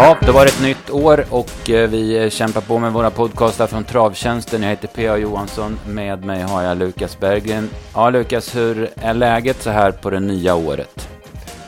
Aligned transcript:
Ja, 0.00 0.18
det 0.20 0.32
var 0.32 0.46
ett 0.46 0.62
nytt 0.62 0.90
år 0.90 1.24
och 1.30 1.70
eh, 1.70 1.90
vi 1.90 2.18
eh, 2.18 2.28
kämpar 2.28 2.60
på 2.60 2.78
med 2.78 2.92
våra 2.92 3.10
podcastar 3.10 3.66
från 3.66 3.84
Travtjänsten. 3.84 4.62
Jag 4.62 4.70
heter 4.70 4.88
P.A. 4.88 5.16
Johansson. 5.16 5.78
Med 5.88 6.24
mig 6.24 6.42
har 6.42 6.62
jag 6.62 6.78
Lukas 6.78 7.20
Berggren. 7.20 7.68
Ja, 7.94 8.10
Lukas, 8.10 8.56
hur 8.56 8.88
är 8.96 9.14
läget 9.14 9.62
så 9.62 9.70
här 9.70 9.92
på 9.92 10.10
det 10.10 10.20
nya 10.20 10.54
året? 10.54 11.08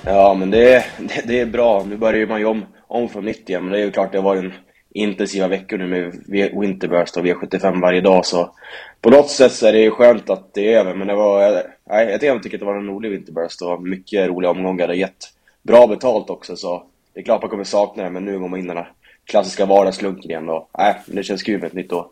Ja, 0.05 0.35
men 0.39 0.51
det, 0.51 0.85
det, 0.99 1.23
det 1.27 1.41
är 1.41 1.47
bra. 1.47 1.85
Nu 1.89 1.97
börjar 1.97 2.27
man 2.27 2.41
ju 2.41 2.47
om, 2.47 2.65
om 2.87 3.09
från 3.09 3.25
nytt 3.25 3.49
igen. 3.49 3.63
Men 3.65 3.73
det 3.73 3.79
är 3.79 3.85
ju 3.85 3.91
klart, 3.91 4.13
det 4.13 4.19
har 4.19 4.25
varit 4.25 4.45
en 4.45 4.53
intensiva 4.95 5.49
veckor 5.49 5.79
nu 5.79 5.87
med 6.27 6.61
Winterburst 6.61 7.17
och 7.17 7.25
V75 7.25 7.81
varje 7.81 8.01
dag. 8.01 8.27
Så 8.27 8.55
på 9.01 9.11
något 9.11 9.31
sätt 9.31 9.53
så 9.53 9.67
är 9.67 9.73
det 9.73 9.81
ju 9.81 9.91
skönt 9.91 10.31
att 10.31 10.55
det 10.55 10.75
är 10.75 10.81
över. 10.81 10.95
Men 10.95 11.07
det 11.07 11.15
var, 11.15 11.43
eh, 11.43 11.61
nej, 11.91 12.19
jag 12.23 12.43
tycker 12.43 12.57
att 12.57 12.61
det 12.61 12.67
var 12.67 12.77
en 12.77 12.89
rolig 12.89 13.11
Winterburst 13.11 13.63
och 13.63 13.83
mycket 13.83 14.29
roliga 14.29 14.51
omgångar. 14.51 14.87
Det 14.87 14.93
har 14.93 14.99
gett 14.99 15.29
bra 15.63 15.87
betalt 15.87 16.31
också. 16.31 16.57
Så 16.57 16.83
det 17.15 17.21
är 17.21 17.25
klart 17.25 17.43
man 17.43 17.51
kommer 17.51 17.65
sakna 17.65 18.03
det, 18.03 18.11
men 18.11 18.25
nu 18.25 18.39
går 18.39 18.49
man 18.49 18.61
in 18.61 18.67
den 18.67 18.77
här 18.77 18.93
klassiska 19.25 19.67
vardagslunken 19.67 20.31
igen. 20.31 20.49
Och, 20.49 20.71
nej, 20.79 21.01
det 21.07 21.23
känns 21.23 21.43
kul 21.43 21.61
med 21.61 21.67
ett 21.67 21.73
nytt 21.73 21.93
år. 21.93 22.07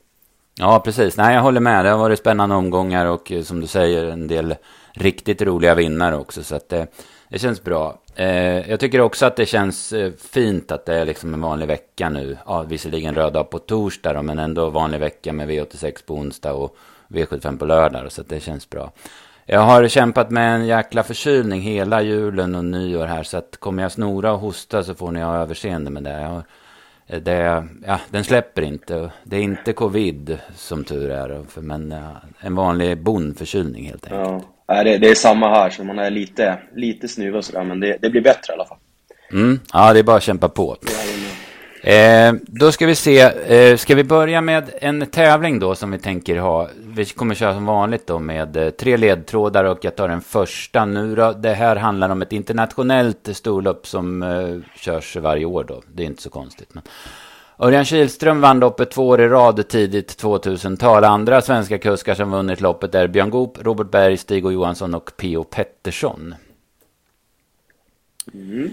Ja, 0.58 0.80
precis. 0.84 1.16
Nej, 1.16 1.34
jag 1.34 1.42
håller 1.42 1.60
med. 1.60 1.84
Det 1.84 1.90
har 1.90 1.98
varit 1.98 2.18
spännande 2.18 2.54
omgångar 2.54 3.06
och 3.06 3.32
eh, 3.32 3.42
som 3.42 3.60
du 3.60 3.66
säger 3.66 4.04
en 4.04 4.28
del 4.28 4.54
riktigt 4.92 5.42
roliga 5.42 5.74
vinnare 5.74 6.16
också. 6.16 6.42
Så 6.42 6.56
att 6.56 6.68
det, 6.68 6.86
det 7.28 7.38
känns 7.38 7.64
bra. 7.64 7.98
Eh, 8.14 8.70
jag 8.70 8.80
tycker 8.80 9.00
också 9.00 9.26
att 9.26 9.36
det 9.36 9.46
känns 9.46 9.92
eh, 9.92 10.12
fint 10.30 10.72
att 10.72 10.86
det 10.86 10.94
är 10.94 11.04
liksom 11.04 11.34
en 11.34 11.40
vanlig 11.40 11.66
vecka 11.66 12.08
nu. 12.08 12.36
Ja, 12.46 12.62
visserligen 12.62 13.14
röd 13.14 13.32
dag 13.32 13.50
på 13.50 13.58
torsdag 13.58 14.12
då, 14.12 14.22
men 14.22 14.38
ändå 14.38 14.70
vanlig 14.70 15.00
vecka 15.00 15.32
med 15.32 15.50
V86 15.50 16.06
på 16.06 16.14
onsdag 16.14 16.52
och 16.52 16.76
V75 17.08 17.58
på 17.58 17.64
lördag. 17.64 18.12
Så 18.12 18.20
att 18.20 18.28
det 18.28 18.40
känns 18.40 18.70
bra. 18.70 18.92
Jag 19.50 19.60
har 19.60 19.88
kämpat 19.88 20.30
med 20.30 20.54
en 20.54 20.66
jäkla 20.66 21.02
förkylning 21.02 21.60
hela 21.60 22.02
julen 22.02 22.54
och 22.54 22.64
nyår 22.64 23.06
här. 23.06 23.22
Så 23.22 23.36
att 23.36 23.56
kommer 23.56 23.82
jag 23.82 23.92
snora 23.92 24.32
och 24.32 24.40
hosta 24.40 24.84
så 24.84 24.94
får 24.94 25.12
ni 25.12 25.20
ha 25.20 25.36
överseende 25.36 25.90
med 25.90 26.02
det. 26.05 26.10
Har, 26.10 26.42
det 27.20 27.66
ja, 27.86 28.00
den 28.10 28.24
släpper 28.24 28.62
inte. 28.62 29.10
Det 29.24 29.36
är 29.36 29.40
inte 29.40 29.72
covid 29.72 30.38
som 30.55 30.84
tur 30.84 31.10
är. 31.10 31.44
Men 31.55 31.94
en 32.40 32.55
vanlig 32.55 33.02
bondförkylning 33.02 33.86
helt 33.86 34.12
enkelt. 34.12 34.44
Ja, 34.66 34.84
det, 34.84 34.98
det 34.98 35.10
är 35.10 35.14
samma 35.14 35.48
här. 35.48 35.70
Så 35.70 35.84
man 35.84 35.98
är 35.98 36.10
lite, 36.10 36.58
lite 36.74 37.08
snuvad 37.08 37.38
och 37.38 37.44
sådär. 37.44 37.64
Men 37.64 37.80
det, 37.80 37.98
det 38.00 38.10
blir 38.10 38.22
bättre 38.22 38.52
i 38.52 38.55
alla 38.55 38.64
fall. 38.64 38.78
Mm, 39.33 39.60
ja, 39.72 39.92
det 39.92 39.98
är 39.98 40.02
bara 40.02 40.16
att 40.16 40.22
kämpa 40.22 40.48
på. 40.48 40.77
Ja, 40.80 40.90
Eh, 41.89 42.34
då 42.47 42.72
ska 42.72 42.86
vi 42.86 42.94
se, 42.94 43.20
eh, 43.20 43.77
ska 43.77 43.94
vi 43.94 44.05
börja 44.05 44.41
med 44.41 44.70
en 44.81 45.06
tävling 45.06 45.58
då 45.58 45.75
som 45.75 45.91
vi 45.91 45.98
tänker 45.98 46.36
ha. 46.36 46.69
Vi 46.77 47.05
kommer 47.05 47.34
köra 47.34 47.55
som 47.55 47.67
vanligt 47.67 48.06
då 48.06 48.19
med 48.19 48.56
eh, 48.56 48.70
tre 48.70 48.97
ledtrådar 48.97 49.64
och 49.64 49.78
jag 49.84 49.97
tar 49.97 50.08
den 50.08 50.20
första 50.20 50.84
nu 50.84 51.14
då. 51.14 51.33
Det 51.33 51.55
här 51.55 51.77
handlar 51.77 52.08
om 52.08 52.22
ett 52.22 52.33
internationellt 52.33 53.28
storlopp 53.33 53.86
som 53.86 54.22
eh, 54.22 54.78
körs 54.80 55.17
varje 55.17 55.45
år 55.45 55.64
då. 55.64 55.83
Det 55.92 56.03
är 56.03 56.06
inte 56.06 56.22
så 56.22 56.30
konstigt. 56.30 56.75
Men... 56.75 56.83
Örjan 57.58 57.84
Kihlström 57.84 58.41
vann 58.41 58.61
loppet 58.61 58.91
två 58.91 59.08
år 59.08 59.20
i 59.20 59.28
rad 59.28 59.69
tidigt 59.69 60.23
2000-tal. 60.23 61.05
Andra 61.05 61.41
svenska 61.41 61.78
kuskar 61.78 62.14
som 62.14 62.30
vunnit 62.30 62.61
loppet 62.61 62.95
är 62.95 63.08
Björn 63.08 63.30
Goop, 63.30 63.58
Robert 63.61 63.91
Berg, 63.91 64.17
Stig 64.17 64.47
och 64.47 64.52
Johansson 64.52 64.95
och 64.95 65.11
P.O. 65.17 65.45
Pettersson. 65.45 66.34
Mm. 68.34 68.70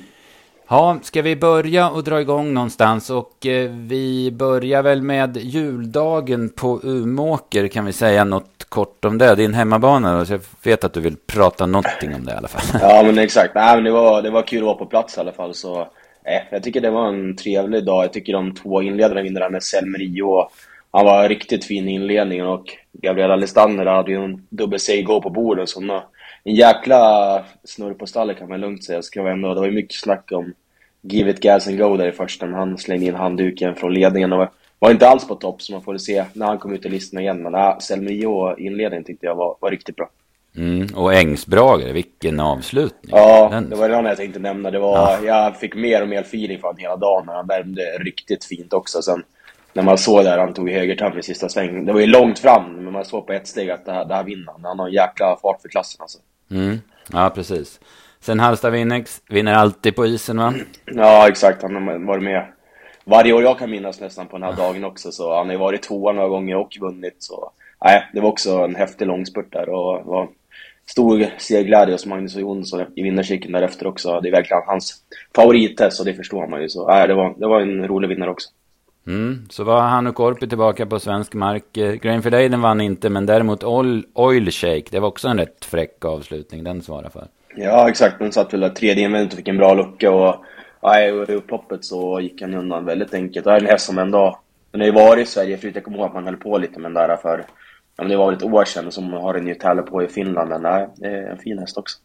Ja, 0.68 1.00
ska 1.02 1.22
vi 1.22 1.36
börja 1.36 1.90
och 1.90 2.04
dra 2.04 2.22
igång 2.22 2.54
någonstans? 2.54 3.10
Och 3.10 3.46
eh, 3.46 3.70
vi 3.72 4.32
börjar 4.32 4.84
väl 4.84 5.02
med 5.02 5.38
juldagen 5.38 6.50
på 6.50 6.80
Umåker. 6.84 7.68
Kan 7.68 7.86
vi 7.86 7.94
säga 7.94 8.24
något 8.24 8.66
kort 8.70 9.06
om 9.06 9.18
det? 9.18 9.36
Din 9.36 9.54
hemmabana, 9.54 10.20
då? 10.20 10.26
så 10.26 10.34
jag 10.34 10.42
vet 10.64 10.84
att 10.84 10.94
du 10.94 11.00
vill 11.00 11.16
prata 11.28 11.66
någonting 11.66 12.16
om 12.16 12.26
det 12.26 12.32
i 12.32 12.36
alla 12.36 12.48
fall. 12.48 12.82
Ja, 12.82 13.04
men 13.06 13.18
exakt. 13.18 13.56
Nej, 13.56 13.76
men 13.76 13.84
det, 13.84 13.92
var, 13.92 14.22
det 14.22 14.30
var 14.30 14.42
kul 14.42 14.60
att 14.60 14.66
vara 14.66 14.78
på 14.78 14.86
plats 14.86 15.18
i 15.18 15.20
alla 15.20 15.32
fall. 15.32 15.54
Så, 15.54 15.82
eh, 16.24 16.42
jag 16.52 16.64
tycker 16.64 16.82
det 16.82 16.90
var 16.90 17.08
en 17.08 17.36
trevlig 17.36 17.86
dag. 17.86 18.04
Jag 18.04 18.14
tycker 18.14 18.34
de 18.34 18.54
två 18.56 18.82
inledarna 18.82 19.22
vinner 19.22 19.50
med 19.50 19.64
Selmerio. 19.64 20.50
Han 20.92 21.06
var 21.06 21.30
riktigt 21.30 21.66
fin 21.66 21.90
i 21.90 21.94
inledningen 21.94 22.46
och 22.46 22.66
Gabriella 22.92 23.36
Listander 23.36 23.86
hade 23.86 24.12
ju 24.12 24.24
en 24.26 24.48
dubbel 24.50 24.80
go 25.06 25.22
på 25.22 25.30
bordet. 25.30 25.70
Så 25.70 25.80
hon 25.80 25.90
en 26.44 26.56
jäkla 26.56 27.44
snurr 27.64 27.94
på 27.94 28.06
stallet 28.06 28.38
kan 28.38 28.50
man 28.50 28.62
lugnt 28.62 28.84
säga. 28.84 29.02
Ska 29.02 29.28
ändå, 29.30 29.54
det 29.54 29.60
var 29.60 29.68
ju 29.68 29.74
mycket 29.74 30.00
snack 30.00 30.32
om 30.32 30.54
Give 31.08 31.32
it 31.32 31.40
gas 31.40 31.68
and 31.68 31.78
go 31.78 31.98
där 31.98 32.08
i 32.08 32.12
första, 32.12 32.46
men 32.46 32.56
han 32.56 32.78
slängde 32.78 33.06
in 33.06 33.16
handduken 33.16 33.76
från 33.76 33.94
ledningen 33.94 34.34
och 34.34 34.48
var 34.80 34.92
inte 34.92 35.08
alls 35.08 35.28
på 35.28 35.36
topp, 35.36 35.62
så 35.62 35.72
man 35.72 35.82
får 35.82 35.98
se 35.98 36.26
när 36.34 36.46
han 36.46 36.60
kom 36.60 36.74
ut 36.74 36.86
i 36.86 36.90
listan 36.90 37.22
igen. 37.22 37.44
Men 37.44 37.56
äh, 37.56 37.78
Selmio 37.78 38.58
inledningen 38.58 39.04
tyckte 39.04 39.26
jag 39.26 39.36
var, 39.36 39.58
var 39.60 39.72
riktigt 39.72 39.96
bra. 39.96 40.10
Mm, 40.58 40.88
och 40.96 41.14
Ängsbragare, 41.14 41.92
vilken 41.92 42.40
avslutning. 42.40 43.12
Ja, 43.12 43.50
Den... 43.52 43.70
det 43.70 43.76
var 43.76 43.90
det 43.90 44.10
jag 44.10 44.18
tänkte 44.18 44.40
nämna. 44.40 44.72
Det 44.72 44.80
var, 44.80 44.98
ja. 44.98 45.20
Jag 45.24 45.58
fick 45.58 45.76
mer 45.76 46.02
och 46.02 46.08
mer 46.08 46.22
feeling 46.22 46.60
för 46.60 46.68
honom 46.68 46.80
hela 46.80 46.96
dagen. 46.96 47.28
Han 47.28 47.48
värmde 47.48 47.82
riktigt 47.82 48.46
fint 48.46 48.74
också. 48.74 49.02
Sen 49.02 49.24
när 49.74 49.84
man 49.84 49.98
såg 49.98 50.24
där 50.24 50.38
han 50.38 50.54
tog 50.54 50.70
högertam 50.70 51.18
i 51.18 51.24
sista 51.24 51.50
svängen. 51.50 51.86
Det 51.86 51.94
var 51.94 52.00
ju 52.00 52.08
långt 52.08 52.40
fram, 52.40 52.84
men 52.84 52.94
man 52.94 53.06
såg 53.06 53.28
på 53.28 53.34
ett 53.34 53.48
steg 53.48 53.70
att 53.70 53.86
det 53.86 53.92
här, 53.92 54.06
det 54.06 54.14
här 54.14 54.24
vinner 54.24 54.52
han. 54.52 54.64
Han 54.64 54.80
har 54.80 54.88
en 54.88 54.94
jäkla 54.94 55.38
fart 55.42 55.62
för 55.62 55.70
klassen 55.70 56.02
alltså. 56.02 56.18
Mm. 56.52 56.80
Ja, 57.12 57.32
precis. 57.36 57.80
Sen 58.26 58.40
Halsta 58.40 58.70
Winnex 58.70 59.22
vinner 59.30 59.54
alltid 59.54 59.96
på 59.96 60.06
isen 60.06 60.38
va? 60.38 60.54
Ja, 60.86 61.28
exakt. 61.28 61.62
Han 61.62 61.76
har 61.76 62.06
varit 62.06 62.24
med 62.24 62.46
varje 63.04 63.34
år 63.34 63.44
jag 63.44 63.60
kan 63.60 63.70
minnas 63.70 64.00
nästan 64.00 64.28
på 64.28 64.38
den 64.38 64.44
här 64.44 64.54
dagen 64.54 64.84
också. 64.84 65.12
Så 65.12 65.38
han 65.38 65.46
har 65.46 65.54
ju 65.54 65.60
varit 65.60 65.84
tvåa 65.84 66.12
några 66.12 66.28
gånger 66.28 66.56
och 66.56 66.78
vunnit. 66.82 67.16
Så 67.20 67.52
nej, 67.86 68.10
det 68.14 68.22
var 68.22 68.30
också 68.30 68.52
en 68.52 68.76
häftig 68.76 69.08
långspurt 69.08 69.54
där 69.54 69.70
och 69.70 70.06
var 70.06 70.28
stor 70.86 71.26
segerglädje 71.38 71.94
hos 71.94 72.06
Magnus 72.06 72.36
och 72.36 72.42
Jonsson 72.42 72.86
i 72.96 73.04
vinnarcirkeln 73.04 73.54
därefter 73.54 73.88
också. 73.88 74.20
Det 74.22 74.30
är 74.30 74.32
verkligen 74.32 74.64
hans 74.66 74.94
favorittest 75.36 76.00
och 76.00 76.06
det 76.06 76.14
förstår 76.14 76.48
man 76.48 76.62
ju. 76.62 76.70
Så 76.70 76.88
nej, 76.88 77.08
det 77.08 77.14
var, 77.14 77.34
det 77.38 77.48
var 77.48 77.62
en 77.62 77.88
rolig 77.88 78.08
vinnare 78.08 78.30
också. 78.30 78.50
Mm, 79.08 79.46
så 79.50 79.64
var 79.64 79.82
Hannu 79.82 80.12
Korpi 80.12 80.48
tillbaka 80.48 80.86
på 80.86 81.00
svensk 81.00 81.34
mark. 81.34 81.78
Eh, 81.78 81.94
Grain 81.94 82.22
for 82.22 82.30
den 82.30 82.62
vann 82.62 82.82
inte, 82.82 83.10
men 83.10 83.26
däremot 83.26 83.64
Oil, 83.64 84.06
Oil 84.14 84.52
Shake, 84.52 84.86
det 84.92 85.00
var 85.00 85.08
också 85.08 85.28
en 85.28 85.38
rätt 85.38 85.66
fräck 85.66 86.06
avslutning 86.06 86.64
den 86.64 86.82
svarar 86.82 87.10
för. 87.10 87.28
Ja, 87.56 87.90
exakt. 87.90 88.20
Den 88.20 88.32
satt 88.32 88.54
väl 88.54 88.60
där 88.60 88.70
tredje 88.70 89.04
invändigt 89.04 89.34
och 89.34 89.38
fick 89.38 89.48
en 89.48 89.58
bra 89.58 89.74
lucka 89.74 90.12
och 90.12 90.46
i 91.30 91.34
upploppet 91.34 91.86
så 91.86 92.20
gick 92.20 92.42
han 92.42 92.54
undan 92.54 92.86
väldigt 92.86 93.14
enkelt. 93.14 93.46
Det 93.46 93.52
är 93.52 93.60
en 93.60 93.66
häst 93.66 93.86
som 93.86 93.98
ändå, 93.98 94.40
den 94.72 94.82
har 94.82 94.86
ju 94.86 94.94
varit 94.94 95.28
i 95.28 95.32
Sverige 95.32 95.58
förut. 95.58 95.76
Jag 95.76 95.84
kommer 95.84 95.98
ihåg 95.98 96.08
att 96.08 96.14
man 96.14 96.26
höll 96.26 96.38
på 96.38 96.58
lite 96.58 96.80
med 96.80 96.92
den 96.92 97.08
där 97.08 97.18
för, 97.18 97.46
ja, 97.98 98.04
men 98.04 98.10
det 98.10 98.18
var 98.18 98.26
väl 98.26 98.36
ett 98.36 98.44
år 98.44 98.66
sedan 98.66 98.92
som 98.92 99.14
har 99.14 99.34
den 99.34 99.48
ju 99.48 99.56
tävlat 99.56 99.86
på 99.86 100.04
i 100.04 100.08
Finland. 100.08 100.50
Men 100.50 100.62
nej, 100.62 100.88
det 100.96 101.08
är 101.08 101.32
en 101.32 101.38
fin 101.38 101.60
häst 101.60 101.78
också. 101.78 101.98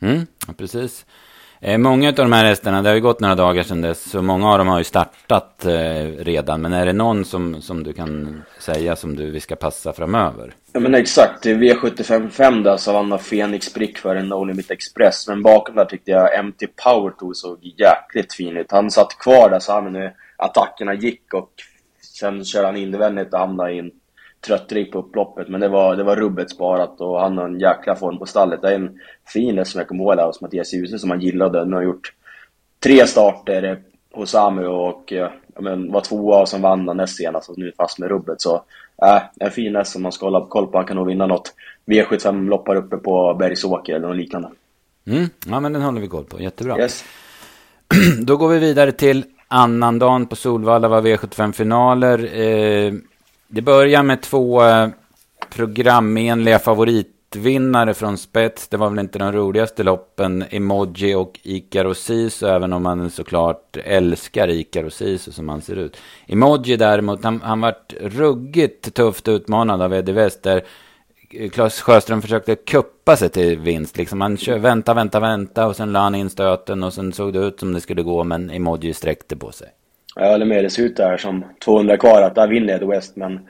Mm, 0.00 0.26
precis. 0.56 1.06
Eh, 1.60 1.78
många 1.78 2.08
av 2.08 2.14
de 2.14 2.32
här 2.32 2.44
hästarna, 2.44 2.82
det 2.82 2.88
har 2.88 2.94
ju 2.94 3.00
gått 3.00 3.20
några 3.20 3.34
dagar 3.34 3.62
sedan 3.62 3.80
dess, 3.80 4.10
så 4.10 4.22
många 4.22 4.52
av 4.52 4.58
dem 4.58 4.68
har 4.68 4.78
ju 4.78 4.84
startat 4.84 5.64
eh, 5.64 5.72
redan. 6.18 6.62
Men 6.62 6.72
är 6.72 6.86
det 6.86 6.92
någon 6.92 7.24
som, 7.24 7.62
som 7.62 7.82
du 7.82 7.92
kan 7.92 8.42
säga 8.60 8.96
som 8.96 9.16
du, 9.16 9.30
vi 9.30 9.40
ska 9.40 9.56
passa 9.56 9.92
framöver? 9.92 10.54
Ja 10.76 10.80
men 10.80 10.94
exakt, 10.94 11.42
det 11.42 11.50
är 11.50 11.54
V755 11.54 12.62
där 12.62 12.76
Savanna 12.76 13.18
Fenix 13.18 13.74
Brick 13.74 13.98
för 13.98 14.16
en 14.16 14.28
No 14.28 14.44
Limit 14.44 14.70
Express. 14.70 15.28
Men 15.28 15.42
bakom 15.42 15.74
där 15.74 15.84
tyckte 15.84 16.10
jag 16.10 16.44
MT 16.44 16.76
Power 16.84 17.10
tog 17.10 17.36
såg 17.36 17.58
jäkligt 17.62 18.34
fin 18.34 18.56
ut. 18.56 18.72
Han 18.72 18.90
satt 18.90 19.18
kvar 19.18 19.50
där 19.50 19.58
så 19.58 19.72
han 19.72 19.92
nu 19.92 20.12
attackerna 20.36 20.94
gick 20.94 21.34
och 21.34 21.50
sen 22.00 22.44
körde 22.44 22.66
han 22.66 22.76
invändigt 22.76 23.32
och 23.32 23.38
hamnade 23.38 23.72
i 23.72 23.78
en 23.78 23.90
tröttrik 24.46 24.92
på 24.92 24.98
upploppet. 24.98 25.48
Men 25.48 25.60
det 25.60 25.68
var, 25.68 25.96
det 25.96 26.04
var 26.04 26.16
rubbet 26.16 26.50
sparat 26.50 27.00
och 27.00 27.20
han 27.20 27.38
har 27.38 27.44
en 27.44 27.60
jäkla 27.60 27.96
form 27.96 28.18
på 28.18 28.26
stallet. 28.26 28.62
Det 28.62 28.70
är 28.70 28.74
en 28.74 29.00
fin 29.32 29.64
som 29.64 29.78
jag 29.78 29.88
kommer 29.88 30.04
ihåg 30.04 30.16
där 30.16 30.26
hos 30.26 30.40
Mattias 30.40 30.74
Djuse 30.74 30.98
som 30.98 31.10
han 31.10 31.20
gillade. 31.20 31.64
Nu 31.64 31.76
har 31.76 31.82
gjort 31.82 32.12
tre 32.82 33.06
starter 33.06 33.82
hos 34.12 34.34
Amu 34.34 34.66
och 34.66 35.12
ja, 35.12 35.32
men, 35.60 35.92
var 35.92 36.00
tvåa 36.00 36.40
och 36.40 36.48
sen 36.48 36.62
vann 36.62 36.88
han 36.88 36.96
näst 36.96 37.16
senast 37.16 37.50
och 37.50 37.58
nu 37.58 37.68
är 37.68 37.72
fast 37.76 37.98
med 37.98 38.08
rubbet. 38.08 38.40
Så 38.40 38.64
äh, 39.02 39.22
en 39.40 39.50
fin 39.50 39.76
häst 39.76 39.92
som 39.92 40.02
man 40.02 40.12
ska 40.12 40.26
hålla 40.26 40.46
koll 40.46 40.66
på. 40.66 40.78
Han 40.78 40.86
kan 40.86 40.96
nog 40.96 41.06
vinna 41.06 41.26
något 41.26 41.54
V75-lopp 41.86 42.68
här 42.68 42.76
uppe 42.76 42.96
på 42.96 43.34
Bergsåker 43.34 43.94
eller 43.94 44.08
något 44.08 44.16
liknande. 44.16 44.48
Mm, 45.06 45.28
ja 45.46 45.60
men 45.60 45.72
den 45.72 45.82
håller 45.82 46.00
vi 46.00 46.08
koll 46.08 46.24
på, 46.24 46.40
jättebra. 46.40 46.78
Yes. 46.78 47.04
Då 48.20 48.36
går 48.36 48.48
vi 48.48 48.58
vidare 48.58 48.92
till 48.92 49.24
annandagen 49.48 50.26
på 50.26 50.36
Solvalla 50.36 50.88
var 50.88 51.02
V75-finaler. 51.02 52.18
Eh, 52.40 52.92
det 53.48 53.62
börjar 53.62 54.02
med 54.02 54.22
två 54.22 54.64
eh, 54.64 54.88
programenliga 55.50 56.58
favoritvinnare 57.34 57.94
från 57.94 58.18
spets. 58.18 58.68
Det 58.68 58.76
var 58.76 58.90
väl 58.90 58.98
inte 58.98 59.18
de 59.18 59.32
roligaste 59.32 59.82
loppen, 59.82 60.44
Emoji 60.50 61.14
och 61.14 61.40
Icaro 61.42 61.94
Sisu, 61.94 62.46
även 62.46 62.72
om 62.72 62.82
man 62.82 63.10
såklart 63.10 63.76
älskar 63.84 64.48
Icaro 64.48 64.90
Sisu 64.90 65.32
som 65.32 65.48
han 65.48 65.62
ser 65.62 65.76
ut. 65.76 65.96
Emoji 66.28 66.76
däremot, 66.76 67.24
han, 67.24 67.40
han 67.40 67.60
vart 67.60 67.94
ruggigt 68.00 68.94
tufft 68.94 69.28
utmanad 69.28 69.82
av 69.82 69.94
Eddie 69.94 70.12
West, 70.12 70.42
där 70.42 70.62
Claes 71.52 71.80
Sjöström 71.80 72.22
försökte 72.22 72.54
kuppa 72.54 73.16
sig 73.16 73.28
till 73.28 73.58
vinst. 73.58 73.96
Liksom 73.96 74.20
han 74.20 74.36
kör, 74.36 74.58
vänta, 74.58 74.94
vänta, 74.94 75.20
vänta 75.20 75.66
och 75.66 75.76
sen 75.76 75.92
la 75.92 76.00
han 76.00 76.14
in 76.14 76.30
stöten 76.30 76.82
och 76.82 76.92
sen 76.92 77.12
såg 77.12 77.32
det 77.32 77.38
ut 77.38 77.60
som 77.60 77.72
det 77.72 77.80
skulle 77.80 78.02
gå, 78.02 78.24
men 78.24 78.50
Emoji 78.50 78.94
sträckte 78.94 79.36
på 79.36 79.52
sig. 79.52 79.68
Jag 80.16 80.30
håller 80.30 80.46
med, 80.46 80.64
det 80.64 80.70
ser 80.70 80.82
ut 80.82 80.96
där 80.96 81.16
som 81.16 81.44
200 81.64 81.96
kvar 81.96 82.22
att 82.22 82.34
där 82.34 82.48
vinner 82.48 82.74
Eddie 82.74 82.86
West, 82.86 83.16
men 83.16 83.40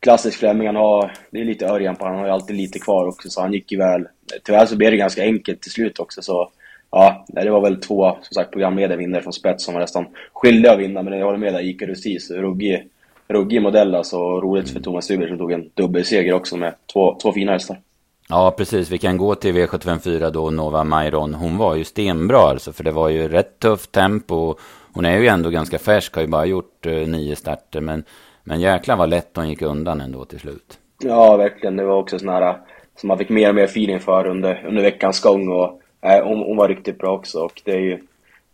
klassisk 0.00 0.38
Fleming, 0.38 0.66
han 0.66 0.76
har, 0.76 1.12
det 1.30 1.40
är 1.40 1.44
lite 1.44 1.66
Örjan 1.66 1.96
på 1.96 2.04
han 2.06 2.16
har 2.16 2.26
ju 2.26 2.32
alltid 2.32 2.56
lite 2.56 2.78
kvar 2.78 3.06
också, 3.06 3.30
så 3.30 3.40
han 3.40 3.52
gick 3.52 3.72
ju 3.72 3.78
väl. 3.78 4.08
Tyvärr 4.44 4.66
så 4.66 4.76
blev 4.76 4.90
det 4.90 4.96
ganska 4.96 5.22
enkelt 5.22 5.62
till 5.62 5.72
slut 5.72 5.98
också, 5.98 6.22
så 6.22 6.50
ja, 6.90 7.24
det 7.28 7.50
var 7.50 7.60
väl 7.60 7.80
två 7.80 8.18
som 8.22 8.34
sagt, 8.34 8.50
programledare 8.50 8.98
vinnare 8.98 9.22
från 9.22 9.32
spets 9.32 9.64
som 9.64 9.74
var 9.74 9.80
nästan 9.80 10.06
skyldiga 10.32 10.72
att 10.72 10.78
vinna. 10.78 11.02
Men 11.02 11.18
jag 11.18 11.26
håller 11.26 11.38
med 11.38 11.54
där, 11.54 11.60
Ica 11.60 11.86
Rusis, 11.86 12.30
ruggig, 12.30 12.88
ruggig 13.28 13.62
modell 13.62 13.94
alltså. 13.94 14.40
Roligt 14.40 14.70
för 14.70 14.80
Thomas 14.80 15.04
Stuber 15.04 15.28
som 15.28 15.38
tog 15.38 15.52
en 15.52 15.70
dubbelseger 15.74 16.32
också 16.32 16.56
med 16.56 16.74
två, 16.92 17.18
två 17.22 17.32
fina 17.32 17.52
hästar. 17.52 17.80
Ja, 18.28 18.54
precis. 18.56 18.90
Vi 18.90 18.98
kan 18.98 19.16
gå 19.16 19.34
till 19.34 19.54
V754 19.54 20.30
då, 20.30 20.50
Nova 20.50 20.84
Mairon. 20.84 21.34
Hon 21.34 21.56
var 21.56 21.74
ju 21.74 21.84
stenbra 21.84 22.38
alltså, 22.38 22.72
för 22.72 22.84
det 22.84 22.90
var 22.90 23.08
ju 23.08 23.28
rätt 23.28 23.58
tufft 23.58 23.92
tempo. 23.92 24.54
Hon 24.92 25.04
är 25.04 25.18
ju 25.18 25.26
ändå 25.26 25.50
ganska 25.50 25.78
färsk, 25.78 26.14
har 26.14 26.22
ju 26.22 26.28
bara 26.28 26.44
gjort 26.44 26.86
eh, 26.86 26.92
nio 26.92 27.36
starter. 27.36 27.80
Men, 27.80 28.04
men 28.46 28.60
jäklar 28.60 28.96
vad 28.96 29.08
lätt 29.08 29.30
hon 29.36 29.48
gick 29.48 29.62
undan 29.62 30.00
ändå 30.00 30.24
till 30.24 30.40
slut. 30.40 30.78
Ja, 30.98 31.36
verkligen. 31.36 31.76
Det 31.76 31.84
var 31.84 31.96
också 31.96 32.18
sån 32.18 32.28
här 32.28 32.58
som 32.96 33.08
man 33.08 33.18
fick 33.18 33.28
mer 33.28 33.48
och 33.48 33.54
mer 33.54 33.64
feeling 33.64 34.00
för 34.00 34.26
under, 34.26 34.64
under 34.68 34.82
veckans 34.82 35.20
gång. 35.20 35.48
Och, 35.48 35.80
eh, 36.00 36.24
hon, 36.24 36.38
hon, 36.38 36.56
var 36.56 36.68
riktigt 36.68 36.98
bra 36.98 37.12
också. 37.12 37.38
Och 37.38 37.62
det 37.64 37.70
är 37.70 37.80
ju, 37.80 37.98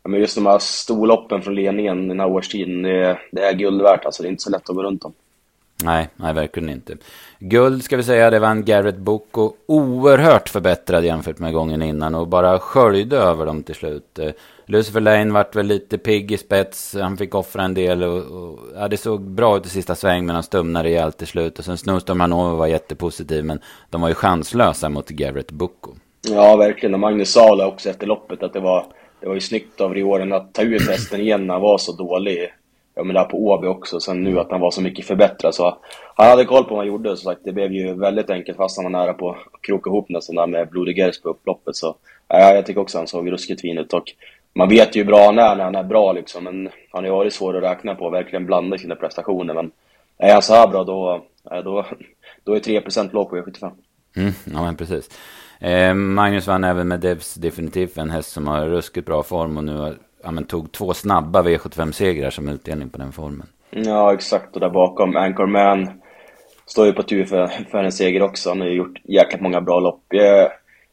men 0.03 0.21
just 0.21 0.35
de 0.35 0.47
här 0.47 0.59
storloppen 0.59 1.43
från 1.43 1.55
ledningen 1.55 2.09
den 2.09 2.21
här 2.21 2.31
årstiden, 2.31 2.83
det, 2.83 3.19
det 3.33 3.43
är 3.45 3.53
guld 3.53 3.83
värt. 3.83 4.05
Alltså, 4.05 4.23
det 4.23 4.29
är 4.29 4.31
inte 4.31 4.43
så 4.43 4.51
lätt 4.51 4.71
att 4.71 4.77
gå 4.77 4.83
runt 4.83 5.03
dem. 5.03 5.13
Nej, 5.85 6.09
nej, 6.17 6.35
verkligen 6.35 6.69
inte. 6.69 6.97
Guld 7.39 7.85
ska 7.85 7.97
vi 7.97 8.03
säga, 8.03 8.31
det 8.31 8.39
vann 8.39 8.65
Garrett 8.65 8.97
Boko. 8.97 9.53
Oerhört 9.67 10.49
förbättrad 10.49 11.05
jämfört 11.05 11.39
med 11.39 11.53
gången 11.53 11.83
innan 11.83 12.15
och 12.15 12.29
bara 12.29 12.59
sköljde 12.59 13.17
över 13.17 13.47
dem 13.47 13.63
till 13.63 13.75
slut. 13.75 14.19
Lucifer 14.73 15.01
Lane 15.01 15.33
vart 15.33 15.57
väl 15.57 15.67
lite 15.67 15.99
pigg 15.99 16.33
i 16.33 16.39
spets, 16.39 16.97
han 17.01 17.17
fick 17.17 17.35
offra 17.35 17.63
en 17.63 17.75
del 17.75 18.03
och, 18.03 18.19
och 18.19 18.59
ja, 18.75 18.89
det 18.89 18.97
såg 18.97 19.21
bra 19.21 19.57
ut 19.57 19.67
i 19.67 19.69
sista 19.69 19.95
sväng 19.95 20.27
men 20.27 20.35
han 20.35 20.43
stumnade 20.43 20.89
rejält 20.89 21.19
till 21.19 21.27
slut. 21.27 21.59
Och 21.59 21.65
sen 21.65 21.79
Snowstorm 21.79 22.21
Hanover 22.21 22.57
var 22.57 22.67
jättepositiv 22.67 23.45
men 23.45 23.61
de 23.91 24.01
var 24.01 24.09
ju 24.09 24.15
chanslösa 24.15 24.89
mot 24.89 25.09
Garrett 25.09 25.51
Bucco. 25.51 25.91
Ja, 26.29 26.57
verkligen. 26.57 26.95
Och 26.95 27.01
Magnus 27.01 27.33
sa 27.33 27.57
det 27.57 27.65
också 27.65 27.91
efter 27.91 28.07
loppet 28.07 28.43
att 28.43 28.53
det 28.53 28.61
var, 28.61 28.87
det 29.21 29.27
var 29.27 29.35
ju 29.35 29.41
snyggt 29.41 29.81
av 29.81 29.95
Rioren 29.95 30.33
att 30.33 30.55
ta 30.55 30.63
ut 30.63 30.89
hästen 30.89 31.21
igen 31.21 31.47
när 31.47 31.55
han 31.55 31.63
var 31.63 31.79
så 31.79 31.93
dålig 31.93 32.53
ja, 32.95 33.05
men 33.05 33.15
där 33.15 33.25
på 33.25 33.37
Åby 33.37 33.67
också. 33.67 34.01
Sen 34.01 34.25
nu 34.25 34.39
att 34.39 34.51
han 34.51 34.61
var 34.61 34.71
så 34.71 34.81
mycket 34.81 35.07
förbättrad. 35.07 35.55
Så 35.55 35.79
han 36.15 36.31
hade 36.31 36.45
koll 36.45 36.65
på 36.65 36.71
vad 36.71 36.79
han 36.79 36.87
gjorde. 36.87 37.17
Så 37.17 37.23
sagt, 37.23 37.41
det 37.45 37.53
blev 37.53 37.73
ju 37.73 37.95
väldigt 37.95 38.31
enkelt 38.31 38.57
fast 38.57 38.77
han 38.77 38.93
var 38.93 39.01
nära 39.01 39.13
på 39.13 39.31
att 39.31 39.63
kroka 39.63 39.91
ihop 39.91 40.09
nästan 40.09 40.37
där 40.37 40.47
med 40.47 40.69
Blodig 40.69 40.99
Gers 40.99 41.21
på 41.21 41.29
upploppet. 41.29 41.77
Så 41.77 41.95
ja, 42.29 42.55
jag 42.55 42.67
tycker 42.67 42.81
också 42.81 42.99
han 42.99 43.07
såg 43.07 43.33
ruskigt 43.33 43.61
fin 43.61 43.79
ut. 43.79 43.93
Och 43.93 44.13
man 44.55 44.69
vet 44.69 44.97
ju 44.97 45.05
bra 45.05 45.27
han 45.27 45.39
är 45.39 45.57
när 45.57 45.65
han 45.65 45.75
är 45.75 45.85
bra 45.85 46.13
liksom. 46.13 46.45
Men 46.45 46.69
han 46.91 47.05
har 47.05 47.05
ju 47.05 47.11
varit 47.11 47.35
svår 47.35 47.57
att 47.57 47.63
räkna 47.63 47.95
på 47.95 48.11
verkligen 48.11 48.47
blanda 48.47 48.79
sina 48.79 48.95
prestationer. 48.95 49.55
Men 49.55 49.71
är 50.19 50.33
han 50.33 50.43
så 50.43 50.55
här 50.55 50.69
bra 50.69 50.85
då, 50.85 51.25
då, 51.65 51.87
då 52.45 52.55
är 52.55 52.61
3% 52.61 53.13
låg 53.13 53.31
på 53.31 53.37
E75. 53.37 53.71
Mm, 54.17 54.33
ja 54.45 54.63
men 54.63 54.77
precis. 54.77 55.11
Eh, 55.61 55.95
Magnus 55.95 56.47
vann 56.47 56.65
även 56.65 56.89
med 56.89 57.01
Devs 57.01 57.35
definitivt 57.35 57.99
en 57.99 58.11
häst 58.11 58.31
som 58.31 58.49
har 58.49 58.67
ruskigt 58.67 59.07
bra 59.07 59.23
form 59.23 59.57
och 59.57 59.65
nu 59.65 59.77
har 59.77 59.95
ja, 60.23 60.31
men 60.31 60.45
tog 60.45 60.73
två 60.73 60.95
snabba 60.95 61.43
V75-segrar 61.43 62.31
som 62.31 62.49
utdelning 62.49 62.91
på 62.91 62.99
den 62.99 63.13
formen. 63.13 63.47
Ja, 63.71 64.15
exakt. 64.15 64.55
Och 64.55 64.61
där 64.61 64.71
bakom 64.71 65.17
Anchorman 65.17 65.91
står 66.67 66.87
ju 66.87 66.93
på 66.93 67.03
tur 67.03 67.25
för, 67.25 67.47
för 67.71 67.85
en 67.85 67.93
seger 67.93 68.23
också. 68.23 68.49
Han 68.49 68.61
har 68.61 68.69
ju 68.69 68.75
gjort 68.75 69.01
jäkligt 69.05 69.43
många 69.43 69.61
bra 69.61 69.81
lopp. 69.81 70.05
Jag, 70.09 70.51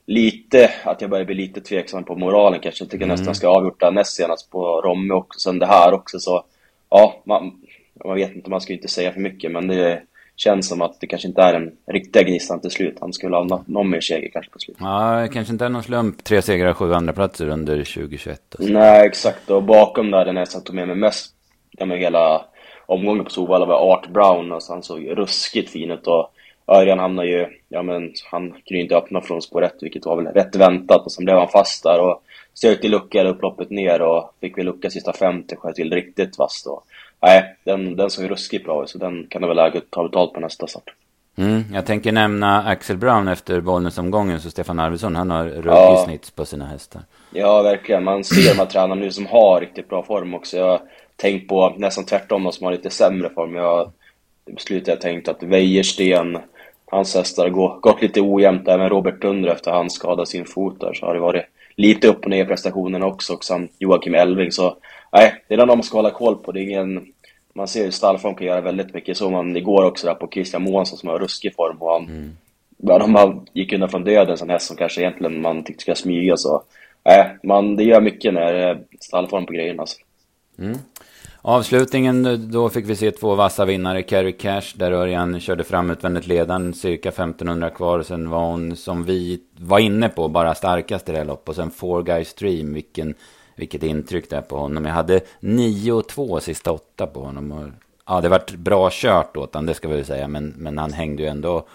lite, 0.10 0.72
att 0.84 1.02
jag 1.02 1.10
börjar 1.10 1.26
bli 1.26 1.36
lite 1.36 1.62
tveksam 1.62 2.04
på 2.04 2.16
moralen 2.16 2.60
kanske. 2.60 2.84
Jag 2.84 2.92
tycker 2.92 3.06
mm. 3.06 3.18
nästan 3.18 3.36
ska 3.36 3.48
ha 3.48 3.56
avgjort 3.56 3.80
det 3.80 3.92
näst 3.92 4.16
senast 4.16 4.52
på 4.52 4.82
Romme 4.82 5.14
och 5.14 5.36
sen 5.36 5.60
det 5.60 5.66
här 5.66 5.94
också. 5.94 6.20
Så 6.20 6.44
ja, 6.90 7.22
man, 7.26 7.52
man 8.06 8.16
vet 8.16 8.36
inte, 8.36 8.50
man 8.50 8.62
ska 8.62 8.74
ju 8.74 8.78
inte 8.78 8.88
säga 8.88 9.12
för 9.12 9.20
mycket, 9.20 9.52
men 9.52 9.68
det 9.68 10.02
känns 10.36 10.68
som 10.68 10.82
att 10.82 11.00
det 11.00 11.08
kanske 11.08 11.28
inte 11.28 11.42
är 11.42 11.54
en 11.54 11.72
riktig 11.88 12.28
gnistan 12.28 12.62
till 12.62 12.72
slut. 12.72 12.98
Han 13.02 13.14
skulle 13.14 13.36
ha 13.36 13.64
någon 13.66 13.90
mer 13.90 14.02
seger 14.02 14.30
kanske 14.34 14.52
på 14.52 14.60
slutet. 14.60 14.82
Ja, 14.82 15.28
kanske 15.34 15.54
inte 15.54 15.66
är 15.66 15.70
någon 15.70 15.84
slump. 15.84 16.24
Tre 16.24 16.42
segrar 16.42 16.74
sju 16.74 16.94
andra 16.94 17.14
platser 17.14 17.50
under 17.50 17.76
2021. 17.76 18.42
Alltså. 18.60 18.74
Nej, 18.74 19.08
exakt. 19.08 19.50
Och 19.50 19.64
bakom 19.64 20.12
där, 20.12 20.26
den 20.26 20.38
här 20.38 20.46
som 20.46 20.64
tog 20.64 20.76
med 20.76 20.88
mig 20.88 20.98
mest, 20.98 21.34
ja, 21.72 21.86
med 21.86 22.00
hela 22.00 22.46
omgången 22.86 23.24
på 23.24 23.30
Solvalla 23.30 23.66
var 23.66 23.94
Art 23.94 24.10
Brown. 24.10 24.52
Alltså, 24.52 24.74
han 24.74 24.84
såg 24.84 25.10
ruskigt 25.18 25.70
fin 25.70 25.92
ut. 25.92 26.08
Och 26.08 26.32
Örjan 26.70 27.00
hamnade 27.00 27.28
ju, 27.28 27.48
ja 27.70 27.82
men 27.82 28.14
han 28.32 28.50
kunde 28.52 28.76
ju 28.76 28.82
inte 28.82 28.96
öppna 28.96 29.22
från 29.22 29.42
spår 29.42 29.64
1, 29.64 29.74
vilket 29.82 30.06
var 30.06 30.16
väl 30.16 30.34
rätt 30.34 30.56
väntat. 30.56 31.06
Och 31.06 31.12
sen 31.12 31.26
blev 31.26 31.38
han 31.38 31.48
fast 31.48 31.84
där 31.84 32.00
och 32.00 32.22
sökte 32.54 32.88
lucka 32.88 33.24
upploppet 33.24 33.70
ner 33.70 34.02
och 34.02 34.34
fick 34.42 34.58
väl 34.58 34.66
lucka 34.66 34.90
sista 34.90 35.14
50, 35.14 35.56
sköt 35.56 35.76
till 35.76 35.94
riktigt 35.94 36.38
vasst. 36.38 36.68
Och 36.68 36.84
nej, 37.22 37.56
den, 37.64 37.96
den 37.96 38.10
såg 38.10 38.24
ju 38.24 38.30
ruskigt 38.30 38.66
bra 38.66 38.84
ut, 38.84 38.90
så 38.90 38.98
den 38.98 39.28
kan 39.30 39.42
du 39.42 39.48
väl 39.48 39.58
läge 39.58 39.82
ta 39.90 40.04
betalt 40.04 40.34
på 40.34 40.40
nästa 40.40 40.68
start. 40.68 40.94
Mm, 41.38 41.64
jag 41.74 41.86
tänker 41.86 42.12
nämna 42.12 42.64
Axel 42.64 42.98
Brown 42.98 43.28
efter 43.28 43.62
Bollnäs-omgången, 43.62 44.42
så 44.42 44.50
Stefan 44.50 44.80
Arvidsson, 44.80 45.16
han 45.16 45.30
har 45.30 45.46
ruggig 45.46 45.72
ja. 45.72 46.04
snitt 46.06 46.36
på 46.36 46.46
sina 46.46 46.66
hästar. 46.66 47.02
Ja, 47.32 47.62
verkligen. 47.62 48.04
Man 48.04 48.24
ser 48.24 48.54
de 48.54 48.60
här 48.60 48.66
tränarna 48.66 48.96
nu 48.96 49.12
som 49.12 49.26
har 49.26 49.60
riktigt 49.60 49.90
bra 49.90 50.04
form 50.04 50.34
också. 50.34 50.58
Jag 50.58 50.82
tänkt 51.16 51.48
på 51.48 51.74
nästan 51.78 52.06
tvärtom, 52.06 52.44
de 52.44 52.52
som 52.52 52.66
har 52.66 52.72
lite 52.72 52.90
sämre 52.90 53.30
form. 53.30 53.56
Jag 53.56 53.64
har 53.64 53.92
beslutat 54.46 54.88
jag 54.88 55.02
tänkt 55.02 55.28
att 55.28 55.44
Wäjersten, 55.44 56.38
hans 56.92 57.16
hästar 57.16 57.44
har 57.44 57.80
gått 57.80 58.02
lite 58.02 58.22
ojämnt. 58.22 58.68
Även 58.68 58.90
Robert 58.90 59.22
Dunder 59.22 59.50
efter 59.50 59.72
han 59.72 59.90
skadade 59.90 60.26
sin 60.26 60.46
fot 60.46 60.80
där 60.80 60.94
så 60.94 61.06
har 61.06 61.14
det 61.14 61.20
varit 61.20 61.46
lite 61.76 62.08
upp 62.08 62.24
och 62.24 62.30
ner 62.30 62.44
i 62.44 62.48
prestationerna 62.48 63.06
också. 63.06 63.34
Och 63.34 63.44
sen 63.44 63.70
Joakim 63.80 64.16
Elving. 64.16 64.52
Så 64.52 64.78
nej, 65.12 65.44
det 65.48 65.54
är 65.54 65.58
de 65.58 65.68
man 65.68 65.84
ska 65.84 65.98
hålla 65.98 66.12
koll 66.12 66.36
på. 66.36 66.52
Det 66.52 66.60
är 66.60 66.64
ingen, 66.64 67.06
man 67.54 67.68
ser 67.68 67.86
ju 67.86 67.92
stallform 67.92 68.36
kan 68.36 68.48
göra 68.48 68.62
väldigt 68.62 68.94
mycket. 68.94 69.18
Så 69.18 69.30
man 69.30 69.58
igår 69.58 69.86
också 69.86 70.08
där 70.08 70.14
på 70.14 70.28
Christian 70.28 70.64
Månsson 70.64 70.98
som 70.98 71.10
har 71.10 71.20
ruskig 71.20 71.56
form. 71.56 71.78
Och 71.80 71.92
han, 71.92 72.06
mm. 72.06 72.32
de 72.78 73.14
bara 73.14 73.36
gick 73.54 73.74
undan 73.74 73.90
från 73.90 74.04
döden, 74.04 74.38
en 74.42 74.50
häst 74.50 74.68
som 74.68 74.78
kanske 74.78 75.02
egentligen 75.02 75.42
man 75.42 75.64
tyckte 75.64 75.82
ska 75.82 75.96
smyga. 75.96 76.38
Så 76.38 76.64
nej, 77.06 77.38
man, 77.44 77.76
det 77.76 77.84
gör 77.84 78.02
mycket 78.02 78.34
när 78.34 78.54
det 78.54 78.64
är 78.64 78.80
stallform 79.00 79.46
på 79.46 79.54
grejerna. 79.54 79.82
Alltså. 79.82 79.98
Mm. 80.60 80.78
Avslutningen, 81.42 82.48
då 82.52 82.70
fick 82.70 82.86
vi 82.86 82.96
se 82.96 83.12
två 83.12 83.36
vassa 83.36 83.66
vinnare. 83.66 84.02
Carrie 84.02 84.32
Cash, 84.32 84.74
där 84.76 84.92
Örjan 84.92 85.40
körde 85.40 85.64
fram 85.64 85.92
utvändigt 85.92 86.28
ledaren, 86.28 86.74
cirka 86.74 87.10
1500 87.10 87.70
kvar. 87.70 88.02
Sen 88.02 88.30
var 88.30 88.46
hon, 88.46 88.76
som 88.76 89.04
vi 89.04 89.42
var 89.58 89.80
inne 89.80 90.10
på, 90.10 90.28
bara 90.28 90.56
starkast 90.56 91.10
i 91.10 91.12
det 91.12 91.18
här 91.18 91.26
loppet. 91.26 91.50
Och 91.50 91.56
sen 91.56 91.72
Four 91.72 92.04
Guys 92.04 92.30
Stream, 92.30 92.74
vilken 92.74 93.16
vilket 93.60 93.84
intryck 93.84 94.30
det 94.30 94.36
är 94.36 94.42
på 94.42 94.58
honom. 94.58 94.86
Jag 94.86 94.94
hade 94.94 95.22
9-2 95.40 96.40
sista 96.40 96.72
åtta 96.72 97.08
på 97.08 97.20
honom. 97.20 97.52
Och, 97.52 97.68
ja, 98.08 98.22
det 98.22 98.30
vart 98.30 98.56
bra 98.56 98.90
kört 98.92 99.38
åt 99.38 99.54
honom, 99.54 99.66
det 99.66 99.74
ska 99.74 99.88
vi 99.88 99.96
väl 99.96 100.06
säga. 100.06 100.28
Men, 100.28 100.54
men 100.58 100.78
han 100.78 100.94
hängde 100.94 101.24
ju 101.24 101.30
ändå... 101.30 101.68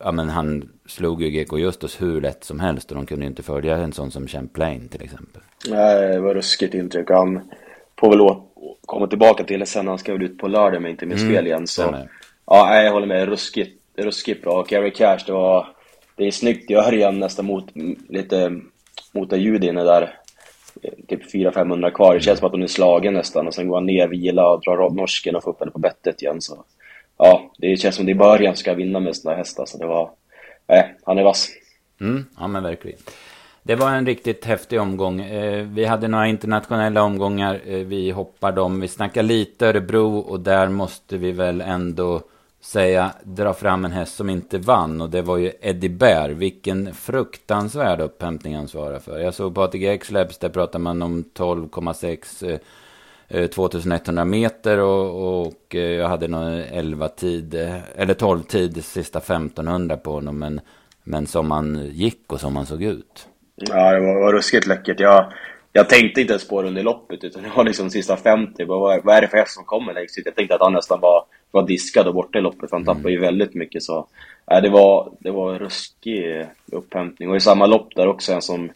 Ja, 0.00 0.12
men 0.12 0.28
han 0.28 0.68
slog 0.86 1.22
ju 1.22 1.30
GK 1.30 1.58
Justus 1.58 2.02
hur 2.02 2.20
lätt 2.20 2.44
som 2.44 2.60
helst. 2.60 2.90
Och 2.90 2.96
de 2.96 3.06
kunde 3.06 3.24
ju 3.24 3.30
inte 3.30 3.42
följa 3.42 3.76
en 3.76 3.92
sån 3.92 4.10
som 4.10 4.26
Champlain 4.26 4.88
till 4.88 5.02
exempel. 5.02 5.42
Nej, 5.68 6.08
det 6.08 6.20
var 6.20 6.34
ruskigt 6.34 6.74
intryck. 6.74 7.10
Han 7.10 7.50
får 8.00 8.10
väl 8.10 8.20
komma 8.86 9.06
tillbaka 9.06 9.44
till 9.44 9.60
det 9.60 9.66
sen. 9.66 9.88
Han 9.88 9.98
ska 9.98 10.12
väl 10.12 10.22
ut 10.22 10.38
på 10.38 10.48
lördag 10.48 10.82
med 10.82 10.90
inte 10.90 11.06
minst 11.06 11.22
mm, 11.22 11.34
fel 11.34 11.46
igen. 11.46 11.66
Så, 11.66 12.06
ja, 12.46 12.82
jag 12.82 12.92
håller 12.92 13.06
med. 13.06 13.28
Ruskigt, 13.28 13.80
ruskigt 13.96 14.42
bra. 14.42 14.60
Och 14.60 14.68
Gary 14.68 14.90
Cash, 14.90 15.18
det 15.26 15.32
var... 15.32 15.74
Det 16.16 16.26
är 16.26 16.30
snyggt 16.30 16.70
i 16.70 16.74
Örjan 16.74 17.18
nästan 17.18 17.46
mot 17.46 17.64
lite 18.08 18.60
mot 19.12 19.32
ljud 19.32 19.64
inne 19.64 19.84
där 19.84 20.18
typ 21.08 21.34
400-500 21.34 21.90
kvar. 21.90 22.14
Det 22.14 22.20
känns 22.20 22.38
som 22.38 22.46
att 22.46 22.52
hon 22.52 22.62
är 22.62 22.66
slagen 22.66 23.14
nästan 23.14 23.46
och 23.46 23.54
sen 23.54 23.68
går 23.68 23.76
han 23.76 23.86
ner, 23.86 24.08
vila 24.08 24.48
och 24.48 24.60
drar 24.60 24.78
av 24.78 24.94
norsken 24.94 25.36
och 25.36 25.42
får 25.42 25.50
upp 25.50 25.60
henne 25.60 25.72
på 25.72 25.78
bettet 25.78 26.22
igen. 26.22 26.40
Så 26.40 26.64
ja, 27.18 27.52
det 27.58 27.76
känns 27.76 27.96
som 27.96 28.06
det 28.06 28.12
är 28.12 28.16
början 28.16 28.56
ska 28.56 28.74
vinna 28.74 29.00
med 29.00 29.16
sådana 29.16 29.38
hästar. 29.38 29.66
Så 29.66 29.78
det 29.78 29.86
var, 29.86 30.10
nej, 30.66 30.94
han 31.02 31.18
är 31.18 31.22
vass. 31.22 31.48
Mm, 32.00 32.24
ja 32.38 32.48
men 32.48 32.62
verkligen. 32.62 32.98
Det 33.68 33.76
var 33.76 33.90
en 33.90 34.06
riktigt 34.06 34.44
häftig 34.44 34.80
omgång. 34.80 35.20
Eh, 35.20 35.66
vi 35.66 35.84
hade 35.84 36.08
några 36.08 36.26
internationella 36.26 37.02
omgångar. 37.02 37.60
Eh, 37.66 37.78
vi 37.78 38.10
hoppar 38.10 38.52
dem. 38.52 38.80
Vi 38.80 38.88
snackar 38.88 39.22
lite 39.22 39.66
Örebro 39.66 40.18
och 40.18 40.40
där 40.40 40.68
måste 40.68 41.16
vi 41.16 41.32
väl 41.32 41.60
ändå 41.60 42.22
säga, 42.60 43.12
dra 43.22 43.54
fram 43.54 43.84
en 43.84 43.92
häst 43.92 44.16
som 44.16 44.30
inte 44.30 44.58
vann. 44.58 45.00
Och 45.00 45.10
det 45.10 45.22
var 45.22 45.36
ju 45.36 45.52
Eddie 45.60 45.88
Bär. 45.88 46.28
Vilken 46.30 46.94
fruktansvärd 46.94 48.00
upphämtning 48.00 48.56
han 48.56 48.68
svarade 48.68 49.00
för. 49.00 49.18
Jag 49.18 49.34
såg 49.34 49.54
på 49.54 49.62
ATG 49.62 50.00
Labs, 50.10 50.38
där 50.38 50.48
pratar 50.48 50.78
man 50.78 51.02
om 51.02 51.24
12,6 51.34 52.60
eh, 53.28 53.40
eh 53.42 53.46
2100 53.46 54.24
meter 54.24 54.78
och, 54.78 55.40
och 55.40 55.74
eh, 55.74 55.80
jag 55.80 56.08
hade 56.08 56.28
nog 56.28 56.64
11 56.72 57.08
tid, 57.08 57.54
eh, 57.54 57.76
eller 57.96 58.14
12 58.14 58.42
tid 58.42 58.84
sista 58.84 59.18
1500 59.18 59.96
på 59.96 60.12
honom. 60.12 60.38
Men, 60.38 60.60
men 61.04 61.26
som 61.26 61.50
han 61.50 61.90
gick 61.92 62.32
och 62.32 62.40
som 62.40 62.56
han 62.56 62.66
såg 62.66 62.82
ut. 62.82 63.28
Ja, 63.60 63.92
det 63.92 64.00
var, 64.00 64.20
var 64.20 64.32
ruskigt 64.32 64.66
läckert. 64.66 65.00
Jag, 65.00 65.32
jag 65.72 65.88
tänkte 65.88 66.20
inte 66.20 66.32
ens 66.32 66.48
på 66.48 66.62
det 66.62 66.68
under 66.68 66.82
loppet, 66.82 67.24
utan 67.24 67.42
det 67.42 67.50
var 67.56 67.64
liksom 67.64 67.90
sista 67.90 68.16
50. 68.16 68.64
Vad, 68.64 69.04
vad 69.04 69.16
är 69.16 69.20
det 69.20 69.28
för 69.28 69.38
häst 69.38 69.54
som 69.54 69.64
kommer 69.64 69.94
längst 69.94 70.18
ut? 70.18 70.26
Jag 70.26 70.34
tänkte 70.34 70.54
att 70.54 70.60
han 70.60 70.72
nästan 70.72 71.00
var 71.00 71.24
var 71.50 71.66
diskad 71.66 72.06
och 72.06 72.14
borta 72.14 72.38
i 72.38 72.42
loppet. 72.42 72.70
Han 72.70 72.84
tappade 72.84 73.10
ju 73.10 73.16
mm. 73.16 73.26
väldigt 73.26 73.54
mycket. 73.54 73.82
Så, 73.82 74.06
äh, 74.50 74.62
det, 74.62 74.68
var, 74.68 75.12
det 75.18 75.30
var 75.30 75.52
en 75.52 75.58
ruskig 75.58 76.46
upphämtning. 76.72 77.30
Och 77.30 77.36
i 77.36 77.40
samma 77.40 77.66
lopp 77.66 77.94
där 77.94 78.06
också 78.06 78.32
en 78.32 78.42
som... 78.42 78.70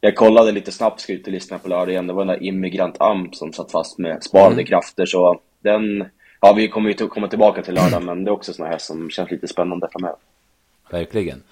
Jag 0.00 0.16
kollade 0.16 0.52
lite 0.52 0.72
snabbt, 0.72 1.08
listan 1.08 1.58
på 1.58 1.68
lördag 1.68 1.90
igen. 1.90 2.06
Det 2.06 2.12
var 2.12 2.24
den 2.24 2.38
där 2.38 2.46
Immigrant 2.46 3.00
Amp 3.00 3.34
som 3.34 3.52
satt 3.52 3.70
fast 3.70 3.98
med 3.98 4.22
sparade 4.22 4.52
mm. 4.52 4.66
krafter. 4.66 5.06
Så 5.06 5.40
den... 5.62 6.04
Ja, 6.40 6.52
vi 6.52 6.68
kommer 6.68 6.90
ju 6.90 7.08
komma 7.08 7.28
tillbaka 7.28 7.62
till 7.62 7.74
lördag, 7.74 8.02
men 8.06 8.24
det 8.24 8.30
är 8.30 8.32
också 8.32 8.52
såna 8.52 8.68
här 8.68 8.78
som 8.78 9.10
känns 9.10 9.30
lite 9.30 9.48
spännande 9.48 9.88
framöver. 9.92 10.18
Verkligen. 10.90 11.42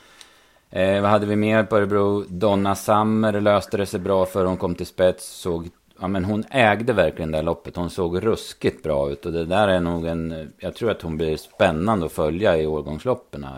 Eh, 0.76 1.02
vad 1.02 1.10
hade 1.10 1.26
vi 1.26 1.36
mer 1.36 1.62
på 1.62 1.76
Örebro? 1.76 2.24
Donna 2.28 2.74
Sammer 2.74 3.40
löste 3.40 3.76
det 3.76 3.86
sig 3.86 4.00
bra 4.00 4.26
för 4.26 4.44
hon 4.44 4.56
kom 4.56 4.74
till 4.74 4.86
spets. 4.86 5.26
Såg, 5.26 5.68
ja, 6.00 6.08
men 6.08 6.24
hon 6.24 6.44
ägde 6.50 6.92
verkligen 6.92 7.30
det 7.30 7.38
här 7.38 7.42
loppet. 7.42 7.76
Hon 7.76 7.90
såg 7.90 8.26
ruskigt 8.26 8.82
bra 8.82 9.10
ut. 9.10 9.26
Och 9.26 9.32
det 9.32 9.44
där 9.44 9.68
är 9.68 9.80
nog 9.80 10.06
en... 10.06 10.52
Jag 10.58 10.74
tror 10.74 10.90
att 10.90 11.02
hon 11.02 11.16
blir 11.16 11.36
spännande 11.36 12.06
att 12.06 12.12
följa 12.12 12.56
i 12.56 12.66
årgångsloppen 12.66 13.44
eh, 13.44 13.50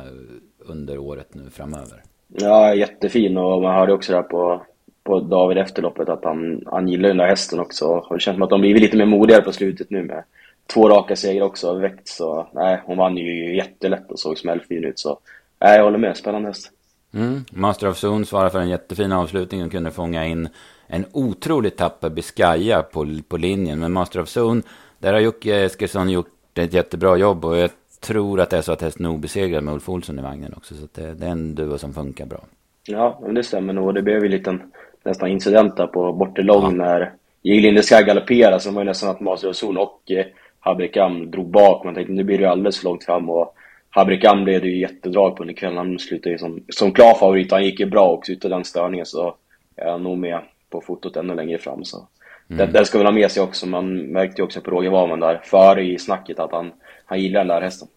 under 0.59 0.99
året 0.99 1.35
nu 1.35 1.51
framöver. 1.51 2.03
Ja, 2.29 2.75
jättefin. 2.75 3.39
Och 3.39 3.63
man 3.63 3.75
hörde 3.75 3.93
också 3.93 4.13
där 4.13 4.23
på, 4.23 4.63
på 5.05 5.21
David 5.21 5.59
efter 5.59 5.83
loppet 5.83 6.09
att 6.09 6.25
han, 6.25 6.63
han 6.67 6.89
gillar 6.89 7.09
den 7.09 7.17
där 7.17 7.27
hästen 7.27 7.61
också. 7.61 7.87
Och 7.87 8.15
det 8.15 8.21
känns 8.21 8.35
som 8.35 8.43
att 8.43 8.51
de 8.51 8.61
blivit 8.61 8.83
lite 8.83 8.97
mer 8.97 9.07
modigare 9.07 9.43
på 9.43 9.53
slutet 9.53 9.91
nu 9.91 10.03
med 10.03 10.25
två 10.67 10.89
raka 10.89 11.17
segrar 11.17 11.47
också 11.47 11.75
väckt. 11.75 12.09
Så 12.09 12.47
nej, 12.53 12.81
hon 12.85 12.97
vann 12.97 13.17
ju 13.17 13.57
jättelätt 13.57 14.11
och 14.13 14.19
såg 14.19 14.39
smällfin 14.39 14.85
ut. 14.85 14.99
Så 14.99 15.19
nej, 15.61 15.77
jag 15.77 15.85
håller 15.85 15.99
med. 15.99 16.17
Spännande 16.17 16.49
häst. 16.49 16.73
Mm. 17.15 17.45
Master 17.51 17.89
of 17.89 18.05
Zone 18.05 18.25
svarar 18.25 18.49
för 18.49 18.61
en 18.61 18.69
jättefin 18.69 19.13
avslutning 19.13 19.65
och 19.65 19.71
kunde 19.71 19.91
fånga 19.91 20.27
in 20.27 20.49
en 20.87 21.05
otroligt 21.13 21.77
tapper 21.77 22.11
Biscaya 22.11 22.83
på, 22.83 23.07
på 23.29 23.37
linjen. 23.37 23.79
Men 23.79 23.93
Master 23.93 24.21
of 24.21 24.37
Zone, 24.37 24.63
där 24.99 25.13
har 25.13 25.21
Jocke 25.21 25.57
Eskilsson 25.57 26.11
gjort 26.11 26.59
ett 26.59 26.73
jättebra 26.73 27.17
jobb 27.17 27.45
och 27.45 27.57
jag 27.57 27.71
tror 28.01 28.41
att 28.41 28.51
det 28.51 28.57
är 28.57 28.63
så 28.63 28.73
att 28.73 28.83
hästen 28.83 29.07
är 29.07 29.11
obesegrad 29.11 29.65
med 29.65 29.75
Ulf 29.75 29.89
Olsson 29.89 30.19
i 30.19 30.23
vagnen 30.23 30.55
också. 30.57 30.75
Så 30.75 30.89
det, 30.95 31.15
det, 31.15 31.27
är 31.27 31.31
en 31.31 31.55
duo 31.55 31.79
som 31.79 31.95
funkar 31.95 32.27
bra. 32.27 32.41
Ja, 32.87 33.21
men 33.23 33.35
det 33.35 33.43
stämmer 33.43 33.73
nog. 33.73 33.95
Det 33.95 34.03
blev 34.03 34.19
ju 34.19 34.25
en 34.25 34.31
liten 34.31 34.63
nästan 35.05 35.29
incident 35.29 35.77
där 35.77 35.87
på 35.87 36.13
bortre 36.13 36.43
lång 36.43 36.63
ja. 36.63 36.71
när 36.71 37.13
Jiglinde 37.43 37.83
ska 37.83 38.01
galoppera. 38.01 38.61
Så 38.61 38.71
var 38.71 38.81
ju 38.81 38.85
nästan 38.85 39.11
att 39.11 39.21
Master 39.21 39.51
of 39.51 39.63
Zone 39.63 39.81
och 39.81 40.11
eh, 40.11 40.27
Habrikam 40.61 41.31
drog 41.31 41.51
bak. 41.51 41.85
Man 41.85 41.95
tänkte 41.95 42.13
nu 42.13 42.25
blir 42.25 42.39
det 42.39 42.51
alldeles 42.51 42.79
för 42.79 42.85
långt 42.85 43.05
fram 43.05 43.31
och 43.31 43.55
Habrikam 43.99 44.45
blev 44.45 44.61
det 44.61 44.69
ju 44.69 44.81
jättedrag 44.81 45.37
på 45.37 45.43
under 45.43 45.55
kvällen. 45.55 45.77
Han 45.77 45.99
slutade 45.99 46.31
ju 46.31 46.39
som, 46.39 46.65
som 46.69 46.93
klar 46.93 47.15
favorit. 47.15 47.53
Han 47.53 47.65
gick 47.65 47.81
ju 47.81 47.87
bra 47.87 48.11
också 48.11 48.33
utan 48.33 48.51
den 48.51 48.65
störningen 48.65 49.07
så 49.07 49.35
är 49.77 49.91
han 49.91 50.03
nog 50.03 50.19
med 50.19 50.41
på 50.71 50.81
fotot 50.81 51.17
ännu 51.17 51.35
längre 51.35 51.59
fram. 51.59 51.85
Så. 51.85 52.09
Mm. 52.51 52.67
Det, 52.73 52.79
det 52.79 52.85
ska 52.85 52.99
väl 52.99 53.07
ha 53.07 53.13
med 53.13 53.31
sig 53.31 53.43
också. 53.43 53.67
Man 53.67 53.97
märkte 53.97 54.43
ju 54.43 54.45
också 54.45 54.61
på 54.61 54.71
Roger 54.71 54.91
Wahlman 54.91 55.21
där 55.21 55.41
före 55.45 55.83
i 55.83 55.99
snacket 55.99 56.39
att 56.39 56.53
han, 56.53 56.73
han 57.05 57.21
gillar 57.21 57.41
den 57.41 57.49
där 57.49 57.61
hästen. 57.61 57.89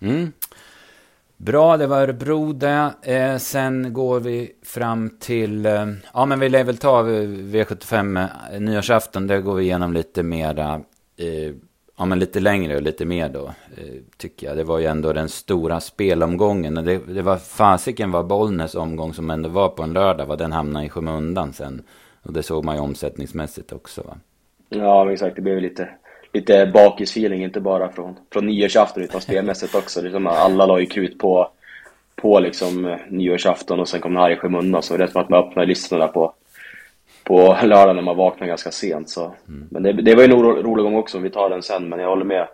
Mm. 0.00 0.32
Bra, 1.36 1.76
det 1.76 1.86
var 1.86 2.00
Örebro 2.00 2.52
det. 2.52 2.90
Eh, 3.02 3.36
sen 3.36 3.92
går 3.92 4.20
vi 4.20 4.52
fram 4.62 5.10
till, 5.20 5.66
eh, 5.66 5.86
ja 6.14 6.26
men 6.26 6.40
vi 6.40 6.48
lär 6.48 6.64
väl 6.64 6.76
ta 6.76 7.02
V75 7.02 8.28
eh, 8.52 8.60
nyårsafton. 8.60 9.26
Där 9.26 9.40
går 9.40 9.54
vi 9.54 9.62
igenom 9.62 9.92
lite 9.92 10.22
mera 10.22 10.80
eh, 11.16 11.54
ja, 11.98 12.04
men 12.04 12.18
lite 12.18 12.40
längre 12.40 12.76
och 12.76 12.82
lite 12.82 13.04
mer 13.04 13.28
då, 13.28 13.46
eh, 13.76 13.94
tycker 14.16 14.46
jag. 14.46 14.56
Det 14.56 14.64
var 14.64 14.78
ju 14.78 14.86
ändå 14.86 15.12
den 15.12 15.28
stora 15.28 15.80
spelomgången. 15.80 16.74
Det, 16.74 16.98
det 16.98 17.22
var 17.22 17.36
fasiken 17.36 18.10
var 18.10 18.22
Bollnäs 18.22 18.74
omgång 18.74 19.14
som 19.14 19.30
ändå 19.30 19.48
var 19.48 19.68
på 19.68 19.82
en 19.82 19.92
lördag, 19.92 20.26
vad 20.26 20.38
den 20.38 20.52
hamnade 20.52 20.86
i 20.86 20.88
skymundan 20.88 21.52
sen. 21.52 21.82
Och 22.22 22.32
det 22.32 22.42
såg 22.42 22.64
man 22.64 22.76
ju 22.76 22.80
omsättningsmässigt 22.80 23.72
också 23.72 24.02
va? 24.02 24.16
Ja, 24.68 25.12
exakt. 25.12 25.36
Det 25.36 25.42
blev 25.42 25.60
lite, 25.60 25.88
lite 26.32 26.70
bakisfeeling, 26.74 27.44
inte 27.44 27.60
bara 27.60 27.92
från, 27.92 28.16
från 28.32 28.46
nyårsafton 28.46 29.02
utan 29.02 29.20
spelmässigt 29.20 29.74
också. 29.74 30.02
Det 30.02 30.10
som 30.10 30.26
alla 30.26 30.66
la 30.66 30.80
ju 30.80 30.86
krut 30.86 31.18
på, 31.18 31.50
på 32.16 32.40
liksom 32.40 32.84
eh, 32.84 32.96
nyårsafton 33.08 33.80
och 33.80 33.88
sen 33.88 34.00
kom 34.00 34.14
det 34.14 34.20
här 34.20 34.30
i 34.30 34.36
skymundan. 34.36 34.82
Så 34.82 34.96
det 34.96 35.04
är 35.04 35.08
som 35.08 35.20
att 35.20 35.28
man 35.28 35.44
öppnade 35.44 35.66
listorna 35.66 36.08
på 36.08 36.34
på 37.28 37.58
lördag 37.62 37.96
när 37.96 38.02
man 38.02 38.16
vaknar 38.16 38.46
ganska 38.46 38.70
sent. 38.70 39.10
Så. 39.10 39.34
Mm. 39.48 39.68
Men 39.70 39.82
det, 39.82 39.92
det, 39.92 40.14
var 40.14 40.22
ju 40.22 40.32
en 40.32 40.42
rolig 40.42 40.84
gång 40.84 40.96
också, 40.96 41.18
vi 41.18 41.30
tar 41.30 41.50
den 41.50 41.62
sen, 41.62 41.88
men 41.88 41.98
jag 41.98 42.08
håller 42.08 42.24
med. 42.24 42.48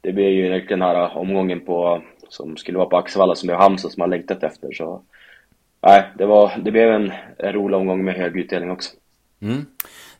Det 0.00 0.12
blir 0.12 0.28
ju 0.28 0.48
verkligen 0.48 0.78
den 0.78 0.88
här 0.88 1.16
omgången 1.16 1.60
på, 1.60 2.02
som 2.28 2.56
skulle 2.56 2.78
vara 2.78 2.88
på 2.88 2.96
Axevalla 2.96 3.34
som 3.34 3.46
blev 3.46 3.58
Halmstad 3.58 3.92
som 3.92 4.00
man 4.00 4.10
längtat 4.10 4.42
efter. 4.42 4.72
Så. 4.72 5.02
Nej, 5.82 6.04
det, 6.18 6.26
var, 6.26 6.52
det 6.64 6.70
blev 6.70 6.92
en, 6.92 7.12
en 7.38 7.52
rolig 7.52 7.78
omgång 7.78 8.04
med 8.04 8.14
hög 8.14 8.36
utdelning 8.36 8.70
också. 8.70 8.90
Mm. 9.42 9.66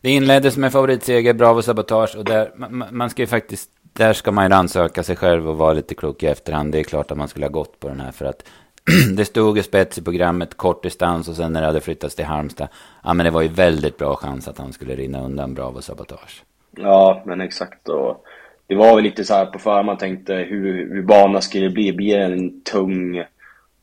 Det 0.01 0.09
inleddes 0.09 0.57
med 0.57 0.71
favoritseger, 0.71 1.33
Bravo 1.33 1.61
Sabotage 1.61 2.15
och 2.15 2.25
där, 2.25 2.51
man, 2.55 2.85
man 2.91 3.09
ska 3.09 3.21
ju 3.21 3.27
faktiskt, 3.27 3.69
där 3.81 4.13
ska 4.13 4.31
man 4.31 4.45
ju 4.45 4.49
rannsaka 4.49 5.03
sig 5.03 5.15
själv 5.15 5.49
och 5.49 5.57
vara 5.57 5.73
lite 5.73 5.95
klok 5.95 6.23
i 6.23 6.27
efterhand. 6.27 6.71
Det 6.71 6.79
är 6.79 6.83
klart 6.83 7.11
att 7.11 7.17
man 7.17 7.27
skulle 7.27 7.45
ha 7.45 7.51
gått 7.51 7.79
på 7.79 7.87
den 7.87 7.99
här 7.99 8.11
för 8.11 8.25
att 8.25 8.43
det 9.15 9.25
stod 9.25 9.57
i 9.57 9.63
spets 9.63 9.97
i 9.97 10.01
programmet, 10.01 10.57
kort 10.57 10.83
distans 10.83 11.27
och 11.27 11.35
sen 11.35 11.53
när 11.53 11.61
det 11.61 11.67
hade 11.67 11.81
flyttats 11.81 12.15
till 12.15 12.25
Halmstad. 12.25 12.67
Ja 13.03 13.13
men 13.13 13.23
det 13.23 13.31
var 13.31 13.41
ju 13.41 13.47
väldigt 13.47 13.97
bra 13.97 14.15
chans 14.15 14.47
att 14.47 14.57
han 14.57 14.73
skulle 14.73 14.95
rinna 14.95 15.25
undan 15.25 15.53
Bravo 15.53 15.81
Sabotage. 15.81 16.43
Ja 16.77 17.23
men 17.25 17.41
exakt 17.41 17.89
och 17.89 18.25
det 18.67 18.75
var 18.75 18.95
väl 18.95 19.03
lite 19.03 19.23
så 19.23 19.33
här 19.33 19.45
på 19.45 19.59
förhand 19.59 19.85
man 19.85 19.97
tänkte 19.97 20.33
hur, 20.33 20.93
hur 20.93 21.03
banan 21.03 21.41
skulle 21.41 21.69
bli. 21.69 21.93
Blir 21.93 22.17
det 22.17 22.23
en 22.23 22.61
tung 22.61 23.23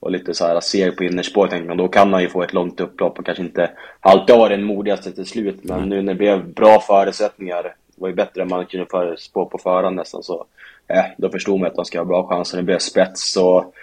och 0.00 0.10
lite 0.10 0.34
så 0.34 0.44
här 0.44 0.60
ser 0.60 0.90
på 0.90 1.04
innerspår 1.04 1.46
tänkte 1.46 1.68
man 1.68 1.76
då 1.76 1.88
kan 1.88 2.12
han 2.12 2.22
ju 2.22 2.28
få 2.28 2.42
ett 2.42 2.52
långt 2.52 2.80
upplopp 2.80 3.18
och 3.18 3.26
kanske 3.26 3.42
inte 3.42 3.70
alltid 4.00 4.36
ha 4.36 4.48
den 4.48 4.64
modigaste 4.64 5.12
till 5.12 5.26
slut. 5.26 5.58
Men 5.62 5.76
mm. 5.76 5.88
nu 5.88 6.02
när 6.02 6.12
det 6.12 6.18
blev 6.18 6.54
bra 6.54 6.80
förutsättningar, 6.80 7.62
det 7.62 7.72
var 7.96 8.08
ju 8.08 8.14
bättre 8.14 8.42
än 8.42 8.48
man 8.48 8.66
kunde 8.66 8.86
förespå 8.90 9.46
på 9.46 9.58
förhand 9.58 9.96
nästan 9.96 10.22
så. 10.22 10.46
Eh, 10.88 11.04
då 11.18 11.30
förstod 11.30 11.60
man 11.60 11.70
att 11.70 11.76
han 11.76 11.84
ska 11.84 11.98
ha 11.98 12.04
bra 12.04 12.26
chanser. 12.26 12.56
Det 12.56 12.62
blev 12.62 12.78
spets 12.78 13.36
och 13.36 13.74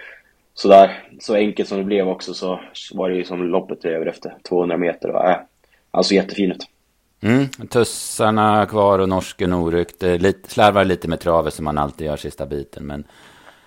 sådär, 0.53 1.03
så 1.19 1.35
enkelt 1.35 1.69
som 1.69 1.77
det 1.77 1.83
blev 1.83 2.07
också 2.07 2.33
så 2.33 2.59
var 2.93 3.09
det 3.09 3.15
ju 3.15 3.23
som 3.23 3.43
loppet 3.43 3.85
över 3.85 4.05
efter 4.05 4.37
200 4.49 4.77
meter. 4.77 5.09
Och, 5.09 5.29
äh, 5.29 5.37
alltså 5.91 6.13
jättefin 6.13 6.51
ut. 6.51 6.67
Mm, 7.23 7.47
tussarna 7.69 8.65
kvar 8.65 8.99
och 8.99 9.09
norsken 9.09 9.53
oryckt. 9.53 10.01
Lite, 10.01 10.49
slarvar 10.49 10.85
lite 10.85 11.07
med 11.07 11.19
travet 11.19 11.53
som 11.53 11.65
man 11.65 11.77
alltid 11.77 12.07
gör 12.07 12.17
sista 12.17 12.45
biten. 12.45 12.85
Men, 12.85 13.03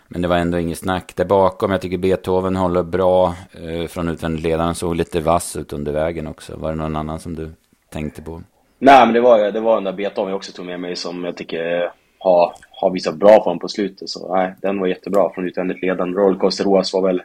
men 0.09 0.23
det 0.23 0.29
var 0.29 0.37
ändå 0.37 0.59
inget 0.59 0.79
snack. 0.79 1.17
Där 1.17 1.25
bakom, 1.25 1.71
jag 1.71 1.81
tycker 1.81 1.99
Beethoven 1.99 2.57
håller 2.57 2.83
bra. 2.83 3.35
Eh, 3.53 3.87
från 3.87 4.09
utvändigt 4.09 4.43
ledaren 4.43 4.75
såg 4.75 4.97
lite 4.97 5.21
vass 5.21 5.57
ut 5.57 5.73
under 5.73 5.93
vägen 5.93 6.27
också. 6.27 6.57
Var 6.57 6.71
det 6.71 6.77
någon 6.77 6.97
annan 6.97 7.19
som 7.21 7.35
du 7.35 7.51
tänkte 7.93 8.23
på? 8.23 8.43
Nej, 8.79 9.07
men 9.07 9.15
det 9.15 9.21
var, 9.21 9.53
det 9.53 9.61
var 9.61 9.75
den 9.75 9.85
där 9.85 9.93
Beethoven 9.93 10.31
jag 10.31 10.37
också 10.37 10.53
tog 10.53 10.67
med 10.67 10.81
mig 10.81 10.97
som 10.97 11.25
jag 11.25 11.37
tycker 11.37 11.93
har, 12.19 12.55
har 12.71 12.91
visat 12.91 13.15
bra 13.15 13.45
form 13.45 13.59
på 13.59 13.69
slutet. 13.69 14.09
Så 14.09 14.35
nej, 14.35 14.55
den 14.63 14.81
var 14.81 14.87
jättebra 14.87 15.31
från 15.35 15.49
utvändigt 15.49 15.83
ledande. 15.83 16.21
Rollercoaster 16.21 16.65
Roas 16.65 16.93
var 16.93 17.03
väl, 17.03 17.23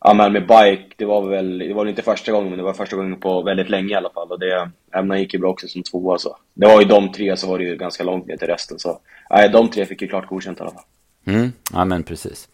ja 0.00 0.14
men 0.14 0.32
med 0.32 0.42
bike, 0.42 0.94
det 0.96 1.04
var 1.04 1.28
väl, 1.28 1.58
det 1.58 1.74
var 1.74 1.86
inte 1.86 2.02
första 2.02 2.32
gången, 2.32 2.48
men 2.48 2.58
det 2.58 2.64
var 2.64 2.72
första 2.72 2.96
gången 2.96 3.20
på 3.20 3.42
väldigt 3.42 3.70
länge 3.70 3.92
i 3.92 3.96
alla 3.96 4.10
fall. 4.10 4.30
Och 4.30 4.40
det, 4.40 4.70
ämnen 4.94 5.18
gick 5.18 5.34
ju 5.34 5.40
bra 5.40 5.50
också 5.50 5.68
som 5.68 5.82
tvåa 5.82 6.18
så. 6.18 6.36
Det 6.54 6.66
var 6.66 6.80
ju 6.80 6.86
de 6.86 7.12
tre, 7.12 7.36
så 7.36 7.48
var 7.48 7.58
det 7.58 7.64
ju 7.64 7.76
ganska 7.76 8.04
långt 8.04 8.26
ner 8.26 8.36
till 8.36 8.48
resten. 8.48 8.78
Så 8.78 9.00
nej, 9.30 9.48
de 9.48 9.70
tre 9.70 9.86
fick 9.86 10.02
ju 10.02 10.08
klart 10.08 10.26
godkänt 10.26 10.58
i 10.58 10.62
alla 10.62 10.70
fall. 10.70 10.84
Mm, 11.26 11.52
ja 11.72 11.84
men 11.84 12.02
precis. 12.02 12.48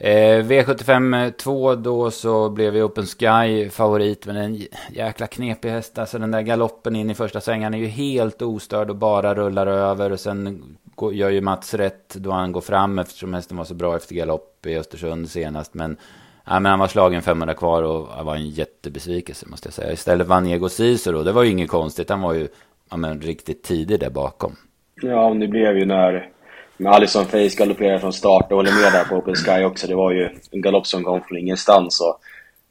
Eh, 0.00 0.44
V75 0.44 1.30
2 1.30 1.74
då 1.74 2.10
så 2.10 2.48
blev 2.48 2.76
ju 2.76 2.82
Open 2.82 3.06
Sky 3.06 3.70
favorit 3.70 4.26
men 4.26 4.36
en 4.36 4.62
jäkla 4.90 5.26
knepig 5.26 5.70
häst. 5.70 5.98
Alltså 5.98 6.18
den 6.18 6.30
där 6.30 6.42
galoppen 6.42 6.96
in 6.96 7.10
i 7.10 7.14
första 7.14 7.40
svängen 7.40 7.74
är 7.74 7.78
ju 7.78 7.86
helt 7.86 8.42
ostörd 8.42 8.90
och 8.90 8.96
bara 8.96 9.34
rullar 9.34 9.66
över. 9.66 10.12
Och 10.12 10.20
sen 10.20 10.62
gör 11.12 11.30
ju 11.30 11.40
Mats 11.40 11.74
rätt 11.74 12.14
då 12.14 12.30
han 12.30 12.52
går 12.52 12.60
fram 12.60 12.98
eftersom 12.98 13.34
hästen 13.34 13.56
var 13.56 13.64
så 13.64 13.74
bra 13.74 13.96
efter 13.96 14.14
galopp 14.14 14.66
i 14.66 14.76
Östersund 14.76 15.30
senast. 15.30 15.74
Men, 15.74 15.96
ja, 16.44 16.60
men 16.60 16.70
han 16.70 16.78
var 16.78 16.88
slagen 16.88 17.22
500 17.22 17.54
kvar 17.54 17.82
och 17.82 18.08
det 18.18 18.22
var 18.22 18.36
en 18.36 18.50
jättebesvikelse 18.50 19.46
måste 19.48 19.66
jag 19.66 19.74
säga. 19.74 19.92
Istället 19.92 20.26
vann 20.26 20.46
Ego 20.46 20.68
Sisu 20.68 21.12
då. 21.12 21.22
Det 21.22 21.32
var 21.32 21.42
ju 21.42 21.50
inget 21.50 21.70
konstigt. 21.70 22.10
Han 22.10 22.22
var 22.22 22.34
ju 22.34 22.48
ja, 22.90 22.96
men, 22.96 23.20
riktigt 23.20 23.62
tidig 23.62 24.00
där 24.00 24.10
bakom. 24.10 24.56
Ja, 25.02 25.28
men 25.28 25.40
det 25.40 25.48
blev 25.48 25.78
ju 25.78 25.86
när 25.86 26.30
men 26.80 26.92
Alison 26.92 27.24
Face 27.24 27.56
galopperar 27.58 27.98
från 27.98 28.12
start 28.12 28.46
och 28.50 28.56
håller 28.56 28.82
med 28.82 28.92
där 28.92 29.04
på 29.04 29.16
Open 29.16 29.34
Sky 29.34 29.64
också. 29.64 29.86
Det 29.86 29.94
var 29.94 30.12
ju 30.12 30.28
en 30.50 30.60
galopp 30.60 30.86
som 30.86 31.04
kom 31.04 31.20
från 31.20 31.38
ingenstans. 31.38 32.00
Och 32.00 32.20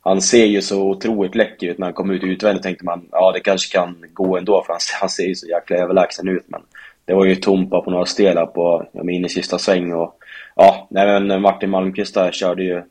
han 0.02 0.22
ser 0.22 0.46
ju 0.46 0.62
så 0.62 0.82
otroligt 0.82 1.36
läcker 1.36 1.68
ut. 1.68 1.78
När 1.78 1.88
han 1.88 1.94
kom 1.94 2.12
ut 2.12 2.24
utvändigt 2.24 2.64
tänkte 2.64 2.86
man 2.86 3.08
ja 3.12 3.32
det 3.32 3.40
kanske 3.40 3.78
kan 3.78 4.06
gå 4.14 4.38
ändå 4.38 4.64
för 4.64 4.74
han, 4.74 4.80
han 5.00 5.10
ser 5.10 5.24
ju 5.24 5.36
så 5.36 5.48
jäkla 5.48 5.78
överlägsen 5.78 6.28
ut. 6.28 6.46
Men 6.48 6.62
det 7.06 7.14
var 7.14 7.26
ju 7.26 7.36
tompa 7.36 7.82
på 7.82 7.92
några 7.92 8.06
stelar 8.06 8.46
på, 8.46 8.86
jag 8.92 9.12
in 9.12 9.26
i 9.26 9.30
sista 9.30 9.60
sväng. 9.60 9.94
Och, 9.94 10.14
ja, 10.56 10.88
nej, 10.90 11.20
men 11.20 11.42
Martin 11.42 11.70
Malmqvist 11.70 12.14
där 12.14 12.32
körde 12.32 12.64
ju, 12.64 12.84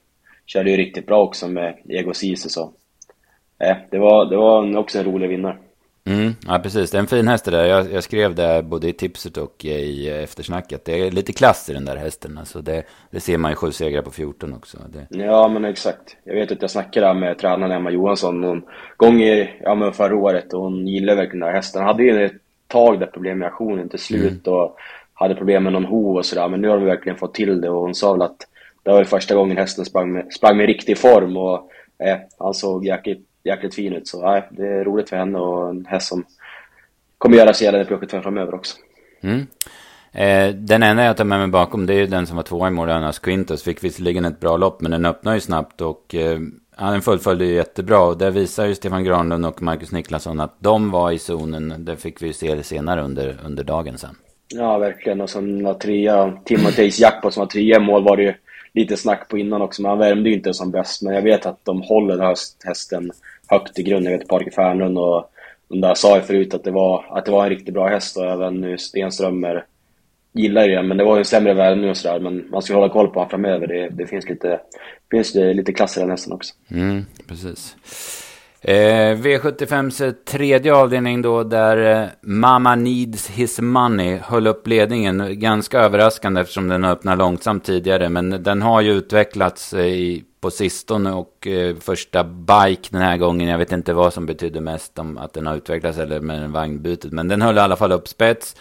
körde 0.46 0.70
ju 0.70 0.76
riktigt 0.76 1.06
bra 1.06 1.22
också 1.22 1.48
med 1.48 1.74
Ego 1.88 2.14
Ceesay 2.14 2.50
så. 2.50 2.72
Eh, 3.58 3.76
det, 3.90 3.98
var, 3.98 4.26
det 4.30 4.36
var 4.36 4.76
också 4.76 4.98
en 4.98 5.04
rolig 5.04 5.28
vinnare. 5.28 5.56
Mm, 6.06 6.34
ja, 6.46 6.58
precis. 6.58 6.90
Det 6.90 6.98
är 6.98 7.00
en 7.00 7.06
fin 7.06 7.28
häst 7.28 7.44
det 7.44 7.50
där. 7.50 7.64
Jag, 7.64 7.92
jag, 7.92 8.04
skrev 8.04 8.34
det 8.34 8.62
både 8.62 8.88
i 8.88 8.92
tipset 8.92 9.36
och 9.36 9.64
i 9.64 10.08
eftersnacket. 10.08 10.84
Det 10.84 11.06
är 11.06 11.10
lite 11.10 11.32
klass 11.32 11.70
i 11.70 11.72
den 11.72 11.84
där 11.84 11.96
hästen. 11.96 12.38
Alltså 12.38 12.62
det, 12.62 12.82
det 13.10 13.20
ser 13.20 13.38
man 13.38 13.50
ju 13.50 13.54
sju 13.54 13.72
segrar 13.72 14.02
på 14.02 14.10
14 14.10 14.52
också. 14.52 14.78
Det... 14.88 15.24
Ja, 15.24 15.48
men 15.48 15.64
exakt. 15.64 16.16
Jag 16.24 16.34
vet 16.34 16.52
att 16.52 16.62
jag 16.62 16.70
snackade 16.70 17.14
med 17.14 17.38
tränaren 17.38 17.72
Emma 17.72 17.90
Johansson 17.90 18.40
någon 18.40 18.62
gång 18.96 19.22
i, 19.22 19.50
ja, 19.62 19.74
men 19.74 19.92
förra 19.92 20.16
året 20.16 20.52
och 20.52 20.62
hon 20.62 20.86
gillar 20.86 21.16
verkligen 21.16 21.40
den 21.40 21.48
här 21.48 21.56
hästen. 21.56 21.82
Han 21.82 21.88
hade 21.88 22.02
ju 22.02 22.24
ett 22.24 22.32
tag 22.68 23.00
där 23.00 23.06
problem 23.06 23.38
med 23.38 23.48
aktionen 23.48 23.88
till 23.88 23.98
slut 23.98 24.46
mm. 24.46 24.58
och 24.58 24.76
hade 25.14 25.34
problem 25.34 25.64
med 25.64 25.72
någon 25.72 25.84
hov 25.84 26.16
och 26.16 26.26
sådär. 26.26 26.48
Men 26.48 26.60
nu 26.60 26.68
har 26.68 26.76
de 26.76 26.86
verkligen 26.86 27.18
fått 27.18 27.34
till 27.34 27.60
det 27.60 27.68
och 27.68 27.80
hon 27.80 27.94
sa 27.94 28.12
väl 28.12 28.22
att 28.22 28.46
det 28.82 28.90
var 28.90 29.04
första 29.04 29.34
gången 29.34 29.56
hästen 29.56 29.84
sprang 29.84 30.12
med, 30.12 30.32
sprang 30.32 30.56
med 30.56 30.66
riktig 30.66 30.98
form 30.98 31.36
och 31.36 31.70
eh, 31.98 32.16
han 32.38 32.54
såg 32.54 32.86
jäkligt 32.86 33.25
jäkligt 33.46 33.74
fin 33.74 33.92
ut. 33.92 34.08
Så 34.08 34.22
nej, 34.22 34.48
det 34.50 34.66
är 34.66 34.84
roligt 34.84 35.08
för 35.08 35.16
henne 35.16 35.38
och 35.38 35.68
en 35.68 35.86
häst 35.86 36.08
som 36.08 36.24
kommer 37.18 37.36
göra 37.36 37.54
sig 37.54 37.64
gällande 37.64 37.86
på 37.86 37.98
75 37.98 38.22
framöver 38.22 38.54
också. 38.54 38.76
Mm. 39.20 39.46
Eh, 40.12 40.54
den 40.54 40.82
enda 40.82 41.04
jag 41.04 41.16
tar 41.16 41.24
med 41.24 41.38
mig 41.38 41.48
bakom 41.48 41.86
det 41.86 41.94
är 41.94 42.06
den 42.06 42.26
som 42.26 42.36
var 42.36 42.42
tvåa 42.42 42.68
i 42.68 42.70
mål, 42.70 43.12
Quintos. 43.22 43.62
Fick 43.62 43.84
visserligen 43.84 44.24
ett 44.24 44.40
bra 44.40 44.56
lopp 44.56 44.80
men 44.80 44.90
den 44.90 45.04
öppnar 45.04 45.34
ju 45.34 45.40
snabbt 45.40 45.80
och 45.80 46.14
eh, 46.14 46.38
Ja, 46.78 46.90
den 46.90 47.02
fullföljde 47.02 47.44
ju 47.44 47.54
jättebra. 47.54 48.00
Och 48.00 48.18
där 48.18 48.30
visar 48.30 48.66
ju 48.66 48.74
Stefan 48.74 49.04
Granlund 49.04 49.46
och 49.46 49.62
Marcus 49.62 49.92
Niklasson 49.92 50.40
att 50.40 50.56
de 50.58 50.90
var 50.90 51.10
i 51.12 51.18
zonen. 51.18 51.84
Det 51.84 51.96
fick 51.96 52.22
vi 52.22 52.32
se 52.32 52.62
senare 52.62 53.02
under, 53.02 53.36
under 53.46 53.64
dagen 53.64 53.98
sen. 53.98 54.16
Ja, 54.48 54.78
verkligen. 54.78 55.20
Och 55.20 55.30
sen 55.30 55.64
var 55.64 55.74
trea, 55.74 56.38
Timoteus 56.44 57.00
Jackpot 57.00 57.34
som 57.34 57.40
var 57.40 57.46
trea 57.46 57.80
mål 57.80 58.04
var 58.04 58.16
det 58.16 58.22
ju 58.22 58.34
lite 58.74 58.96
snack 58.96 59.28
på 59.28 59.38
innan 59.38 59.62
också. 59.62 59.82
Men 59.82 59.88
han 59.88 59.98
värmde 59.98 60.28
ju 60.28 60.36
inte 60.36 60.54
som 60.54 60.70
bäst. 60.70 61.02
Men 61.02 61.14
jag 61.14 61.22
vet 61.22 61.46
att 61.46 61.64
de 61.64 61.82
håller 61.82 62.18
höst, 62.18 62.62
hästen 62.64 63.10
högt 63.48 63.78
i 63.78 63.82
grunden, 63.82 64.12
Jag 64.12 64.18
vet 64.18 64.28
Parker 64.28 64.50
Fernlund 64.50 64.98
och 64.98 65.30
de 65.68 65.80
där 65.80 65.94
sa 65.94 66.16
ju 66.16 66.22
förut 66.22 66.54
att 66.54 66.64
det, 66.64 66.70
var, 66.70 67.04
att 67.10 67.24
det 67.24 67.30
var 67.30 67.44
en 67.44 67.50
riktigt 67.50 67.74
bra 67.74 67.88
häst 67.88 68.16
och 68.16 68.24
även 68.24 68.60
nu 68.60 68.78
Stenströmer 68.78 69.64
gillar 70.32 70.68
ju 70.68 70.74
den. 70.74 70.88
Men 70.88 70.96
det 70.96 71.04
var 71.04 71.16
ju 71.16 71.18
en 71.18 71.24
sämre 71.24 71.54
värvning 71.54 71.90
och 71.90 71.96
sådär. 71.96 72.20
Men 72.20 72.50
man 72.50 72.62
ska 72.62 72.74
hålla 72.74 72.92
koll 72.92 73.08
på 73.08 73.14
honom 73.14 73.30
framöver. 73.30 73.66
Det, 73.66 73.88
det 73.88 74.06
finns 74.06 74.28
lite, 74.28 74.60
finns 75.10 75.32
det 75.32 75.54
lite 75.54 75.72
klass 75.72 75.96
i 75.96 76.00
den 76.00 76.10
hästen 76.10 76.32
också. 76.32 76.54
Mm, 76.70 77.04
precis. 77.28 77.76
Eh, 78.68 79.16
V75s 79.16 80.14
tredje 80.24 80.74
avdelning 80.74 81.22
då 81.22 81.42
där 81.42 82.02
eh, 82.02 82.08
Mama 82.20 82.74
Needs 82.74 83.30
His 83.30 83.60
Money 83.60 84.18
höll 84.22 84.46
upp 84.46 84.66
ledningen. 84.66 85.40
Ganska 85.40 85.80
överraskande 85.80 86.40
eftersom 86.40 86.68
den 86.68 86.84
öppnade 86.84 87.16
långsamt 87.16 87.64
tidigare. 87.64 88.08
Men 88.08 88.42
den 88.42 88.62
har 88.62 88.80
ju 88.80 88.92
utvecklats 88.92 89.72
eh, 89.72 89.86
i, 89.86 90.24
på 90.40 90.50
sistone 90.50 91.12
och 91.12 91.46
eh, 91.46 91.76
första 91.76 92.24
bike 92.24 92.88
den 92.90 93.02
här 93.02 93.16
gången. 93.16 93.48
Jag 93.48 93.58
vet 93.58 93.72
inte 93.72 93.92
vad 93.92 94.12
som 94.12 94.26
betyder 94.26 94.60
mest 94.60 94.98
om 94.98 95.18
att 95.18 95.32
den 95.32 95.46
har 95.46 95.56
utvecklats 95.56 95.98
eller 95.98 96.20
med 96.20 96.50
vagnbytet. 96.50 97.12
Men 97.12 97.28
den 97.28 97.42
höll 97.42 97.56
i 97.56 97.60
alla 97.60 97.76
fall 97.76 97.92
upp 97.92 98.08
spets. 98.08 98.56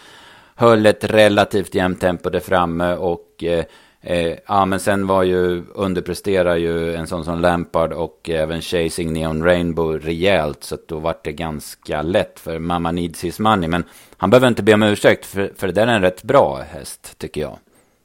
Höll 0.54 0.86
ett 0.86 1.04
relativt 1.04 1.74
jämnt 1.74 2.00
tempo 2.00 2.30
där 2.30 2.40
framme 2.40 2.94
och 2.94 3.44
eh, 3.44 3.64
eh, 4.06 4.38
ja, 4.46 4.64
men 4.64 4.80
sen 4.80 5.06
var 5.06 5.22
ju, 5.22 5.62
underpresterar 5.74 6.56
ju 6.56 6.94
en 6.94 7.06
sån 7.06 7.24
som 7.24 7.40
Lampard 7.40 7.92
och 7.92 8.30
även 8.30 8.60
Chasing 8.60 9.12
Neon 9.12 9.44
Rainbow 9.44 9.98
rejält. 9.98 10.64
Så 10.64 10.74
att 10.74 10.88
då 10.88 10.98
vart 10.98 11.24
det 11.24 11.32
ganska 11.32 12.02
lätt 12.02 12.40
för 12.40 12.58
Mamma 12.58 12.92
Needs 12.92 13.24
His 13.24 13.38
Money. 13.38 13.68
Men 13.68 13.84
han 14.16 14.30
behöver 14.30 14.48
inte 14.48 14.62
be 14.62 14.74
om 14.74 14.82
ursäkt, 14.82 15.26
för, 15.26 15.52
för 15.56 15.66
det 15.66 15.72
där 15.72 15.86
är 15.86 15.94
en 15.94 16.02
rätt 16.02 16.22
bra 16.22 16.60
häst, 16.70 17.18
tycker 17.18 17.40
jag. 17.40 17.58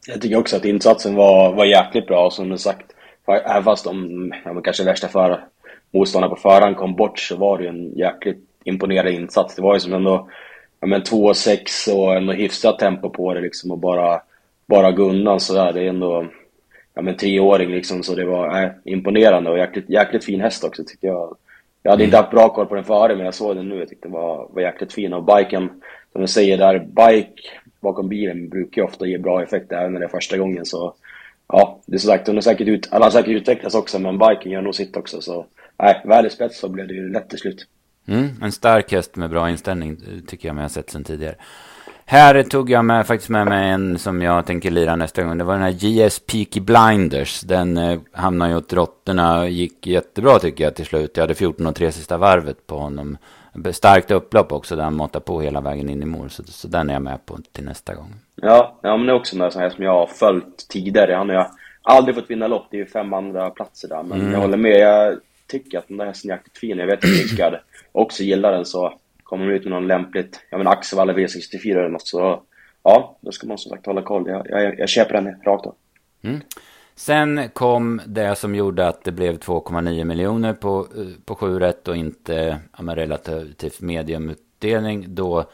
Jag 0.07 0.21
tycker 0.21 0.37
också 0.37 0.55
att 0.55 0.65
insatsen 0.65 1.15
var, 1.15 1.53
var 1.53 1.65
jäkligt 1.65 2.07
bra, 2.07 2.31
som 2.31 2.49
du 2.49 2.57
sagt. 2.57 2.85
Även 3.27 3.63
fast 3.63 3.85
de, 3.85 4.33
ja, 4.45 4.61
kanske 4.61 4.83
värsta 4.83 5.07
för 5.07 5.43
motståndare 5.93 6.29
på 6.29 6.35
förhand 6.35 6.77
kom 6.77 6.95
bort, 6.95 7.19
så 7.19 7.35
var 7.35 7.57
det 7.57 7.63
ju 7.63 7.69
en 7.69 7.97
jäkligt 7.97 8.45
imponerande 8.63 9.11
insats. 9.11 9.55
Det 9.55 9.61
var 9.61 9.73
ju 9.73 9.79
som 9.79 9.93
ändå, 9.93 10.29
ja 10.79 10.87
men 10.87 11.01
2-6 11.01 11.93
och 11.93 12.15
ändå 12.15 12.33
hyfsat 12.33 12.79
tempo 12.79 13.09
på 13.09 13.33
det 13.33 13.41
liksom 13.41 13.71
och 13.71 13.77
bara 13.77 14.21
bara 14.71 14.91
gå 14.91 15.03
undan 15.03 15.39
sådär. 15.39 15.73
Det 15.73 15.81
är 15.81 15.89
ändå 15.89 16.27
ja, 16.93 17.01
men 17.01 17.17
treåring 17.17 17.71
liksom, 17.71 18.03
så 18.03 18.15
det 18.15 18.25
var 18.25 18.63
äh, 18.63 18.69
imponerande 18.85 19.49
och 19.49 19.57
jäkligt, 19.57 19.89
jäkligt 19.89 20.25
fin 20.25 20.41
häst 20.41 20.63
också 20.63 20.83
tycker 20.83 21.07
jag. 21.07 21.37
Jag 21.83 21.91
hade 21.91 22.03
inte 22.03 22.17
haft 22.17 22.31
bra 22.31 22.49
koll 22.49 22.65
på 22.65 22.75
den 22.75 22.83
före, 22.83 23.15
men 23.15 23.25
jag 23.25 23.33
såg 23.33 23.55
den 23.55 23.69
nu. 23.69 23.79
Jag 23.79 23.89
tyckte 23.89 24.07
den 24.07 24.13
var, 24.13 24.47
var 24.49 24.61
jäkligt 24.61 24.93
fin. 24.93 25.13
Och 25.13 25.23
biken, 25.23 25.69
som 26.11 26.21
du 26.21 26.27
säger 26.27 26.57
där, 26.57 26.79
bike 26.79 27.41
bakom 27.79 28.09
bilen 28.09 28.49
brukar 28.49 28.81
ju 28.81 28.87
ofta 28.87 29.07
ge 29.07 29.17
bra 29.17 29.43
effekt 29.43 29.71
även 29.71 29.93
när 29.93 29.99
det 29.99 30.05
är 30.05 30.09
första 30.09 30.37
gången. 30.37 30.65
Så 30.65 30.93
ja, 31.47 31.79
det 31.85 31.95
är 31.95 31.99
så 31.99 32.07
sagt, 32.07 32.25
den 32.25 32.35
har 32.35 32.41
säkert, 32.41 32.67
ut, 32.67 32.87
alla 32.91 33.05
har 33.05 33.11
säkert 33.11 33.31
utvecklats 33.31 33.75
också, 33.75 33.99
men 33.99 34.17
biken 34.17 34.51
gör 34.51 34.61
nog 34.61 34.75
sitt 34.75 34.97
också. 34.97 35.21
Så 35.21 35.45
nej, 35.77 36.01
väl 36.05 36.25
i 36.25 36.29
spets 36.29 36.59
så 36.59 36.69
blev 36.69 36.87
det 36.87 36.93
ju 36.93 37.11
lätt 37.11 37.29
till 37.29 37.39
slut. 37.39 37.67
Mm, 38.07 38.29
en 38.41 38.51
stark 38.51 38.91
häst 38.91 39.15
med 39.15 39.29
bra 39.29 39.49
inställning 39.49 39.97
tycker 40.27 40.47
jag 40.47 40.55
mig 40.55 40.63
ha 40.63 40.69
sett 40.69 40.89
sen 40.89 41.03
tidigare. 41.03 41.35
Här 42.11 42.43
tog 42.43 42.69
jag 42.69 42.85
med, 42.85 43.07
faktiskt 43.07 43.29
med 43.29 43.47
mig 43.47 43.69
en 43.69 43.97
som 43.97 44.21
jag 44.21 44.45
tänker 44.45 44.71
lira 44.71 44.95
nästa 44.95 45.23
gång. 45.23 45.37
Det 45.37 45.43
var 45.43 45.53
den 45.53 45.63
här 45.63 45.75
JS 45.77 46.19
Peaky 46.19 46.59
Blinders. 46.59 47.41
Den 47.41 47.77
eh, 47.77 47.99
hamnade 48.11 48.51
ju 48.51 48.57
åt 48.57 48.73
råttorna. 48.73 49.47
Gick 49.47 49.87
jättebra 49.87 50.39
tycker 50.39 50.63
jag 50.63 50.75
till 50.75 50.85
slut. 50.85 51.11
Jag 51.13 51.23
hade 51.23 51.35
14 51.35 51.67
och 51.67 51.75
3 51.75 51.91
sista 51.91 52.17
varvet 52.17 52.67
på 52.67 52.77
honom. 52.77 53.17
Starkt 53.71 54.11
upplopp 54.11 54.51
också 54.51 54.75
där 54.75 54.83
han 54.83 54.95
måttade 54.95 55.25
på 55.25 55.41
hela 55.41 55.61
vägen 55.61 55.89
in 55.89 56.01
i 56.01 56.05
mål. 56.05 56.29
Så, 56.29 56.43
så 56.43 56.67
den 56.67 56.89
är 56.89 56.93
jag 56.93 57.01
med 57.01 57.25
på 57.25 57.37
till 57.51 57.63
nästa 57.63 57.95
gång. 57.95 58.13
Ja, 58.35 58.79
ja 58.81 58.97
men 58.97 59.05
det 59.05 59.11
är 59.11 59.15
också 59.15 59.39
en 59.39 59.51
sån 59.51 59.61
här 59.61 59.69
som 59.69 59.83
jag 59.83 59.91
har 59.91 60.07
följt 60.07 60.67
tidigare. 60.69 61.13
Han 61.13 61.29
har 61.29 61.47
aldrig 61.81 62.15
fått 62.15 62.29
vinna 62.29 62.47
lopp. 62.47 62.67
Det 62.71 62.77
är 62.77 62.79
ju 62.79 62.85
fem 62.85 63.13
andra 63.13 63.49
platser 63.49 63.87
där. 63.87 64.03
Men 64.03 64.21
mm. 64.21 64.33
jag 64.33 64.39
håller 64.39 64.57
med. 64.57 64.79
Jag 64.79 65.17
tycker 65.47 65.77
att 65.77 65.87
den 65.87 65.97
där 65.97 66.05
hästen 66.05 66.31
är 66.31 66.35
jäkligt 66.35 66.57
fin. 66.57 66.77
Jag 66.77 66.87
vet 66.87 67.03
att 67.03 67.09
Rickard 67.09 67.53
också 67.91 68.23
gillar 68.23 68.51
den 68.51 68.65
så 68.65 68.93
kommer 69.31 69.47
de 69.47 69.53
ut 69.53 69.63
med 69.63 69.71
någon 69.71 69.87
lämpligt, 69.87 70.39
ja 70.49 70.57
men 70.57 70.67
Axevalla 70.67 71.13
V64 71.13 71.71
eller 71.71 71.89
något 71.89 72.07
så 72.07 72.41
ja, 72.83 73.17
då 73.21 73.31
ska 73.31 73.47
man 73.47 73.57
som 73.57 73.69
sagt 73.69 73.85
hålla 73.85 74.01
koll. 74.01 74.27
Jag, 74.27 74.47
jag, 74.49 74.79
jag 74.79 74.89
köper 74.89 75.13
den 75.13 75.41
rakt 75.45 75.65
av. 75.65 75.75
Mm. 76.21 76.41
Sen 76.95 77.49
kom 77.53 78.01
det 78.05 78.35
som 78.35 78.55
gjorde 78.55 78.87
att 78.87 79.03
det 79.03 79.11
blev 79.11 79.39
2,9 79.39 80.03
miljoner 80.03 80.53
på, 80.53 80.87
eh, 80.97 81.05
på 81.25 81.35
7 81.35 81.59
rätt 81.59 81.87
och 81.87 81.95
inte 81.95 82.59
ja, 82.77 82.83
med 82.83 82.95
relativt 82.95 83.81
mediumutdelning. 83.81 85.15
Då 85.15 85.45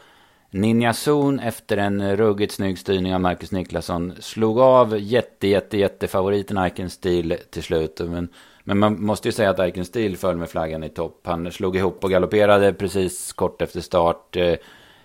Ninja 0.50 0.92
Zon 0.92 1.40
efter 1.40 1.76
en 1.76 2.16
ruggigt 2.16 2.52
snygg 2.52 2.78
styrning 2.78 3.14
av 3.14 3.20
Marcus 3.20 3.52
Niklasson 3.52 4.12
slog 4.20 4.58
av 4.58 4.98
jätte, 4.98 5.48
jätte, 5.48 5.78
jätte 5.78 6.06
favoriten 6.06 6.66
Iken 6.66 6.90
Steel 6.90 7.36
till 7.50 7.62
slut. 7.62 8.00
Men 8.04 8.28
men 8.68 8.78
man 8.78 9.02
måste 9.04 9.28
ju 9.28 9.32
säga 9.32 9.50
att 9.50 9.68
Iken 9.68 9.84
Steel 9.84 10.16
föll 10.16 10.36
med 10.36 10.48
flaggan 10.48 10.84
i 10.84 10.88
topp. 10.88 11.20
Han 11.24 11.52
slog 11.52 11.76
ihop 11.76 12.04
och 12.04 12.10
galopperade 12.10 12.72
precis 12.72 13.32
kort 13.32 13.62
efter 13.62 13.80
start. 13.80 14.36
Eh, 14.36 14.54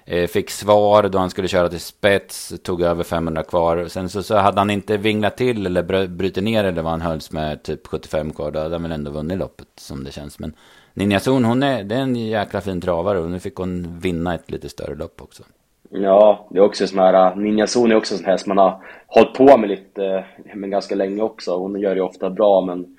eh, 0.06 0.28
fick 0.28 0.50
svar 0.50 1.04
då 1.04 1.18
han 1.18 1.30
skulle 1.30 1.48
köra 1.48 1.70
till 1.70 1.80
spets, 1.80 2.54
tog 2.64 2.82
över 2.82 3.04
500 3.04 3.44
kvar. 3.44 3.86
Sen 3.88 4.10
så, 4.10 4.24
så 4.24 4.36
hade 4.36 4.60
han 4.60 4.70
inte 4.70 4.98
vinglat 4.98 5.38
till 5.38 5.66
eller 5.66 6.08
brutit 6.08 6.44
ner 6.44 6.64
eller 6.64 6.82
vad 6.82 6.92
han 6.92 7.02
hölls 7.02 7.32
med 7.32 7.64
typ 7.64 7.88
75 7.88 8.34
kvar. 8.34 8.52
Då 8.52 8.60
hade 8.60 8.76
han 8.76 8.84
väl 8.84 8.92
ändå 8.92 9.12
vunnit 9.12 9.38
loppet 9.38 9.68
som 9.76 10.04
det 10.04 10.12
känns. 10.12 10.40
Men 10.40 10.54
Ninja 10.94 11.20
Zon, 11.20 11.46
hon 11.46 11.64
är, 11.64 11.84
det 11.84 11.96
är 11.96 12.00
en 12.00 12.16
jäkla 12.16 12.62
fin 12.62 12.82
travare 12.82 13.20
och 13.20 13.30
nu 13.30 13.40
fick 13.40 13.56
hon 13.56 14.00
vinna 14.00 14.36
ett 14.36 14.52
lite 14.52 14.70
större 14.70 14.96
lopp 14.96 15.22
också. 15.22 15.44
Ja, 15.90 16.48
det 16.50 16.58
är 16.58 16.64
också 16.64 16.88
sån 16.88 17.00
här, 17.00 17.36
Ninja 17.36 17.68
Zon 17.68 17.92
är 17.92 17.96
också 17.96 18.18
sån 18.18 18.26
här 18.26 18.38
som 18.38 18.50
man 18.50 18.58
har 18.58 18.84
hållit 19.08 19.34
på 19.34 19.58
med 19.58 19.70
lite, 19.70 20.06
eh, 20.06 20.56
men 20.56 20.70
ganska 20.70 20.96
länge 20.96 21.22
också. 21.22 21.58
Hon 21.58 21.80
gör 21.80 21.96
det 21.96 22.02
ofta 22.02 22.30
bra 22.30 22.62
men 22.62 22.98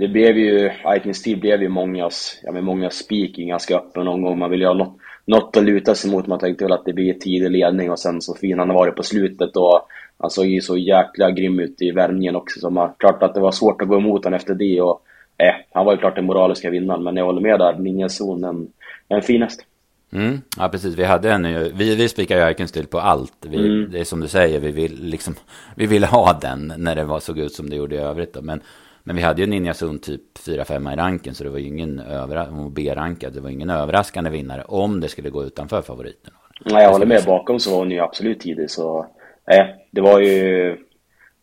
det 0.00 0.08
blev 0.08 0.38
ju, 0.38 0.70
Vikings 0.94 1.22
tid 1.22 1.40
blev 1.40 1.62
ju 1.62 1.68
mångas, 1.68 2.40
ja 2.42 2.52
men 2.52 2.64
många 2.64 2.90
speaking 2.90 3.48
ganska 3.48 3.76
öppen 3.76 4.04
någon 4.04 4.22
gång. 4.22 4.38
Man 4.38 4.50
vill 4.50 4.60
ju 4.60 4.66
ha 4.66 4.74
något, 4.74 4.96
något 5.24 5.56
att 5.56 5.64
luta 5.64 5.94
sig 5.94 6.10
mot. 6.10 6.26
Man 6.26 6.38
tänkte 6.38 6.64
väl 6.64 6.72
att 6.72 6.84
det 6.84 6.92
blir 6.92 7.14
tidig 7.14 7.50
ledning 7.50 7.90
och 7.90 7.98
sen 7.98 8.20
så 8.20 8.34
fin 8.34 8.58
han 8.58 8.68
har 8.68 8.76
varit 8.76 8.96
på 8.96 9.02
slutet 9.02 9.56
och 9.56 9.88
han 10.18 10.30
såg 10.30 10.46
ju 10.46 10.60
så 10.60 10.76
jäkla 10.76 11.30
grym 11.30 11.60
ut 11.60 11.82
i 11.82 11.90
värmningen 11.90 12.36
också. 12.36 12.60
Så 12.60 12.70
man, 12.70 12.92
klart 12.98 13.22
att 13.22 13.34
det 13.34 13.40
var 13.40 13.52
svårt 13.52 13.82
att 13.82 13.88
gå 13.88 13.96
emot 13.96 14.24
honom 14.24 14.36
efter 14.36 14.54
det 14.54 14.80
och 14.80 15.02
eh, 15.38 15.54
han 15.72 15.86
var 15.86 15.92
ju 15.92 15.98
klart 15.98 16.16
den 16.16 16.26
moraliska 16.26 16.70
vinnaren. 16.70 17.02
Men 17.02 17.16
jag 17.16 17.24
håller 17.24 17.40
med 17.40 17.58
där, 17.58 17.78
Ninjazon 17.78 18.44
en, 18.44 18.68
en 19.08 19.22
finast. 19.22 19.66
Mm, 20.12 20.40
ja 20.58 20.68
precis, 20.68 20.94
vi 20.94 21.04
hade 21.04 21.32
en 21.32 21.42
vi, 21.74 21.96
vi 21.96 22.08
spikar 22.08 22.46
ju 22.46 22.52
Icon 22.52 22.86
på 22.90 23.00
allt. 23.00 23.46
Vi, 23.46 23.56
mm. 23.56 23.90
Det 23.92 24.00
är 24.00 24.04
som 24.04 24.20
du 24.20 24.28
säger, 24.28 24.60
vi 24.60 24.70
vill 24.70 25.04
liksom, 25.04 25.34
vi 25.74 25.86
ville 25.86 26.06
ha 26.06 26.38
den 26.42 26.72
när 26.76 26.94
det 26.94 27.04
var, 27.04 27.20
såg 27.20 27.38
ut 27.38 27.52
som 27.52 27.70
det 27.70 27.76
gjorde 27.76 27.94
i 27.94 27.98
övrigt. 27.98 28.34
Då. 28.34 28.42
Men 28.42 28.60
men 29.04 29.16
vi 29.16 29.22
hade 29.22 29.40
ju 29.40 29.46
Ninja 29.46 29.74
Zon 29.74 29.98
typ 29.98 30.38
4-5 30.46 30.92
i 30.92 30.96
ranken 30.96 31.34
så 31.34 31.44
det 31.44 31.50
var 31.50 31.58
ju 31.58 31.66
ingen 31.66 31.98
överraskande, 31.98 32.70
B-rankad, 32.70 33.32
det 33.32 33.40
var 33.40 33.50
ingen 33.50 33.70
överraskande 33.70 34.30
vinnare 34.30 34.64
om 34.64 35.00
det 35.00 35.08
skulle 35.08 35.30
gå 35.30 35.44
utanför 35.44 35.82
favoriten. 35.82 36.32
Nej, 36.64 36.82
jag 36.82 36.92
håller 36.92 37.06
med. 37.06 37.24
Bakom 37.26 37.60
så 37.60 37.70
var 37.70 37.78
hon 37.78 37.90
ju 37.90 38.00
absolut 38.00 38.40
tidig 38.40 38.70
så, 38.70 39.06
nej, 39.48 39.88
det 39.90 40.00
var 40.00 40.20
ju, 40.20 40.68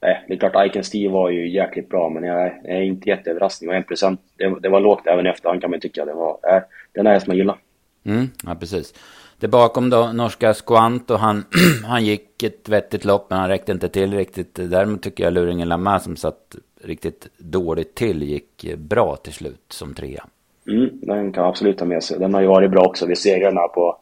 nej, 0.02 0.26
det 0.28 0.34
är 0.34 0.38
klart 0.38 0.68
Iken 0.68 0.84
Steve 0.84 1.14
var 1.14 1.30
ju 1.30 1.50
jäkligt 1.50 1.90
bra 1.90 2.10
men 2.10 2.24
jag 2.24 2.46
är 2.66 2.82
inte 2.82 3.10
jätteöverraskning 3.10 3.70
och 3.70 3.76
1% 3.76 4.18
det, 4.38 4.60
det 4.60 4.70
var 4.70 4.80
lågt 4.80 5.08
även 5.08 5.28
efterhand 5.28 5.62
kan 5.62 5.72
man 5.72 5.80
tycka. 5.80 6.06
Det 6.06 6.14
var, 6.14 6.40
äh, 6.56 6.62
den 6.92 7.08
är 7.08 7.20
som 7.20 7.32
jag 7.32 7.38
gillar. 7.38 7.58
Mm, 8.06 8.30
ja, 8.46 8.56
precis. 8.56 8.94
Det 9.40 9.48
bakom 9.48 9.90
då, 9.90 10.12
norska 10.14 10.54
Squant 10.54 11.12
och 11.12 11.20
han, 11.20 11.46
han 11.86 12.06
gick 12.06 12.44
ett 12.44 12.70
vettigt 12.70 13.06
lopp 13.06 13.30
men 13.30 13.40
han 13.40 13.50
räckte 13.50 13.72
inte 13.72 13.90
till 13.90 14.14
riktigt. 14.14 14.56
Däremot 14.56 15.02
tycker 15.02 15.24
jag 15.24 15.34
Luringen 15.34 15.70
Lama 15.70 16.00
som 16.00 16.16
satt 16.16 16.56
riktigt 16.82 17.28
dåligt 17.38 17.96
till 17.96 18.24
gick 18.24 18.66
bra 18.78 19.16
till 19.16 19.34
slut 19.34 19.66
som 19.70 19.94
trea. 19.94 20.26
Mm, 20.68 20.90
den 21.02 21.34
kan 21.34 21.46
absolut 21.46 21.78
ta 21.78 21.86
med 21.86 22.04
sig. 22.04 22.20
Den 22.20 22.34
har 22.34 22.42
ju 22.42 22.48
varit 22.48 22.72
bra 22.72 22.86
också. 22.86 23.06
Vi 23.06 23.16
segrarna 23.16 23.68
på, 23.68 23.98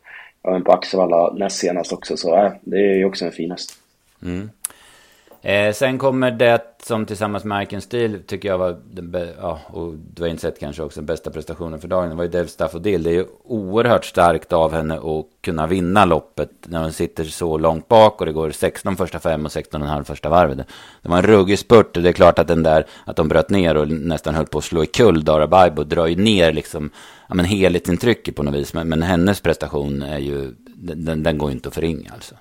på 0.65 0.71
Axevalla 0.71 1.33
näst 1.33 1.57
senast 1.57 1.93
också. 1.93 2.17
Så 2.17 2.37
äh, 2.37 2.51
det 2.61 2.77
är 2.77 2.97
ju 2.97 3.05
också 3.05 3.25
en 3.25 3.31
fin 3.31 3.51
häst. 3.51 3.79
Mm. 4.23 4.49
Eh, 5.45 5.73
sen 5.73 5.97
kommer 5.97 6.31
det 6.31 6.61
som 6.83 7.05
tillsammans 7.05 7.43
med 7.43 7.57
Arken 7.57 7.81
Steel 7.81 8.23
tycker 8.27 8.49
jag 8.49 8.57
var 8.57 8.77
den 8.91 9.27
ja, 9.41 9.59
och 9.67 9.93
Dwayne 9.93 10.39
Sett 10.39 10.59
kanske 10.59 10.83
också 10.83 10.99
den 10.99 11.05
bästa 11.05 11.31
prestationen 11.31 11.79
för 11.79 11.87
dagen. 11.87 12.09
Det 12.09 12.15
var 12.15 12.23
ju 12.23 12.29
Dev 12.29 12.47
Staffodil. 12.47 13.03
Det 13.03 13.09
är 13.09 13.13
ju 13.13 13.25
oerhört 13.43 14.05
starkt 14.05 14.53
av 14.53 14.73
henne 14.73 14.95
att 14.95 15.25
kunna 15.41 15.67
vinna 15.67 16.05
loppet 16.05 16.49
när 16.65 16.81
hon 16.81 16.91
sitter 16.91 17.23
så 17.23 17.57
långt 17.57 17.87
bak 17.87 18.19
och 18.19 18.25
det 18.25 18.31
går 18.31 18.51
16 18.51 18.97
första 18.97 19.19
fem 19.19 19.45
och 19.45 19.51
16,5 19.51 20.03
första 20.03 20.29
varvet. 20.29 20.57
Det 21.01 21.09
var 21.09 21.17
en 21.17 21.23
ruggig 21.23 21.59
spurt. 21.59 21.97
och 21.97 22.03
Det 22.03 22.09
är 22.09 22.13
klart 22.13 22.39
att 22.39 22.47
den 22.47 22.63
där, 22.63 22.85
att 23.05 23.15
de 23.15 23.27
bröt 23.27 23.49
ner 23.49 23.77
och 23.77 23.87
nästan 23.87 24.35
höll 24.35 24.45
på 24.45 24.57
att 24.57 24.63
slå 24.63 24.83
i 24.83 24.87
kull 24.87 25.23
Dara 25.23 25.47
Baibo 25.47 25.83
drar 25.83 26.07
ju 26.07 26.15
ner 26.15 26.53
liksom, 26.53 26.89
ja 27.27 27.35
men 27.35 27.45
helhetsintrycket 27.45 28.35
på 28.35 28.43
något 28.43 28.55
vis. 28.55 28.73
Men, 28.73 28.89
men 28.89 29.03
hennes 29.03 29.41
prestation 29.41 30.01
är 30.01 30.19
ju, 30.19 30.53
den, 30.75 31.23
den 31.23 31.37
går 31.37 31.49
ju 31.49 31.55
inte 31.55 31.69
att 31.69 31.75
förringa 31.75 32.11
alltså. 32.13 32.35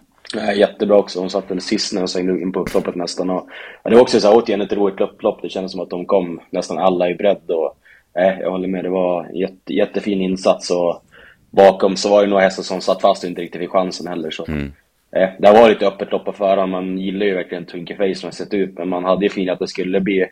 Jättebra 0.55 0.97
också. 0.97 1.20
Hon 1.20 1.31
satte 1.31 1.55
den 1.55 1.61
sist 1.61 1.92
när 1.92 2.01
hon 2.01 2.09
svängde 2.09 2.42
in 2.42 2.53
på 2.53 2.61
upploppet 2.61 2.94
nästan. 2.94 3.31
Och, 3.31 3.49
ja, 3.83 3.90
det 3.90 3.97
var 3.97 4.03
också 4.03 4.20
så 4.20 4.29
här, 4.29 4.37
återigen 4.37 4.61
ett 4.61 4.73
roligt 4.73 5.01
upplopp. 5.01 5.42
Det 5.42 5.49
kändes 5.49 5.73
som 5.73 5.81
att 5.81 5.90
de 5.90 6.07
kom 6.07 6.40
nästan 6.51 6.79
alla 6.79 7.11
i 7.11 7.14
bredd. 7.14 7.51
Och, 7.51 7.77
nej, 8.14 8.38
jag 8.40 8.51
håller 8.51 8.68
med. 8.68 8.85
Det 8.85 8.90
var 8.90 9.25
en 9.25 9.37
jätte, 9.37 9.75
jättefin 9.75 10.20
insats 10.20 10.70
och 10.70 11.03
bakom 11.51 11.97
så 11.97 12.11
var 12.11 12.23
det 12.23 12.29
några 12.29 12.42
hästar 12.42 12.62
som 12.62 12.81
satt 12.81 13.01
fast 13.01 13.25
och 13.25 13.31
inte 13.31 13.42
riktigt 13.42 13.61
fick 13.61 13.70
chansen 13.70 14.07
heller. 14.07 14.31
Så. 14.31 14.44
Mm. 14.49 14.73
Eh, 15.16 15.29
det 15.38 15.49
har 15.49 15.55
varit 15.55 15.83
öppet 15.83 16.12
lopp 16.12 16.25
på 16.25 16.33
förhand. 16.33 16.73
Man 16.73 16.99
gillar 16.99 17.27
ju 17.27 17.35
verkligen 17.35 17.66
Twinkie 17.66 17.97
Face 17.97 18.14
som 18.14 18.27
har 18.27 18.33
sett 18.33 18.55
ut, 18.55 18.79
men 18.79 18.88
man 18.88 19.05
hade 19.05 19.25
ju 19.25 19.31
fint 19.31 19.51
att 19.51 19.59
det 19.59 19.68
skulle 19.68 20.01
bli, 20.01 20.27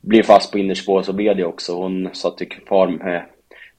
bli 0.00 0.22
fast 0.22 0.52
på 0.52 0.58
innerspår, 0.58 1.02
så 1.02 1.12
blev 1.12 1.36
det 1.36 1.44
också. 1.44 1.74
Hon 1.74 2.08
satt 2.12 2.40
ju 2.40 2.46
kvar 2.46 2.88
med, 2.88 3.22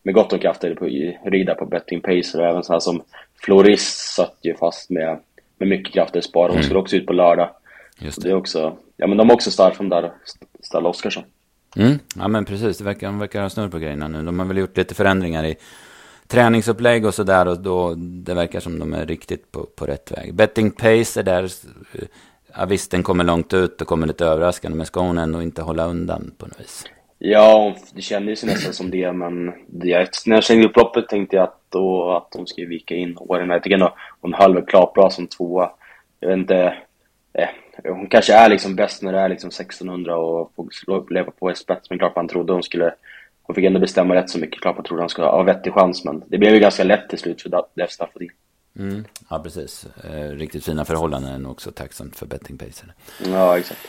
med 0.04 0.14
gott 0.14 0.34
om 0.34 0.40
krafter 0.40 0.76
på 0.76 0.86
rida 1.30 1.56
på 1.56 1.66
Betting 1.66 2.02
Pacer 2.02 2.40
och 2.40 2.48
även 2.48 2.64
så 2.64 2.74
här 2.74 2.80
som 2.80 3.02
Florist 3.46 4.16
satt 4.16 4.38
ju 4.42 4.56
fast 4.56 4.90
med, 4.90 5.20
med 5.60 5.70
mycket 5.70 5.94
krafter 5.94 6.20
i 6.20 6.22
spår. 6.22 6.44
Hon 6.44 6.52
mm. 6.52 6.64
skulle 6.64 6.80
också 6.80 6.96
ut 6.96 7.06
på 7.06 7.14
lördag. 7.14 7.50
Just 8.00 8.22
det. 8.22 8.28
det 8.28 8.32
är 8.32 8.36
också, 8.36 8.78
ja 8.98 9.08
men 9.08 9.18
de 9.18 9.30
är 9.30 9.34
också 9.34 9.52
starka 9.52 9.78
de 9.78 9.90
där, 9.90 10.12
Stella 10.64 10.90
Oskarsson. 10.90 11.24
Mm. 11.76 12.00
Ja 12.16 12.28
men 12.28 12.46
precis, 12.46 12.78
det 12.78 12.84
verkar, 12.84 13.08
de 13.08 13.20
verkar 13.20 13.42
ha 13.42 13.50
snurr 13.50 13.68
på 13.68 13.80
grejerna 13.80 14.08
nu. 14.08 14.22
De 14.22 14.40
har 14.40 14.46
väl 14.46 14.58
gjort 14.58 14.78
lite 14.78 14.96
förändringar 14.96 15.46
i 15.46 15.56
träningsupplägg 16.28 17.06
och 17.06 17.14
sådär. 17.14 17.48
Och 17.48 17.60
då, 17.60 17.94
det 17.98 18.34
verkar 18.34 18.60
som 18.60 18.80
de 18.80 18.94
är 18.94 19.06
riktigt 19.06 19.52
på, 19.52 19.66
på 19.76 19.86
rätt 19.86 20.12
väg. 20.12 20.34
Betting 20.34 20.72
Pace 20.72 21.20
är 21.20 21.24
där. 21.24 21.52
Ja, 22.58 22.66
visst, 22.66 22.92
den 22.92 23.04
kommer 23.04 23.24
långt 23.24 23.54
ut 23.54 23.82
och 23.82 23.88
kommer 23.88 24.08
lite 24.08 24.26
överraskande. 24.26 24.78
Men 24.78 24.86
ska 24.86 25.00
hon 25.00 25.18
ändå 25.18 25.42
inte 25.42 25.62
hålla 25.62 25.86
undan 25.86 26.32
på 26.38 26.46
något 26.46 26.60
vis? 26.60 26.86
Ja, 27.22 27.76
det 27.94 28.02
kändes 28.02 28.44
ju 28.44 28.48
nästan 28.48 28.74
som 28.74 28.92
det, 28.92 29.12
men 29.12 29.54
det, 29.68 30.10
när 30.26 30.36
jag 30.36 30.44
slängde 30.44 30.68
upp 30.68 30.76
loppet 30.76 31.08
tänkte 31.08 31.36
jag 31.36 31.44
att, 31.44 31.62
då, 31.70 32.12
att 32.12 32.32
de 32.32 32.48
skulle 32.48 32.68
vika 32.68 32.96
in 32.96 33.18
åren. 33.18 33.50
Jag 33.50 33.64
tycker 33.64 33.74
ändå 33.74 33.96
hon 34.22 34.34
höll 34.34 34.54
väl 34.54 34.66
klart 34.66 34.94
bra 34.94 35.10
som 35.10 35.28
tvåa. 35.28 35.72
Jag 36.20 36.30
vet 36.30 36.38
inte, 36.38 36.78
eh, 37.34 37.50
hon 37.84 38.08
kanske 38.08 38.34
är 38.34 38.50
liksom 38.50 38.76
bäst 38.76 39.02
när 39.02 39.14
det 39.14 39.20
är 39.20 39.30
liksom 39.30 39.48
1600 39.48 40.18
och 40.18 40.52
får 40.56 41.14
leva 41.14 41.32
på 41.32 41.54
spets, 41.56 41.90
men 41.90 42.00
klart 42.00 42.16
man 42.16 42.28
trodde 42.28 42.54
hon 42.54 42.64
skulle 42.64 42.94
hon 43.42 43.56
fick 43.56 43.66
ändå 43.66 43.80
bestämma 43.80 44.16
rätt 44.16 44.30
så 44.30 44.40
mycket. 44.40 44.62
Klart 44.62 44.76
man 44.76 44.86
trodde 44.86 45.02
han 45.02 45.10
skulle 45.10 45.28
ha 45.28 45.44
vettig 45.44 45.74
chans, 45.74 46.06
men 46.06 46.24
det 46.28 46.38
blev 46.38 46.54
ju 46.54 46.60
ganska 46.60 46.84
lätt 46.84 47.10
till 47.10 47.20
slut 47.20 47.42
för 47.42 47.64
Def 47.74 47.92
Staffordin. 47.92 48.32
Mm, 48.80 49.06
ja, 49.30 49.40
precis. 49.40 49.86
Eh, 50.04 50.30
riktigt 50.30 50.66
fina 50.66 50.86
förhållanden 50.86 51.46
också 51.46 51.72
tacksamt 51.72 52.16
för 52.16 52.26
bettingpacer. 52.26 52.94
Ja, 53.26 53.58
exakt. 53.58 53.80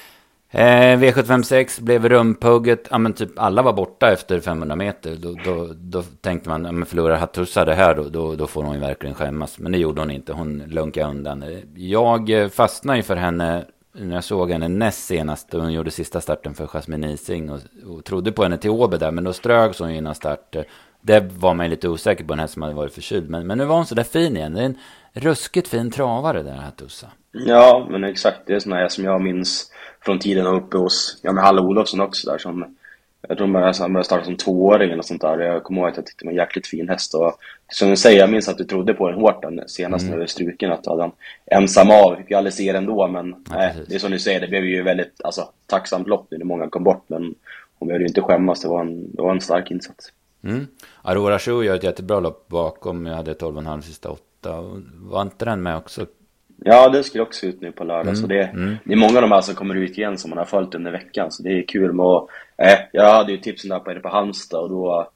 Eh, 0.52 0.98
V756 0.98 1.82
blev 1.82 2.08
rumpugget. 2.08 2.88
Ja, 2.90 2.98
men 2.98 3.12
typ 3.12 3.30
alla 3.36 3.62
var 3.62 3.72
borta 3.72 4.12
efter 4.12 4.40
500 4.40 4.76
meter. 4.76 5.16
Då, 5.16 5.34
då, 5.44 5.68
då 5.74 6.02
tänkte 6.02 6.48
man, 6.48 6.64
ja, 6.64 6.72
men 6.72 6.86
förlorar 6.86 7.16
Hattusa 7.16 7.64
det 7.64 7.74
här 7.74 7.94
då, 7.94 8.02
då, 8.02 8.34
då 8.34 8.46
får 8.46 8.64
hon 8.64 8.74
ju 8.74 8.80
verkligen 8.80 9.14
skämmas. 9.14 9.58
Men 9.58 9.72
det 9.72 9.78
gjorde 9.78 10.00
hon 10.00 10.10
inte. 10.10 10.32
Hon 10.32 10.62
lunkade 10.66 11.10
undan. 11.10 11.44
Jag 11.74 12.30
eh, 12.30 12.48
fastnade 12.48 12.96
ju 12.96 13.02
för 13.02 13.16
henne 13.16 13.64
när 13.92 14.14
jag 14.14 14.24
såg 14.24 14.50
henne 14.50 14.68
näst 14.68 15.06
senast, 15.06 15.50
då 15.50 15.58
hon 15.58 15.72
gjorde 15.72 15.90
sista 15.90 16.20
starten 16.20 16.54
för 16.54 16.66
Jasmine 16.66 17.12
Ising 17.12 17.50
och, 17.50 17.60
och 17.86 18.04
trodde 18.04 18.32
på 18.32 18.42
henne 18.42 18.58
till 18.58 18.70
Åby 18.70 18.96
där, 18.96 19.10
men 19.10 19.24
då 19.24 19.32
strögs 19.32 19.78
hon 19.78 19.90
ju 19.90 19.96
innan 19.96 20.14
start. 20.14 20.56
Det 21.02 21.20
var 21.20 21.54
man 21.54 21.70
lite 21.70 21.88
osäker 21.88 22.24
på, 22.24 22.32
den 22.32 22.40
här 22.40 22.46
som 22.46 22.62
hade 22.62 22.74
varit 22.74 22.94
förkyld. 22.94 23.30
Men, 23.30 23.46
men 23.46 23.58
nu 23.58 23.64
var 23.64 23.76
hon 23.76 23.86
så 23.86 23.94
där 23.94 24.02
fin 24.02 24.36
igen. 24.36 24.54
Det 24.54 24.60
är 24.60 24.64
en 24.64 24.76
ruskigt 25.12 25.68
fin 25.68 25.90
travare 25.90 26.42
där, 26.42 26.56
Hattusa. 26.56 27.06
Ja, 27.32 27.86
men 27.90 28.04
exakt. 28.04 28.40
Det 28.46 28.54
är 28.54 28.60
sådana 28.60 28.80
här 28.80 28.88
som 28.88 29.04
jag 29.04 29.20
minns 29.20 29.72
från 30.04 30.18
tiden 30.18 30.46
uppe 30.46 30.76
hos, 30.76 31.20
ja 31.22 31.32
med 31.32 31.44
Halle 31.44 31.60
Olofsson 31.60 32.00
också 32.00 32.30
där 32.30 32.38
som 32.38 32.76
jag 33.28 33.38
tror 33.38 33.46
man 33.46 33.62
började 33.62 34.04
starta 34.04 34.24
som 34.24 34.36
tvååring 34.36 34.90
eller 34.90 35.02
sånt 35.02 35.20
där. 35.20 35.38
Jag 35.38 35.64
kommer 35.64 35.80
ihåg 35.80 35.90
att 35.90 35.96
jag 35.96 36.06
tyckte 36.06 36.24
det 36.24 36.26
var 36.26 36.32
en 36.32 36.38
jäkligt 36.38 36.66
fin 36.66 36.88
häst. 36.88 37.14
Och 37.14 37.38
som 37.68 37.90
du 37.90 37.96
säger, 37.96 38.20
jag 38.20 38.30
minns 38.30 38.48
att 38.48 38.58
du 38.58 38.64
trodde 38.64 38.94
på 38.94 39.08
den 39.08 39.20
hårt 39.20 39.42
den 39.42 39.68
senast 39.68 40.02
mm. 40.02 40.14
när 40.14 40.22
du 40.22 40.28
struken. 40.28 40.72
Att 40.72 40.84
du 40.84 40.90
hade 40.90 41.02
den 41.02 41.12
ensam 41.46 41.90
av. 41.90 42.16
Fick 42.16 42.30
ju 42.30 42.36
aldrig 42.36 42.54
se 42.54 42.72
den 42.72 42.86
då, 42.86 43.08
men 43.08 43.44
ja, 43.50 43.56
nej, 43.56 43.74
det 43.88 43.94
är 43.94 43.98
som 43.98 44.10
du 44.10 44.18
säger, 44.18 44.40
det 44.40 44.48
blev 44.48 44.64
ju 44.64 44.82
väldigt 44.82 45.20
alltså, 45.24 45.48
tacksamt 45.66 46.08
lopp 46.08 46.26
nu 46.30 46.38
när 46.38 46.44
många 46.44 46.68
kom 46.68 46.84
bort. 46.84 47.04
Men 47.06 47.34
hon 47.78 47.88
behövde 47.88 48.04
ju 48.04 48.08
inte 48.08 48.22
skämmas, 48.22 48.60
det 48.60 48.68
var 48.68 48.80
en, 48.80 49.16
det 49.16 49.22
var 49.22 49.30
en 49.30 49.40
stark 49.40 49.70
insats. 49.70 50.12
Mm. 50.44 50.66
Aurora 51.02 51.38
Show 51.38 51.64
gör 51.64 51.74
ett 51.74 51.82
jättebra 51.82 52.20
lopp 52.20 52.48
bakom. 52.48 53.06
Jag 53.06 53.16
hade 53.16 53.32
12,5 53.32 53.80
sista 53.80 54.10
åtta. 54.10 54.62
Var 54.94 55.22
inte 55.22 55.44
den 55.44 55.62
med 55.62 55.76
också? 55.76 56.06
Ja, 56.64 56.88
det 56.88 57.02
skulle 57.02 57.22
också 57.22 57.46
ut 57.46 57.60
nu 57.60 57.72
på 57.72 57.84
lördag. 57.84 58.02
Mm. 58.02 58.16
Så 58.16 58.26
det, 58.26 58.42
mm. 58.42 58.76
det 58.84 58.92
är 58.92 58.96
många 58.96 59.16
av 59.16 59.22
de 59.22 59.32
här 59.32 59.40
som 59.40 59.54
kommer 59.54 59.74
ut 59.74 59.98
igen 59.98 60.18
som 60.18 60.30
man 60.30 60.38
har 60.38 60.44
följt 60.44 60.74
under 60.74 60.92
veckan. 60.92 61.32
Så 61.32 61.42
det 61.42 61.58
är 61.58 61.62
kul 61.62 61.92
med 61.92 62.06
att... 62.06 62.28
Eh, 62.56 62.78
jag 62.92 63.14
hade 63.14 63.32
ju 63.32 63.38
tipsen 63.38 63.70
där 63.70 63.78
på, 63.78 64.00
på 64.00 64.08
Halmstad 64.08 64.60
och 64.60 64.70
då 64.70 65.10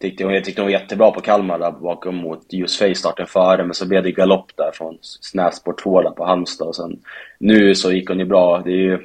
tyckte 0.00 0.22
jag, 0.22 0.34
jag 0.34 0.44
tyckte 0.44 0.60
hon 0.60 0.66
var 0.66 0.78
jättebra 0.78 1.10
på 1.10 1.20
Kalmar 1.20 1.58
där 1.58 1.70
bakom 1.70 2.16
mot 2.16 2.52
Just 2.52 2.78
Face 2.78 2.94
starten 2.94 3.26
före. 3.26 3.64
Men 3.64 3.74
så 3.74 3.88
blev 3.88 4.02
det 4.02 4.12
galopp 4.12 4.56
där 4.56 4.70
från 4.74 4.98
Snäsport 5.02 5.82
2 5.82 6.02
där 6.02 6.10
på 6.10 6.24
Halmstad. 6.24 6.68
Och 6.68 6.76
sen 6.76 6.98
nu 7.38 7.74
så 7.74 7.92
gick 7.92 8.08
hon 8.08 8.18
ju 8.18 8.24
bra. 8.24 8.62
Det 8.64 8.70
är 8.70 8.76
ju... 8.76 8.98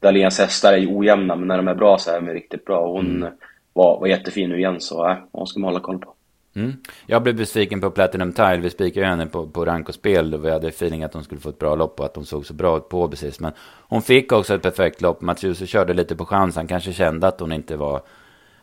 Dahléns 0.00 0.38
hästar 0.38 0.72
är 0.72 0.78
ju 0.78 0.96
ojämna, 0.96 1.36
men 1.36 1.48
när 1.48 1.56
de 1.56 1.68
är 1.68 1.74
bra 1.74 1.98
så 1.98 2.10
är 2.10 2.20
de 2.20 2.28
riktigt 2.28 2.64
bra. 2.64 2.78
Och 2.78 2.92
hon 2.92 3.16
mm. 3.16 3.32
var, 3.72 4.00
var 4.00 4.06
jättefin 4.06 4.48
nu 4.50 4.58
igen, 4.58 4.80
så 4.80 5.08
eh, 5.08 5.16
hon 5.32 5.46
ska 5.46 5.60
man 5.60 5.68
hålla 5.68 5.80
koll 5.80 5.98
på. 5.98 6.14
Mm. 6.54 6.72
Jag 7.06 7.22
blev 7.22 7.36
besviken 7.36 7.80
på 7.80 7.90
Platinum 7.90 8.32
Tile. 8.32 8.56
Vi 8.56 8.70
spikade 8.70 9.06
henne 9.06 9.26
på, 9.26 9.46
på 9.46 9.64
rank 9.64 9.88
och 9.88 9.94
spel. 9.94 10.30
Då 10.30 10.38
vi 10.38 10.50
hade 10.50 10.68
feeling 10.68 11.04
att 11.04 11.14
hon 11.14 11.24
skulle 11.24 11.40
få 11.40 11.48
ett 11.48 11.58
bra 11.58 11.74
lopp 11.74 12.00
och 12.00 12.06
att 12.06 12.16
hon 12.16 12.26
såg 12.26 12.46
så 12.46 12.54
bra 12.54 12.76
ut 12.76 12.88
på 12.88 13.08
precis. 13.08 13.40
Men 13.40 13.52
hon 13.88 14.02
fick 14.02 14.32
också 14.32 14.54
ett 14.54 14.62
perfekt 14.62 15.00
lopp. 15.00 15.20
Mats 15.20 15.44
Djuse 15.44 15.66
körde 15.66 15.94
lite 15.94 16.16
på 16.16 16.26
chans. 16.26 16.56
Han 16.56 16.66
kanske 16.66 16.92
kände 16.92 17.28
att 17.28 17.40
hon 17.40 17.52
inte 17.52 17.76
var 17.76 18.02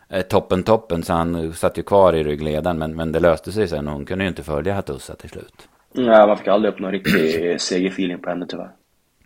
eh, 0.09 0.21
toppen 0.21 0.63
toppen. 0.63 1.03
Så 1.03 1.13
han 1.13 1.53
satt 1.53 1.77
ju 1.77 1.83
kvar 1.83 2.13
i 2.13 2.23
ryggledaren. 2.23 2.77
Men, 2.77 2.95
men 2.95 3.11
det 3.11 3.19
löste 3.19 3.51
sig 3.51 3.67
sen. 3.67 3.87
Hon 3.87 4.05
kunde 4.05 4.23
ju 4.23 4.29
inte 4.29 4.43
följa 4.43 4.73
Hattusa 4.73 5.15
till 5.15 5.29
slut. 5.29 5.67
Nej, 5.93 6.27
man 6.27 6.37
fick 6.37 6.47
aldrig 6.47 6.73
upp 6.73 6.79
någon 6.79 6.91
riktig 6.91 7.61
segerfeeling 7.61 8.19
på 8.19 8.29
henne 8.29 8.45
tyvärr. 8.49 8.71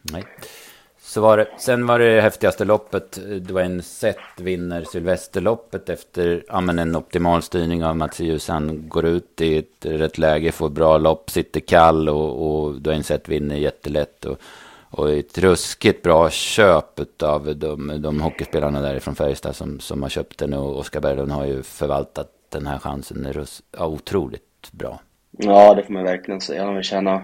Nej. 0.02 0.24
Så 1.12 1.22
var 1.22 1.38
det, 1.38 1.48
sen 1.58 1.88
var 1.88 2.00
det 2.00 2.22
häftigaste 2.22 2.66
loppet. 2.66 3.20
Dwayne 3.42 3.82
Sett 3.82 4.18
vinner 4.38 4.84
Sylvesterloppet 4.84 5.90
efter 5.90 6.44
ja, 6.48 6.62
men 6.62 6.80
en 6.80 6.96
optimal 6.96 7.42
styrning 7.42 7.86
av 7.86 7.98
Mattias. 7.98 8.48
Han 8.48 8.90
går 8.90 9.06
ut 9.06 9.42
i 9.42 9.58
ett 9.58 9.86
rätt 9.86 10.18
läge, 10.18 10.52
får 10.52 10.70
bra 10.70 10.98
lopp, 10.98 11.30
sitter 11.30 11.60
kall 11.60 12.10
och, 12.10 12.64
och 12.66 12.82
Dwayne 12.82 13.04
Sett 13.04 13.30
vinner 13.30 13.56
jättelätt. 13.56 14.26
Och, 14.26 14.38
och 14.90 15.12
ett 15.12 15.38
ruskigt 15.38 16.04
bra 16.04 16.30
köp 16.30 17.00
av 17.24 17.56
de, 17.56 18.02
de 18.02 18.22
hockeyspelarna 18.22 18.82
därifrån 18.82 19.16
Färjestad 19.16 19.56
som, 19.56 19.80
som 19.80 20.02
har 20.02 20.10
köpt 20.10 20.38
den. 20.38 20.54
Och 20.54 20.80
Oskar 20.80 21.00
Berglund 21.00 21.32
har 21.32 21.46
ju 21.46 21.64
förvaltat 21.64 22.30
den 22.50 22.68
här 22.68 22.80
chansen 22.80 23.34
rus, 23.34 23.64
ja, 23.78 23.86
otroligt 23.86 24.72
bra. 24.72 25.00
Ja, 25.32 25.74
det 25.74 25.84
får 25.84 25.94
man 25.94 26.04
verkligen 26.04 26.42
säga. 26.42 26.66
Han 26.66 26.76
vill 26.76 26.84
tjäna 26.84 27.22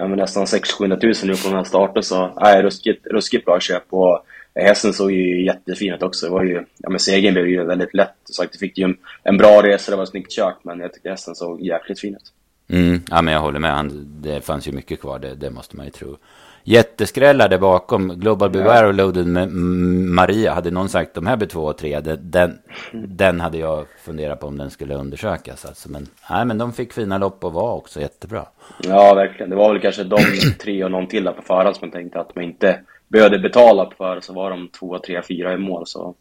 ja, 0.00 0.08
men 0.08 0.18
nästan 0.18 0.46
600 0.46 0.98
000 1.02 1.14
nu 1.24 1.36
på 1.36 1.48
den 1.48 1.56
här 1.56 1.64
starten. 1.64 2.02
Så 2.02 2.32
nej, 2.40 2.62
ruskigt, 2.62 3.06
ruskigt 3.06 3.44
bra 3.44 3.60
köp. 3.60 3.82
Och 3.90 4.24
eh, 4.54 4.64
hästen 4.64 4.92
såg 4.92 5.12
ju 5.12 5.44
jättefin 5.44 5.94
ut 5.94 6.02
också. 6.02 6.26
Det 6.26 6.32
var 6.32 6.44
ju, 6.44 6.64
ja, 6.78 6.90
men 6.90 7.00
segern 7.00 7.34
blev 7.34 7.48
ju 7.48 7.64
väldigt 7.64 7.94
lätt. 7.94 8.16
Sagt, 8.24 8.58
fick 8.58 8.78
ju 8.78 8.84
en, 8.84 8.96
en 9.22 9.36
bra 9.36 9.62
resa, 9.62 9.90
det 9.90 9.96
var 9.96 10.06
snyggt 10.06 10.32
kört. 10.32 10.64
Men 10.64 10.80
jag 10.80 10.92
tyckte 10.92 11.10
hästen 11.10 11.34
såg 11.34 11.60
jäkligt 11.60 12.00
fin 12.00 12.14
ut. 12.14 12.32
Mm, 12.78 13.02
ja, 13.10 13.22
men 13.22 13.34
jag 13.34 13.40
håller 13.40 13.58
med. 13.58 13.72
Han, 13.72 14.06
det 14.22 14.40
fanns 14.40 14.68
ju 14.68 14.72
mycket 14.72 15.00
kvar, 15.00 15.18
det, 15.18 15.34
det 15.34 15.50
måste 15.50 15.76
man 15.76 15.86
ju 15.86 15.92
tro 15.92 16.16
jätteskrällar 16.64 17.48
där 17.48 17.58
bakom. 17.58 18.08
Global 18.08 18.50
Beware 18.50 18.86
och 18.86 18.94
Loaded 18.94 19.26
med 19.26 19.50
Maria. 19.50 20.54
Hade 20.54 20.70
någon 20.70 20.88
sagt 20.88 21.14
de 21.14 21.26
här 21.26 21.36
blir 21.36 21.48
två 21.48 21.60
och 21.60 21.78
tre, 21.78 22.00
den, 22.00 22.58
den 22.92 23.40
hade 23.40 23.58
jag 23.58 23.86
funderat 24.04 24.40
på 24.40 24.46
om 24.46 24.58
den 24.58 24.70
skulle 24.70 24.94
undersökas. 24.94 25.64
Alltså, 25.64 25.90
men, 25.90 26.06
nej, 26.30 26.44
men 26.44 26.58
de 26.58 26.72
fick 26.72 26.92
fina 26.92 27.18
lopp 27.18 27.44
och 27.44 27.52
var 27.52 27.74
också 27.74 28.00
jättebra. 28.00 28.46
Ja, 28.82 29.14
verkligen. 29.14 29.50
Det 29.50 29.56
var 29.56 29.72
väl 29.72 29.82
kanske 29.82 30.04
de 30.04 30.20
tre 30.62 30.84
och 30.84 30.90
någon 30.90 31.06
till 31.06 31.24
där 31.24 31.32
på 31.32 31.42
förhand 31.42 31.76
som 31.76 31.88
man 31.88 31.92
tänkte 31.92 32.20
att 32.20 32.34
man 32.34 32.44
inte 32.44 32.80
behövde 33.08 33.38
betala 33.38 33.84
på 33.84 33.96
förhand. 33.96 34.24
Så 34.24 34.32
var 34.32 34.50
de 34.50 34.68
två, 34.68 34.98
tre, 34.98 35.22
fyra 35.28 35.54
i 35.54 35.58
mål. 35.58 35.86
Så 35.86 36.14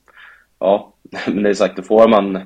ja, 0.59 0.93
men 1.27 1.43
det 1.43 1.49
är 1.49 1.53
sagt, 1.53 1.75
då 1.75 1.83
får 1.83 2.07
man 2.07 2.41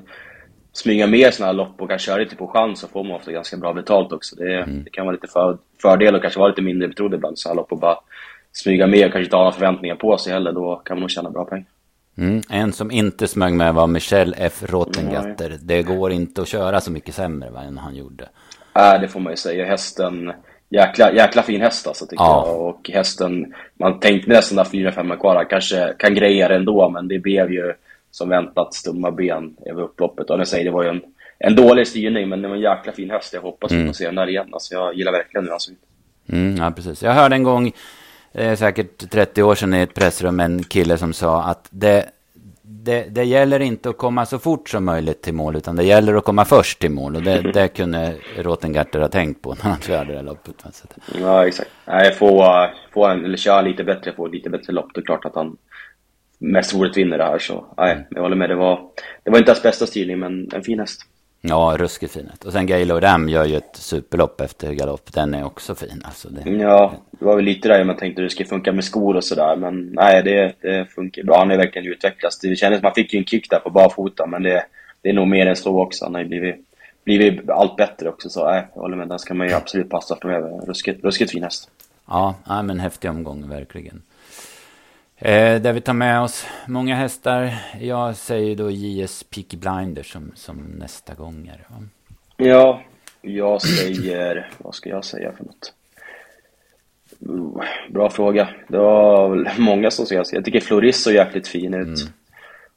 smyga 0.74 1.08
med 1.08 1.34
sådana 1.34 1.52
här 1.52 1.58
lopp 1.58 1.82
och 1.82 1.90
kanske 1.90 2.06
köra 2.06 2.18
lite 2.18 2.36
på 2.36 2.48
chans 2.48 2.80
så 2.80 2.88
får 2.88 3.04
man 3.04 3.16
ofta 3.16 3.32
ganska 3.32 3.58
bra 3.58 3.74
betalt 3.74 4.12
också. 4.12 4.36
Det, 4.36 4.54
mm. 4.54 4.84
det 4.84 4.90
kan 4.90 5.06
vara 5.06 5.14
lite 5.14 5.28
för, 5.28 5.58
fördel 5.82 6.16
och 6.16 6.22
kanske 6.22 6.40
vara 6.40 6.50
lite 6.50 6.62
mindre 6.62 6.88
betrodd 6.88 7.14
ibland 7.14 7.40
så 7.40 7.50
här 7.50 7.56
lopp 7.56 7.72
och 7.72 7.78
bara 7.78 7.98
smyga 8.52 8.88
med 8.88 9.06
och 9.06 9.12
kanske 9.12 9.24
inte 9.24 9.36
ha 9.36 9.44
några 9.44 9.56
förväntningar 9.56 9.96
på 9.96 10.18
sig 10.18 10.34
heller. 10.34 10.52
Då 10.52 10.76
kan 10.76 10.98
man 10.98 11.02
nog 11.02 11.12
tjäna 11.12 11.30
bra 11.30 11.46
pengar. 11.46 11.66
Mm. 12.18 12.42
En 12.50 12.74
som 12.74 12.92
inte 12.92 13.28
smög 13.28 13.54
med 13.54 13.74
var 13.74 13.88
Michel 13.88 14.36
F. 14.38 14.64
Rotengatter. 14.66 15.46
Mm. 15.46 15.60
Det 15.62 15.84
går 15.84 16.12
inte 16.12 16.42
att 16.42 16.48
köra 16.48 16.82
så 16.82 16.92
mycket 16.92 17.16
sämre 17.16 17.50
va, 17.50 17.62
än 17.62 17.78
han 17.78 17.96
gjorde. 17.96 18.30
Nej, 18.76 18.96
äh, 18.96 19.02
det 19.02 19.08
får 19.08 19.20
man 19.20 19.34
ju 19.34 19.38
säga. 19.38 19.66
Hästen, 19.66 20.34
jäkla, 20.70 21.14
jäkla 21.14 21.44
fin 21.44 21.62
häst 21.62 21.88
alltså 21.88 22.06
tycker 22.06 22.24
ja. 22.24 22.44
jag. 22.48 22.62
Och 22.62 22.90
hästen, 22.94 23.54
man 23.80 24.00
tänkte 24.00 24.30
nästan 24.30 24.56
där 24.56 24.64
4-5 24.64 25.20
kvar, 25.20 25.46
kanske 25.50 25.94
kan 26.00 26.16
greja 26.16 26.48
det 26.48 26.56
ändå, 26.56 26.90
men 26.90 27.08
det 27.08 27.20
blev 27.20 27.52
ju 27.52 27.74
som 28.14 28.30
väntat 28.30 28.74
stumma 28.74 29.12
ben 29.12 29.56
över 29.66 29.82
upploppet. 29.82 30.30
Och 30.30 30.40
jag 30.40 30.48
säger, 30.48 30.66
det 30.66 30.72
var 30.72 30.84
ju 30.84 30.90
en, 30.90 31.02
en 31.40 31.56
dålig 31.56 31.88
styrning, 31.88 32.30
men 32.30 32.42
det 32.42 32.48
var 32.48 32.56
en 32.56 32.62
jäkla 32.62 32.92
fin 32.92 33.12
höst. 33.12 33.34
Jag 33.34 33.42
hoppas 33.42 33.72
mm. 33.72 33.84
att 33.84 33.90
få 33.90 33.94
se 33.94 34.06
den 34.06 34.16
där 34.16 34.30
igen. 34.30 34.50
Alltså, 34.52 34.74
jag 34.74 34.96
gillar 34.96 35.12
verkligen 35.12 35.44
hur 35.44 35.52
han 35.52 35.60
såg 35.60 35.74
ut. 35.74 35.80
Mm, 36.30 36.56
ja, 36.58 36.72
precis. 36.72 37.04
Jag 37.04 37.12
hörde 37.12 37.36
en 37.36 37.44
gång, 37.44 37.72
eh, 38.32 38.56
säkert 38.56 39.12
30 39.12 39.44
år 39.44 39.56
sedan 39.56 39.74
i 39.74 39.82
ett 39.82 39.94
pressrum, 39.94 40.40
en 40.40 40.64
kille 40.64 40.98
som 40.98 41.14
sa 41.14 41.44
att 41.44 41.68
det, 41.70 42.06
det, 42.62 43.06
det 43.10 43.24
gäller 43.24 43.60
inte 43.60 43.90
att 43.90 43.98
komma 43.98 44.26
så 44.26 44.40
fort 44.40 44.70
som 44.70 44.86
möjligt 44.86 45.22
till 45.22 45.34
mål, 45.34 45.56
utan 45.56 45.76
det 45.76 45.84
gäller 45.84 46.14
att 46.14 46.24
komma 46.24 46.46
först 46.46 46.80
till 46.80 46.92
mål. 46.92 47.16
Och 47.16 47.24
det, 47.24 47.42
det 47.54 47.68
kunde 47.68 48.16
Rotengarter 48.38 49.00
ha 49.00 49.08
tänkt 49.08 49.42
på 49.42 49.56
när 49.56 49.70
han 49.70 49.80
körde 49.80 50.14
det 50.14 50.22
loppet. 50.22 50.56
Ja, 51.20 51.48
exakt. 51.48 51.70
Nej, 51.86 52.14
få, 52.14 52.68
få 52.94 53.06
en, 53.06 53.26
eller 53.26 53.38
köra 53.38 53.62
lite 53.62 53.84
bättre, 53.84 54.14
få 54.14 54.28
lite 54.28 54.50
bättre 54.50 54.74
lopp. 54.74 54.90
Det 54.94 55.00
är 55.00 55.06
klart 55.06 55.26
att 55.26 55.36
han 55.36 55.58
mest 56.44 56.74
roligt 56.74 56.98
vinner 56.98 57.18
det 57.18 57.24
här. 57.24 57.40
Så 57.40 57.66
nej, 57.78 58.06
jag 58.10 58.22
håller 58.22 58.36
med. 58.36 58.50
Det 58.50 58.56
var, 58.56 58.82
det 59.24 59.32
var 59.32 59.38
inte 59.38 59.52
hans 59.52 59.64
bästa 59.64 59.88
styrning, 59.88 60.20
men 60.20 60.50
en 60.54 60.64
fin 60.64 60.80
häst. 60.80 61.02
Ja, 61.46 61.76
ruskigt 61.80 62.14
fin. 62.14 62.30
Och 62.46 62.52
sen 62.52 62.66
Gailo 62.66 63.00
Ram 63.00 63.30
gör 63.30 63.46
ju 63.46 63.58
ett 63.58 63.76
superlopp 63.76 64.42
efter 64.42 64.74
galopp. 64.74 65.14
Den 65.14 65.34
är 65.34 65.46
också 65.46 65.76
fin 65.76 66.02
alltså. 66.06 66.30
Det... 66.30 66.50
Ja, 66.50 66.94
det 67.12 67.26
var 67.26 67.36
väl 67.36 67.46
lite 67.46 67.68
där 67.68 67.84
man 67.84 67.98
tänkte 67.98 68.22
att 68.22 68.26
det 68.26 68.30
skulle 68.30 68.50
funka 68.50 68.72
med 68.72 68.84
skor 68.84 69.16
och 69.16 69.24
sådär. 69.24 69.56
Men 69.56 69.90
nej, 69.94 70.24
det, 70.24 70.54
det 70.62 70.86
funkar 70.86 71.24
bra. 71.24 71.38
Han 71.38 71.50
har 71.50 71.58
verkligen 71.58 71.92
utvecklats. 71.92 72.40
Det 72.40 72.56
kändes 72.56 72.80
som 72.80 72.86
man 72.86 72.94
fick 72.94 73.14
ju 73.14 73.20
en 73.20 73.26
kick 73.26 73.50
där 73.50 73.60
på 73.60 73.70
barfota, 73.70 74.26
men 74.26 74.44
det, 74.44 74.66
det 75.02 75.10
är 75.10 75.14
nog 75.14 75.28
mer 75.28 75.48
än 75.48 75.56
så 75.56 75.82
också. 75.82 76.06
Han 76.06 76.14
har 76.14 76.22
ju 76.22 76.28
blivit, 76.28 76.56
blivit 77.04 77.50
allt 77.50 77.76
bättre 77.76 78.10
också. 78.10 78.30
Så 78.30 78.46
nej, 78.46 78.68
jag 78.74 78.82
håller 78.82 78.98
med. 78.98 79.08
Den 79.08 79.20
ska 79.20 79.34
man 79.34 79.48
ju 79.48 79.54
absolut 79.54 79.90
passa 79.90 80.18
framöver. 80.22 80.66
Ruskigt, 80.66 81.04
ruskigt 81.04 81.32
fin 81.32 81.44
häst. 81.44 81.70
Ja, 82.08 82.36
ja, 82.48 82.62
men 82.62 82.80
häftig 82.80 83.10
omgång 83.10 83.50
verkligen. 83.50 84.02
Eh, 85.26 85.62
där 85.62 85.74
vi 85.74 85.82
tar 85.82 85.94
med 85.94 86.22
oss 86.22 86.46
många 86.68 86.96
hästar. 86.96 87.54
Jag 87.80 88.16
säger 88.16 88.56
då 88.56 88.72
JS 88.72 89.24
Peaky 89.24 89.58
Blinders 89.58 90.12
som, 90.12 90.32
som 90.36 90.58
nästa 90.58 91.14
gångare. 91.14 91.60
Ja, 92.38 92.82
jag 93.22 93.62
säger... 93.62 94.50
Vad 94.58 94.76
ska 94.76 94.90
jag 94.90 95.06
säga 95.06 95.32
för 95.32 95.44
något? 95.44 95.74
Uh, 97.30 97.64
bra 97.90 98.10
fråga. 98.10 98.50
Det 98.68 98.78
var 98.78 99.52
många 99.58 99.92
som 99.92 100.06
säger. 100.06 100.26
Jag 100.32 100.46
tycker 100.46 100.60
Floris 100.60 101.04
såg 101.04 101.14
jäkligt 101.14 101.48
fin 101.48 101.74
ut. 101.74 101.88
Mm. 101.88 102.14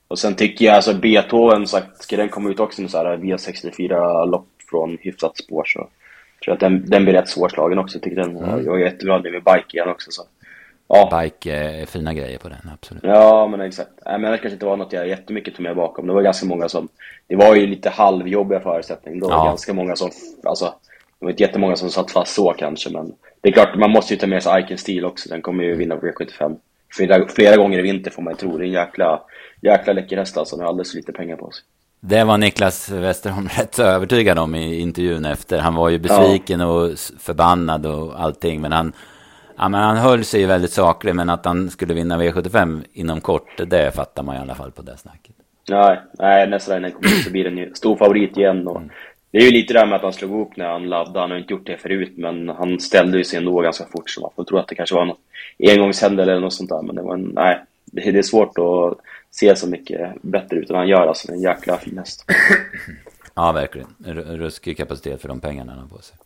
Och 0.09 0.19
sen 0.19 0.35
tycker 0.35 0.65
jag 0.65 0.75
alltså 0.75 0.95
Beethoven, 0.95 1.67
sagt, 1.67 2.03
ska 2.03 2.17
den 2.17 2.29
komma 2.29 2.51
ut 2.51 2.61
också 2.61 2.83
med 2.83 2.91
så 2.91 2.99
här 2.99 3.17
V64-lopp 3.17 4.49
från 4.71 4.99
hyfsat 5.01 5.37
spår 5.37 5.65
så 5.65 5.79
tror 5.79 5.89
jag 6.45 6.55
att 6.55 6.61
den, 6.61 6.91
den 6.91 7.05
blir 7.05 7.15
rätt 7.15 7.29
svårslagen 7.29 7.79
också. 7.79 7.97
Jag 7.97 8.03
tycker 8.03 8.23
den, 8.23 8.37
mm. 8.37 8.65
jag 8.65 8.81
är 8.81 8.85
jätteglad 8.85 9.23
med 9.23 9.33
bike 9.33 9.77
igen 9.77 9.89
också 9.89 10.11
så. 10.11 10.23
Ja. 10.88 11.22
Bike 11.22 11.55
är 11.55 11.87
fina 11.87 12.14
grejer 12.14 12.38
på 12.38 12.49
den, 12.49 12.70
absolut. 12.75 13.03
Ja, 13.05 13.46
men 13.46 13.61
exakt. 13.61 13.90
Nej, 14.07 14.18
men 14.18 14.33
det 14.33 14.38
kanske 14.38 14.55
inte 14.55 14.66
var 14.66 14.77
något 14.77 14.92
jag 14.92 15.09
jättemycket 15.09 15.55
tog 15.55 15.62
med 15.62 15.77
bakom. 15.77 16.07
Det 16.07 16.12
var 16.12 16.22
ganska 16.22 16.46
många 16.46 16.68
som... 16.68 16.88
Det 17.27 17.37
var 17.37 17.55
ju 17.55 17.66
lite 17.66 17.90
halvjobbiga 17.90 18.61
förutsättningar. 18.61 19.20
Det 19.20 19.27
var 19.27 19.37
ja. 19.37 19.44
ganska 19.44 19.75
många 19.75 19.96
som... 19.96 20.11
Alltså, 20.44 20.64
det 21.18 21.25
var 21.25 21.31
inte 21.31 21.42
jättemånga 21.42 21.77
som 21.77 21.90
satt 21.90 22.11
fast 22.11 22.35
så 22.35 22.53
kanske, 22.53 22.90
men... 22.90 23.12
Det 23.40 23.49
är 23.49 23.53
klart, 23.53 23.77
man 23.77 23.90
måste 23.90 24.14
ju 24.14 24.20
ta 24.20 24.27
med 24.27 24.42
sig 24.42 24.62
Iken 24.62 24.79
Steel 24.79 25.05
också. 25.05 25.29
Den 25.29 25.42
kommer 25.42 25.64
ju 25.64 25.77
vinna 25.77 25.96
på 25.96 26.07
V75. 26.07 26.57
Flera, 26.92 27.29
flera 27.29 27.57
gånger 27.57 27.79
i 27.79 27.83
vinter 27.83 28.11
får 28.11 28.22
man 28.22 28.33
ju 28.33 28.37
tro. 28.37 28.59
Det 28.59 28.64
är 28.64 28.66
en 28.66 28.72
jäkla, 28.72 29.22
jäkla 29.62 29.92
läcker 29.92 30.16
häst 30.16 30.38
alltså. 30.38 30.57
Den 30.57 30.62
har 30.62 30.68
alldeles 30.68 30.90
för 30.90 30.96
lite 30.96 31.12
pengar 31.12 31.37
på 31.37 31.51
sig. 31.51 31.64
Det 32.01 32.25
var 32.25 32.38
Niklas 32.38 32.90
Westerholm 32.90 33.49
rätt 33.57 33.75
så 33.75 33.83
övertygad 33.83 34.38
om 34.38 34.55
i 34.55 34.81
intervjun 34.81 35.25
efter. 35.25 35.59
Han 35.59 35.75
var 35.75 35.88
ju 35.88 35.99
besviken 35.99 36.61
ja. 36.61 36.66
och 36.66 36.90
förbannad 37.20 37.87
och 37.87 38.20
allting, 38.20 38.61
men 38.61 38.72
han 38.72 38.92
Ja, 39.59 39.69
men 39.69 39.81
han 39.83 39.97
höll 39.97 40.25
sig 40.25 40.40
ju 40.40 40.47
väldigt 40.47 40.73
saklig, 40.73 41.14
men 41.14 41.31
att 41.31 41.45
han 41.45 41.71
skulle 41.71 41.95
vinna 41.95 42.19
V75 42.19 42.85
inom 42.92 43.21
kort, 43.21 43.61
det 43.66 43.95
fattar 43.95 44.23
man 44.23 44.37
i 44.37 44.38
alla 44.38 44.55
fall 44.55 44.71
på 44.71 44.83
det 44.83 44.97
snacket. 44.97 45.35
Nej, 45.69 46.01
nej 46.19 46.47
den 46.47 46.61
kommer 46.92 47.09
så 47.09 47.31
blir 47.31 47.51
ju 47.51 47.75
stor 47.75 47.97
favorit 47.97 48.37
igen. 48.37 48.69
Och 48.69 48.77
mm. 48.77 48.90
Det 49.31 49.38
är 49.38 49.42
ju 49.42 49.51
lite 49.51 49.73
det 49.73 49.79
där 49.79 49.87
med 49.87 49.97
att 49.97 50.03
han 50.03 50.12
slog 50.12 50.31
ihop 50.31 50.57
när 50.57 50.69
han 50.69 50.88
laddade. 50.88 51.21
Han 51.21 51.31
har 51.31 51.38
inte 51.38 51.53
gjort 51.53 51.66
det 51.66 51.77
förut, 51.77 52.12
men 52.16 52.49
han 52.49 52.81
ställde 52.81 53.19
ju 53.19 53.25
sig 53.25 53.38
ändå 53.38 53.61
ganska 53.61 53.85
fort. 53.85 54.11
Så 54.11 54.21
man 54.21 54.31
får 54.37 54.45
tro 54.45 54.59
att 54.59 54.69
det 54.69 54.75
kanske 54.75 54.95
var 54.95 55.05
något 55.05 55.21
engångshändelse 55.59 56.33
eller 56.33 56.40
något 56.40 56.55
sånt 56.55 56.71
där. 56.71 56.83
Men 56.83 56.97
det 56.97 57.03
var 57.03 57.14
en, 57.14 57.33
nej, 57.35 57.61
det 57.85 58.09
är 58.09 58.23
svårt 58.23 58.59
att 58.59 58.99
se 59.31 59.57
så 59.57 59.69
mycket 59.69 60.23
bättre 60.23 60.57
ut 60.57 60.71
än 60.71 60.77
han 60.77 60.88
gör. 60.88 61.07
Alltså, 61.07 61.33
en 61.33 61.40
jäkla 61.40 61.77
fin 61.77 61.99
häst. 61.99 62.25
Ja, 63.35 63.53
verkligen. 63.53 63.88
Ruskig 64.38 64.77
kapacitet 64.77 65.21
för 65.21 65.29
de 65.29 65.40
pengarna 65.40 65.73
han 65.73 65.81
har 65.81 65.88
på 65.88 66.03
sig. 66.03 66.16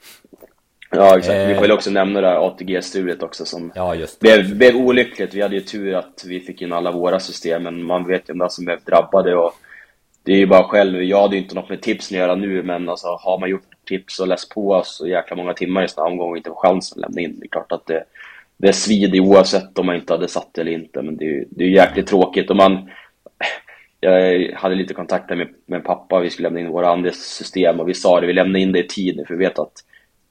Ja, 0.90 1.18
exakt. 1.18 1.38
Eh, 1.38 1.48
vi 1.48 1.55
får 1.55 1.62
väl 1.62 1.72
också 1.72 1.90
nämna 1.90 2.20
det 2.20 2.26
här 2.26 2.46
ATG-strulet 2.46 3.22
också 3.22 3.44
som 3.44 3.72
ja, 3.74 3.94
just 3.94 4.20
blev, 4.20 4.57
blev 4.57 4.76
olyckligt. 4.76 5.35
Vi 5.35 5.42
hade 5.42 5.55
ju 5.55 5.61
tur 5.61 5.94
att 5.94 6.24
vi 6.26 6.40
fick 6.40 6.62
in 6.62 6.72
alla 6.72 6.92
våra 6.92 7.20
system, 7.20 7.62
men 7.62 7.85
man 7.85 8.07
vet 8.07 8.29
ju 8.29 8.33
om 8.33 8.50
som 8.50 8.64
blev 8.64 8.81
drabbade. 8.85 9.37
Och 9.37 9.53
det 10.22 10.33
är 10.33 10.37
ju 10.37 10.46
bara 10.46 10.64
själv, 10.64 11.03
jag 11.03 11.22
hade 11.22 11.37
ju 11.37 11.42
inte 11.42 11.55
något 11.55 11.68
med 11.68 11.83
tipsen 11.83 12.16
att 12.16 12.20
göra 12.20 12.35
nu, 12.35 12.62
men 12.62 12.88
alltså, 12.88 13.07
har 13.07 13.38
man 13.38 13.50
gjort 13.50 13.68
tips 13.87 14.20
och 14.20 14.29
läst 14.29 14.55
på 14.55 14.83
så 14.85 15.07
jäkla 15.07 15.37
många 15.37 15.55
timmar 15.55 15.85
i 15.85 15.88
sådana 15.88 16.11
omgångar 16.11 16.31
och 16.31 16.37
inte 16.37 16.50
får 16.50 16.68
chansen 16.68 16.98
att 16.98 17.11
lämna 17.11 17.20
in, 17.20 17.40
det 17.40 17.46
är 17.46 17.48
klart 17.48 17.72
att 17.72 17.87
det, 17.87 18.05
det 18.57 18.72
svider 18.72 19.20
oavsett 19.20 19.79
om 19.79 19.87
man 19.87 19.96
inte 19.96 20.12
hade 20.12 20.29
satt 20.29 20.55
det 20.55 20.61
eller 20.61 20.72
inte. 20.72 21.03
Men 21.03 21.16
det 21.16 21.24
är 21.24 21.29
ju 21.29 21.44
det 21.50 21.64
är 21.64 21.68
jäkligt 21.68 22.07
tråkigt. 22.07 22.50
Och 22.50 22.57
man, 22.57 22.90
jag 24.00 24.53
hade 24.55 24.74
lite 24.74 24.94
kontakter 24.94 25.37
med, 25.37 25.48
med 25.66 25.85
pappa, 25.85 26.20
vi 26.20 26.31
skulle 26.31 26.48
lämna 26.48 26.61
in 26.61 26.68
våra 26.68 26.90
andelssystem 26.90 27.81
och 27.81 27.88
vi 27.88 27.94
sa 27.94 28.20
det, 28.20 28.26
vi 28.26 28.33
lämnar 28.33 28.61
in 28.61 28.72
det 28.72 28.79
i 28.79 28.88
tid 28.88 29.16
nu 29.16 29.24
för 29.24 29.35
vi 29.35 29.44
vet 29.44 29.59
att 29.59 29.72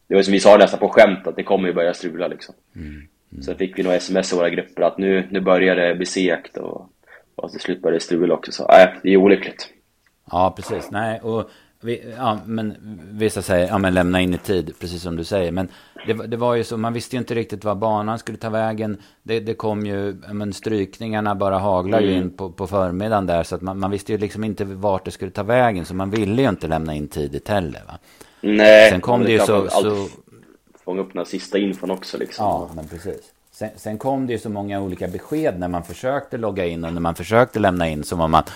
det 0.09 0.15
var 0.15 0.21
som 0.21 0.31
vi 0.31 0.39
sa 0.39 0.57
nästan 0.57 0.79
på 0.79 0.89
skämt 0.89 1.27
att 1.27 1.35
det 1.35 1.43
kommer 1.43 1.67
ju 1.67 1.73
börja 1.73 1.93
strula 1.93 2.27
liksom. 2.27 2.55
Mm. 2.75 2.87
Mm. 3.31 3.43
Sen 3.43 3.55
fick 3.57 3.79
vi 3.79 3.83
nog 3.83 3.93
sms 3.93 4.33
i 4.33 4.35
våra 4.35 4.49
grupper 4.49 4.81
att 4.81 4.97
nu, 4.97 5.27
nu 5.31 5.41
börjar 5.41 5.75
det 5.75 5.95
bli 5.95 6.05
segt 6.05 6.57
och, 6.57 6.89
och 7.35 7.51
till 7.51 7.59
slut 7.59 7.81
började 7.81 7.97
det 7.97 8.03
strula 8.03 8.33
också. 8.33 8.51
Så 8.51 8.67
nej, 8.67 8.95
det 9.03 9.09
är 9.09 9.17
olyckligt. 9.17 9.69
Ja, 10.31 10.53
precis. 10.55 10.91
Nej, 10.91 11.19
och 11.19 11.49
vi, 11.81 12.13
ja, 12.17 12.39
men 12.45 12.75
vissa 13.11 13.41
säger, 13.41 13.67
ja 13.67 13.77
men 13.77 13.93
lämna 13.93 14.21
in 14.21 14.33
i 14.33 14.37
tid, 14.37 14.73
precis 14.79 15.01
som 15.01 15.15
du 15.15 15.23
säger. 15.23 15.51
Men 15.51 15.69
det, 16.07 16.13
det 16.13 16.37
var 16.37 16.55
ju 16.55 16.63
så, 16.63 16.77
man 16.77 16.93
visste 16.93 17.15
ju 17.15 17.19
inte 17.19 17.35
riktigt 17.35 17.63
vad 17.63 17.77
banan 17.77 18.19
skulle 18.19 18.37
ta 18.37 18.49
vägen. 18.49 18.97
Det, 19.23 19.39
det 19.39 19.53
kom 19.53 19.85
ju, 19.85 20.15
men 20.31 20.53
strykningarna 20.53 21.35
bara 21.35 21.57
haglar 21.57 22.01
mm. 22.01 22.13
in 22.13 22.37
på, 22.37 22.51
på 22.51 22.67
förmiddagen 22.67 23.25
där. 23.25 23.43
Så 23.43 23.55
att 23.55 23.61
man, 23.61 23.79
man 23.79 23.91
visste 23.91 24.11
ju 24.11 24.17
liksom 24.17 24.43
inte 24.43 24.65
vart 24.65 25.05
det 25.05 25.11
skulle 25.11 25.31
ta 25.31 25.43
vägen. 25.43 25.85
Så 25.85 25.95
man 25.95 26.09
ville 26.09 26.41
ju 26.41 26.49
inte 26.49 26.67
lämna 26.67 26.93
in 26.93 27.07
tidigt 27.07 27.47
heller 27.47 27.81
va. 27.87 27.99
Nej, 28.41 28.89
sen 28.89 29.02
kom 29.02 29.23
det 29.23 29.32
ju 29.32 29.39
så... 29.39 29.69
så... 29.69 30.08
Fånga 30.84 31.02
upp 31.02 31.13
den 31.13 31.25
sista 31.25 31.58
infon 31.58 31.91
också 31.91 32.17
liksom. 32.17 32.45
Ja, 32.45 32.69
men 32.75 32.88
precis. 32.88 33.21
Sen, 33.52 33.69
sen, 33.75 33.97
kom 33.97 34.28
det 34.28 34.34
ju 34.34 34.39
så 34.39 34.49
många 34.49 34.82
olika 34.82 35.08
besked 35.08 35.60
när 35.60 35.67
man 35.67 35.84
försökte 35.84 36.38
logga 36.38 36.65
in 36.65 36.84
och 36.84 36.93
när 36.93 37.02
man 37.02 37.15
försökte 37.15 37.60
lämna 37.60 37.89
in. 37.89 38.04
Som 38.04 38.21
om 38.21 38.34
att 38.34 38.52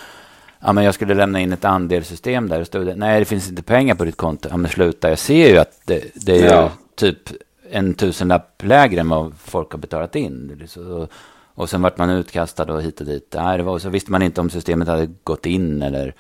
ja, 0.60 0.74
men 0.74 0.84
jag 0.84 0.94
skulle 0.94 1.14
lämna 1.14 1.40
in 1.40 1.54
ett 1.54 1.66
andelssystem 1.66 2.50
där. 2.50 2.60
Och 2.60 2.68
stod 2.68 2.86
det, 2.86 2.96
nej, 2.96 3.20
det 3.20 3.26
finns 3.26 3.50
inte 3.50 3.64
pengar 3.64 3.96
på 3.96 4.06
ditt 4.06 4.18
konto. 4.18 4.50
Ja, 4.52 4.58
men 4.58 4.72
sluta, 4.72 5.10
jag 5.10 5.20
ser 5.20 5.50
ju 5.50 5.58
att 5.58 5.82
det, 5.86 6.26
det 6.26 6.42
är 6.42 6.54
ja. 6.54 6.72
typ 6.96 7.30
en 7.72 7.94
tusenlapp 7.94 8.64
lägre 8.64 9.00
än 9.00 9.10
vad 9.10 9.34
folk 9.38 9.72
har 9.72 9.80
betalat 9.80 10.16
in. 10.16 10.64
Så, 10.68 11.08
och 11.56 11.70
sen 11.70 11.82
vart 11.82 11.98
man 11.98 12.10
utkastad 12.10 12.74
och 12.74 12.82
hit 12.82 13.00
och 13.00 13.06
dit. 13.06 13.34
Nej, 13.38 13.58
det 13.58 13.64
var, 13.64 13.80
så 13.80 13.90
visste 13.90 14.12
man 14.12 14.22
inte 14.22 14.42
om 14.42 14.50
systemet 14.50 14.88
hade 14.88 15.10
gått 15.24 15.46
in 15.46 15.82
eller... 15.82 16.16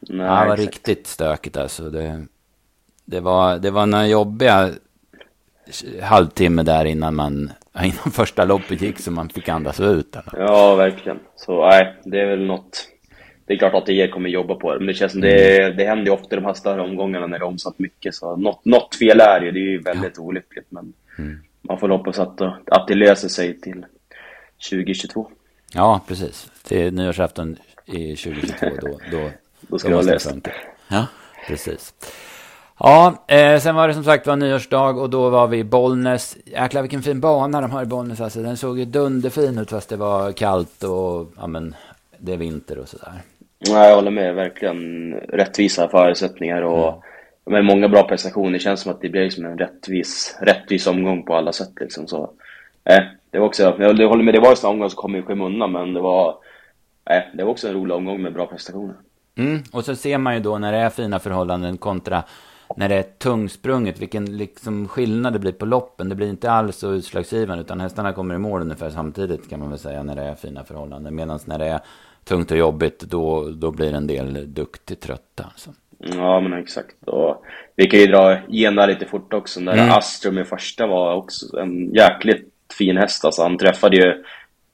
Nej, 0.00 0.26
ja, 0.26 0.40
det 0.40 0.48
var 0.48 0.54
exakt. 0.54 0.60
riktigt 0.60 1.06
stökigt 1.06 1.56
alltså. 1.56 1.90
Det, 1.90 2.26
det 3.06 3.20
var, 3.20 3.58
det 3.58 3.70
var 3.70 3.86
några 3.86 4.06
jobbiga 4.06 4.70
halvtimme 6.02 6.62
där 6.62 6.84
innan 6.84 7.14
man 7.14 7.52
innan 7.82 8.12
första 8.12 8.44
loppet 8.44 8.82
gick 8.82 8.98
så 8.98 9.10
man 9.10 9.28
fick 9.28 9.48
andas 9.48 9.80
ut. 9.80 10.16
Eller? 10.16 10.44
Ja, 10.44 10.74
verkligen. 10.74 11.18
Så 11.36 11.68
nej, 11.68 11.94
det 12.04 12.20
är 12.20 12.26
väl 12.26 12.46
något. 12.46 12.88
Det 13.46 13.54
är 13.54 13.58
klart 13.58 13.74
att 13.74 13.86
det 13.86 14.08
kommer 14.08 14.28
jobba 14.28 14.54
på 14.54 14.72
det, 14.72 14.78
men 14.78 14.86
det 14.86 14.94
känns 14.94 15.12
som 15.12 15.20
det, 15.20 15.60
mm. 15.62 15.76
det 15.76 15.84
händer 15.84 16.04
ju 16.04 16.10
ofta 16.10 16.36
de 16.36 16.44
här 16.44 16.54
större 16.54 16.82
omgångarna 16.82 17.26
när 17.26 17.38
det 17.38 17.44
är 17.44 17.48
omsatt 17.48 17.78
mycket. 17.78 18.14
Så 18.14 18.36
något, 18.36 18.64
något 18.64 18.94
fel 18.94 19.20
är 19.20 19.40
ju, 19.40 19.50
det 19.50 19.58
är 19.58 19.70
ju 19.70 19.78
väldigt 19.78 20.16
ja. 20.16 20.22
olyckligt. 20.22 20.66
Men 20.68 20.92
mm. 21.18 21.38
man 21.62 21.78
får 21.78 21.88
hoppas 21.88 22.18
att, 22.18 22.40
att 22.66 22.88
det 22.88 22.94
löser 22.94 23.28
sig 23.28 23.60
till 23.60 23.86
2022. 24.70 25.30
Ja, 25.74 26.00
precis. 26.08 26.50
Till 26.62 26.94
nyårsafton 26.94 27.56
i 27.84 28.16
2022 28.16 28.66
då, 28.80 29.00
då, 29.10 29.30
då 29.60 29.78
ska 29.78 29.88
det 29.88 29.94
vara 29.94 30.04
löst. 30.04 30.34
Ja, 30.88 31.06
precis. 31.46 31.94
Ja, 32.78 33.24
eh, 33.26 33.58
sen 33.58 33.74
var 33.74 33.88
det 33.88 33.94
som 33.94 34.04
sagt 34.04 34.26
var 34.26 34.36
nyårsdag 34.36 34.90
och 34.90 35.10
då 35.10 35.30
var 35.30 35.46
vi 35.46 35.58
i 35.58 35.64
Bollnäs. 35.64 36.36
Jäklar 36.44 36.82
vilken 36.82 37.02
fin 37.02 37.20
bana 37.20 37.60
de 37.60 37.70
har 37.70 37.82
i 37.82 37.86
Bollnäs. 37.86 38.20
Alltså, 38.20 38.42
den 38.42 38.56
såg 38.56 38.78
ju 38.78 38.84
dunderfin 38.84 39.58
ut 39.58 39.70
fast 39.70 39.88
det 39.88 39.96
var 39.96 40.32
kallt 40.32 40.82
och 40.82 41.32
ja, 41.36 41.46
men, 41.46 41.74
det 42.18 42.32
är 42.32 42.36
vinter 42.36 42.78
och 42.78 42.88
sådär. 42.88 43.12
Ja, 43.58 43.88
jag 43.88 43.94
håller 43.94 44.10
med. 44.10 44.34
Verkligen 44.34 45.12
rättvisa 45.14 45.88
förutsättningar 45.88 46.62
och 46.62 46.88
mm. 46.88 47.00
med 47.44 47.64
många 47.64 47.88
bra 47.88 48.02
prestationer. 48.02 48.52
Det 48.52 48.58
känns 48.58 48.80
som 48.80 48.92
att 48.92 49.00
det 49.00 49.08
blir 49.08 49.24
liksom 49.24 49.44
en 49.44 49.58
rättvis, 49.58 50.38
rättvis 50.40 50.86
omgång 50.86 51.22
på 51.22 51.36
alla 51.36 51.52
sätt. 51.52 51.72
Liksom. 51.80 52.06
Så, 52.06 52.30
eh, 52.84 53.02
det 53.30 53.38
var 53.38 53.46
också, 53.46 53.62
jag 53.62 54.08
håller 54.08 54.24
med, 54.24 54.34
det 54.34 54.40
var 54.40 54.50
en 54.50 54.56
sån 54.56 54.70
omgång 54.70 54.90
som 54.90 54.96
kom 54.96 55.16
i 55.16 55.22
skymundan 55.22 55.72
men 55.72 55.94
det 55.94 56.00
var, 56.00 56.28
eh, 57.10 57.22
det 57.34 57.44
var 57.44 57.50
också 57.50 57.68
en 57.68 57.74
rolig 57.74 57.96
omgång 57.96 58.22
med 58.22 58.32
bra 58.32 58.46
prestationer. 58.46 58.94
Mm, 59.38 59.62
och 59.72 59.84
så 59.84 59.96
ser 59.96 60.18
man 60.18 60.34
ju 60.34 60.40
då 60.40 60.58
när 60.58 60.72
det 60.72 60.78
är 60.78 60.90
fina 60.90 61.18
förhållanden 61.18 61.76
kontra 61.76 62.22
när 62.76 62.88
det 62.88 62.94
är 62.94 63.02
tungsprunget, 63.02 64.00
vilken 64.00 64.36
liksom 64.36 64.88
skillnad 64.88 65.32
det 65.32 65.38
blir 65.38 65.52
på 65.52 65.66
loppen. 65.66 66.08
Det 66.08 66.14
blir 66.14 66.28
inte 66.28 66.50
alls 66.50 66.76
så 66.76 66.92
utslagsgivande, 66.92 67.62
utan 67.64 67.80
hästarna 67.80 68.12
kommer 68.12 68.34
i 68.34 68.38
mål 68.38 68.60
ungefär 68.60 68.90
samtidigt 68.90 69.50
kan 69.50 69.60
man 69.60 69.70
väl 69.70 69.78
säga 69.78 70.02
när 70.02 70.16
det 70.16 70.22
är 70.22 70.34
fina 70.34 70.64
förhållanden. 70.64 71.14
Medan 71.14 71.38
när 71.44 71.58
det 71.58 71.66
är 71.66 71.80
tungt 72.24 72.50
och 72.50 72.56
jobbigt, 72.56 73.00
då, 73.00 73.50
då 73.50 73.70
blir 73.70 73.94
en 73.94 74.06
del 74.06 74.54
duktigt 74.54 75.00
trötta. 75.00 75.44
Alltså. 75.44 75.70
Ja, 75.98 76.40
men 76.40 76.52
exakt. 76.52 77.08
Och 77.08 77.44
vi 77.76 77.86
kan 77.86 78.00
ju 78.00 78.06
dra 78.06 78.38
gena 78.48 78.86
lite 78.86 79.06
fort 79.06 79.32
också. 79.32 79.60
När 79.60 79.72
mm. 79.72 79.90
Astrum 79.90 80.38
i 80.38 80.44
första 80.44 80.86
var 80.86 81.14
också 81.14 81.58
en 81.58 81.94
jäkligt 81.94 82.52
fin 82.78 82.96
häst. 82.96 83.24
Alltså, 83.24 83.42
han 83.42 83.58
träffade 83.58 83.96
ju 83.96 84.24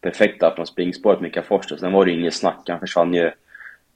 perfekt 0.00 0.40
där 0.40 0.50
från 0.50 0.66
springspåret 0.66 1.20
med 1.20 1.34
Kafors. 1.34 1.80
Sen 1.80 1.92
var 1.92 2.04
det 2.04 2.12
inget 2.12 2.34
snack. 2.34 2.64
Han 2.68 2.80
försvann 2.80 3.14
ju, 3.14 3.30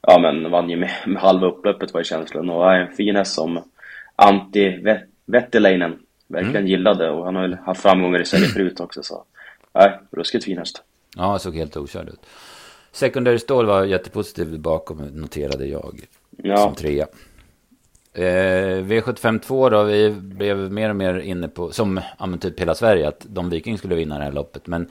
ja 0.01 0.19
men 0.19 0.51
vann 0.51 0.71
ju 0.71 0.77
med, 0.77 0.91
med 1.07 1.23
halva 1.23 1.47
upploppet 1.47 1.95
var 1.95 2.01
ju 2.01 2.05
känslan. 2.05 2.51
Och 2.51 2.75
en 2.75 2.93
fin 2.93 3.17
häst 3.17 3.35
som 3.35 3.63
Antti 4.17 4.85
Vetteläinen 5.27 5.99
verkligen 6.29 6.57
mm. 6.57 6.67
gillade 6.67 7.11
och 7.11 7.25
han 7.25 7.35
har 7.35 7.43
väl 7.43 7.55
haft 7.55 7.83
framgångar 7.83 8.21
i 8.21 8.25
Sverige 8.25 8.47
förut 8.47 8.81
också 8.81 9.03
så 9.03 9.25
nej, 9.73 10.01
ruskigt 10.11 10.45
fin 10.45 10.59
häst. 10.59 10.83
Ja, 11.17 11.39
såg 11.39 11.57
helt 11.57 11.77
okörd 11.77 12.09
ut. 12.09 12.21
Secondary 12.93 13.39
Stål 13.39 13.67
var 13.67 13.85
jättepositiv 13.85 14.61
bakom, 14.61 14.99
noterade 14.99 15.67
jag. 15.67 16.01
Ja. 16.37 16.57
Som 16.57 16.75
trea. 16.75 17.07
Eh, 18.13 18.83
V75 18.85 19.39
2 19.39 19.71
då, 19.71 19.83
vi 19.83 20.11
blev 20.11 20.73
mer 20.73 20.91
och 20.91 20.97
mer 20.97 21.19
inne 21.19 21.49
på, 21.49 21.73
som 21.73 22.01
ja, 22.19 22.37
typ 22.41 22.61
hela 22.61 22.75
Sverige, 22.75 23.09
att 23.09 23.27
de 23.29 23.51
Viking 23.51 23.79
skulle 23.79 23.95
vinna 23.95 24.19
det 24.19 24.25
här 24.25 24.33
loppet. 24.33 24.67
Men, 24.67 24.91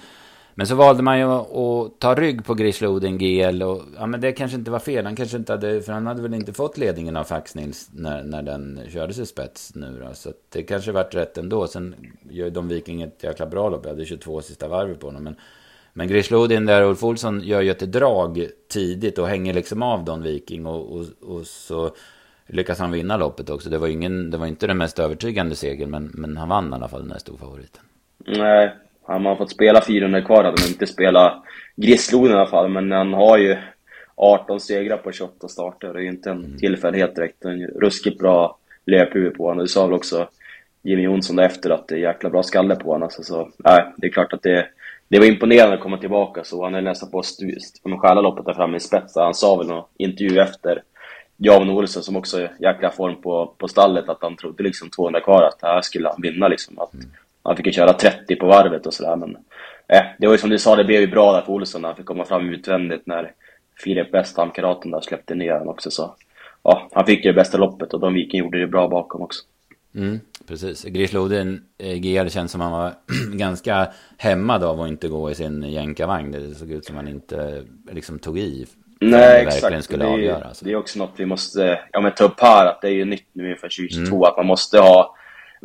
men 0.57 0.67
så 0.67 0.75
valde 0.75 1.03
man 1.03 1.19
ju 1.19 1.25
att 1.25 1.99
ta 1.99 2.15
rygg 2.15 2.45
på 2.45 2.53
Grisloden 2.53 3.17
GL 3.17 3.63
och 3.63 3.81
ja, 3.97 4.05
men 4.05 4.21
det 4.21 4.31
kanske 4.31 4.57
inte 4.57 4.71
var 4.71 4.79
fel. 4.79 5.05
Han 5.05 5.15
kanske 5.15 5.37
inte 5.37 5.53
hade, 5.53 5.81
för 5.81 5.93
han 5.93 6.07
hade 6.07 6.21
väl 6.21 6.33
inte 6.33 6.53
fått 6.53 6.77
ledningen 6.77 7.17
av 7.17 7.23
Faxnils 7.23 7.89
när, 7.93 8.23
när 8.23 8.41
den 8.41 8.79
kördes 8.89 9.19
i 9.19 9.25
spets 9.25 9.75
nu 9.75 9.99
då. 10.03 10.13
Så 10.13 10.31
det 10.49 10.63
kanske 10.63 10.91
vart 10.91 11.15
rätt 11.15 11.37
ändå. 11.37 11.67
Sen 11.67 11.95
gör 12.29 12.49
de 12.49 12.67
Viking 12.67 13.01
ett 13.01 13.23
jäkla 13.23 13.45
bra 13.45 13.69
lopp. 13.69 13.81
Jag 13.83 13.91
hade 13.91 14.05
22 14.05 14.41
sista 14.41 14.67
varvet 14.67 14.99
på 14.99 15.07
honom. 15.07 15.23
Men, 15.23 15.35
men 15.93 16.07
Grislodin 16.07 16.65
där, 16.65 16.83
Ulf 16.83 17.03
Olsson 17.03 17.41
gör 17.41 17.61
ju 17.61 17.71
ett 17.71 17.91
drag 17.91 18.47
tidigt 18.69 19.17
och 19.17 19.27
hänger 19.27 19.53
liksom 19.53 19.81
av 19.81 20.05
Don 20.05 20.23
Viking 20.23 20.65
och, 20.65 20.95
och, 20.95 21.05
och 21.21 21.47
så 21.47 21.91
lyckas 22.47 22.79
han 22.79 22.91
vinna 22.91 23.17
loppet 23.17 23.49
också. 23.49 23.69
Det 23.69 23.77
var, 23.77 23.87
ingen, 23.87 24.31
det 24.31 24.37
var 24.37 24.47
inte 24.47 24.67
den 24.67 24.77
mest 24.77 24.99
övertygande 24.99 25.55
segern, 25.55 25.89
men, 25.89 26.11
men 26.13 26.37
han 26.37 26.49
vann 26.49 26.71
i 26.71 26.75
alla 26.75 26.87
fall 26.87 27.01
den 27.01 27.11
här 27.11 27.19
storfavoriten. 27.19 27.81
Nej, 28.17 28.75
hade 29.07 29.19
man 29.19 29.37
fått 29.37 29.51
spela 29.51 29.81
400 29.81 30.21
kvar 30.21 30.43
hade 30.43 30.61
man 30.61 30.67
inte 30.67 30.87
spelat 30.87 31.43
Grisloden 31.75 32.31
i 32.31 32.39
alla 32.39 32.49
fall, 32.49 32.69
men 32.69 32.91
han 32.91 33.13
har 33.13 33.37
ju 33.37 33.57
18 34.15 34.59
segrar 34.59 34.97
på 34.97 35.11
28 35.11 35.47
starter. 35.47 35.93
Det 35.93 35.99
är 35.99 36.03
ju 36.03 36.09
inte 36.09 36.29
en 36.29 36.45
mm. 36.45 36.57
tillfällighet 36.57 37.15
direkt. 37.15 37.45
En 37.45 37.67
ruskigt 37.67 38.19
bra 38.19 38.57
löphuvud 38.85 39.33
på 39.33 39.47
honom. 39.47 39.63
Det 39.63 39.69
sa 39.69 39.85
väl 39.85 39.93
också 39.93 40.27
Jimmy 40.83 41.03
Jonsson 41.03 41.39
efter 41.39 41.69
att 41.69 41.87
det 41.87 41.95
är 41.95 41.99
jäkla 41.99 42.29
bra 42.29 42.43
skalle 42.43 42.75
på 42.75 42.91
honom. 42.91 43.03
Alltså, 43.03 43.23
så, 43.23 43.49
nej, 43.57 43.93
det 43.97 44.07
är 44.07 44.11
klart 44.11 44.33
att 44.33 44.43
det, 44.43 44.67
det 45.07 45.19
var 45.19 45.25
imponerande 45.25 45.75
att 45.75 45.81
komma 45.81 45.97
tillbaka. 45.97 46.43
Så 46.43 46.63
han 46.63 46.75
är 46.75 46.81
nästan 46.81 47.11
på 47.11 47.19
att 47.19 48.01
stjäla 48.01 48.21
loppet 48.21 48.45
där 48.45 48.53
framme 48.53 48.77
i 48.77 48.79
spets. 48.79 49.15
Han 49.15 49.33
sa 49.33 49.55
väl 49.55 49.67
någon 49.67 49.83
intervju 49.97 50.39
efter 50.39 50.83
Jan 51.37 51.69
Olsson 51.69 52.03
som 52.03 52.15
också 52.15 52.39
är 52.39 52.51
jäkla 52.59 52.91
form 52.91 53.21
på, 53.21 53.53
på 53.57 53.67
stallet, 53.67 54.09
att 54.09 54.21
han 54.21 54.35
trodde 54.35 54.63
liksom 54.63 54.89
200 54.89 55.21
kvar 55.21 55.43
att 55.43 55.59
här 55.61 55.81
skulle 55.81 56.09
han 56.09 56.21
vinna 56.21 56.47
liksom. 56.47 56.79
Att 56.79 56.93
mm. 56.93 57.05
Han 57.45 57.57
fick 57.57 57.65
ju 57.65 57.71
köra 57.71 57.93
30 57.93 58.35
på 58.35 58.45
varvet 58.45 58.85
och 58.85 58.93
sådär 58.93 59.15
men... 59.15 59.37
Eh, 59.87 60.03
det 60.19 60.27
var 60.27 60.33
ju 60.33 60.37
som 60.37 60.49
du 60.49 60.57
sa, 60.57 60.75
det 60.75 60.83
blev 60.83 61.01
ju 61.01 61.07
bra 61.07 61.33
där 61.33 61.41
för 61.41 61.53
Olsson 61.53 61.81
när 61.81 61.89
han 61.89 61.95
fick 61.95 62.05
komma 62.05 62.25
fram 62.25 62.49
utvändigt 62.49 63.07
när 63.07 63.31
Filip 63.83 64.13
West, 64.13 64.35
kamraten 64.35 64.91
där, 64.91 65.01
släppte 65.01 65.35
ner 65.35 65.51
honom 65.51 65.67
också 65.67 65.91
så... 65.91 66.15
Ja, 66.63 66.89
han 66.93 67.05
fick 67.05 67.25
ju 67.25 67.31
det 67.31 67.35
bästa 67.35 67.57
loppet 67.57 67.93
och 67.93 67.99
de 67.99 68.13
Viking 68.13 68.39
gjorde 68.39 68.59
det 68.59 68.67
bra 68.67 68.87
bakom 68.87 69.21
också. 69.21 69.43
Mm, 69.95 70.19
precis. 70.47 70.83
Grisloden, 70.83 71.63
eh, 71.77 71.97
GL 71.97 72.27
känns 72.27 72.51
som 72.51 72.61
han 72.61 72.71
var 72.71 72.93
ganska 73.33 73.87
hämmad 74.17 74.63
av 74.63 74.81
att 74.81 74.87
inte 74.87 75.07
gå 75.07 75.31
i 75.31 75.35
sin 75.35 75.63
jänkarvagn. 75.63 76.31
Det 76.31 76.55
såg 76.55 76.71
ut 76.71 76.85
som 76.85 76.95
han 76.95 77.07
inte 77.07 77.63
liksom 77.91 78.19
tog 78.19 78.39
i 78.39 78.65
Nej, 78.99 79.45
exakt. 79.45 79.83
Skulle 79.83 80.03
det, 80.03 80.09
är, 80.09 80.13
avgöra, 80.13 80.43
alltså. 80.43 80.65
det 80.65 80.71
är 80.71 80.75
också 80.75 80.99
något 80.99 81.13
vi 81.17 81.25
måste 81.25 81.79
ja, 81.91 82.01
men 82.01 82.11
ta 82.11 82.23
upp 82.23 82.39
här, 82.39 82.65
att 82.65 82.81
det 82.81 82.87
är 82.87 82.91
ju 82.91 83.05
nytt 83.05 83.27
nu 83.33 83.51
inför 83.51 83.67
2022, 83.67 84.15
mm. 84.15 84.23
att 84.23 84.37
man 84.37 84.45
måste 84.45 84.79
ha 84.79 85.15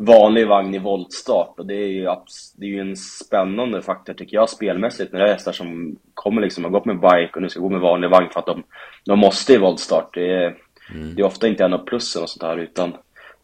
vanlig 0.01 0.49
vagn 0.49 0.75
i 0.75 0.79
voltstart. 0.79 1.59
Och 1.59 1.67
det 1.67 1.75
är 1.75 1.89
ju, 1.89 2.09
det 2.57 2.67
är 2.67 2.71
ju 2.71 2.81
en 2.81 2.97
spännande 2.97 3.83
faktor, 3.83 4.15
tycker 4.15 4.37
jag, 4.37 4.49
spelmässigt, 4.49 5.13
när 5.13 5.21
det 5.21 5.27
är 5.27 5.33
hästar 5.33 5.53
som 5.53 5.97
kommer 6.15 6.43
liksom, 6.43 6.65
har 6.65 6.71
gått 6.71 6.85
med 6.85 7.01
bike 7.01 7.31
och 7.35 7.43
nu 7.43 7.49
ska 7.49 7.61
gå 7.61 7.69
med 7.69 7.81
vanlig 7.81 8.11
vagn 8.11 8.29
för 8.33 8.41
att 8.41 8.47
de, 8.47 8.63
de 9.05 9.19
måste 9.19 9.53
i 9.53 9.59
voltstart. 9.59 10.15
Det 10.15 10.33
är, 10.33 10.57
mm. 10.95 11.15
det 11.15 11.23
är 11.23 11.27
ofta 11.27 11.49
inte 11.49 11.65
en 11.65 11.73
av 11.73 11.79
plussen 11.79 12.23
och 12.23 12.31
sånt 12.31 12.43
här, 12.43 12.57
utan 12.57 12.93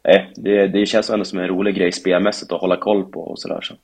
nej, 0.04 0.32
det, 0.36 0.66
det 0.66 0.86
känns 0.86 1.10
ändå 1.10 1.24
som 1.24 1.38
en 1.38 1.48
rolig 1.48 1.74
grej 1.74 1.92
spelmässigt 1.92 2.52
att 2.52 2.60
hålla 2.60 2.76
koll 2.76 3.04
på 3.04 3.20
och 3.20 3.38
sådär. 3.38 3.60
Så. 3.60 3.74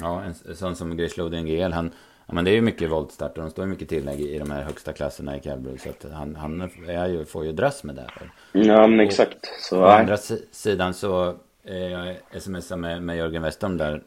Ja, 0.00 0.22
en 0.22 0.56
sån 0.56 0.76
som 0.76 0.96
Grislodin 0.96 1.46
GL, 1.46 1.72
han 1.72 1.90
Ja, 2.26 2.34
men 2.34 2.44
det 2.44 2.50
är 2.50 2.54
ju 2.54 2.62
mycket 2.62 2.90
voltstart 2.90 3.38
och 3.38 3.44
de 3.44 3.50
står 3.50 3.64
ju 3.64 3.70
mycket 3.70 3.88
tillägg 3.88 4.20
i 4.20 4.38
de 4.38 4.50
här 4.50 4.62
högsta 4.62 4.92
klasserna 4.92 5.36
i 5.36 5.40
Calgary. 5.40 5.78
Så 5.78 5.88
att 5.88 6.12
han, 6.12 6.36
han 6.36 6.70
är 6.88 7.06
ju, 7.06 7.24
får 7.24 7.44
ju 7.44 7.52
dras 7.52 7.84
med 7.84 7.94
det. 7.94 8.06
Här. 8.08 8.30
Ja, 8.52 8.86
men 8.86 9.00
exakt. 9.00 9.38
Så, 9.60 9.80
å 9.80 9.84
andra 9.84 10.16
sidan 10.50 10.94
så 10.94 11.34
eh, 11.64 12.14
jag 12.32 12.42
smsade 12.42 12.80
med, 12.80 13.02
med 13.02 13.16
Jörgen 13.16 13.42
Westholm 13.42 13.76
där 13.76 14.02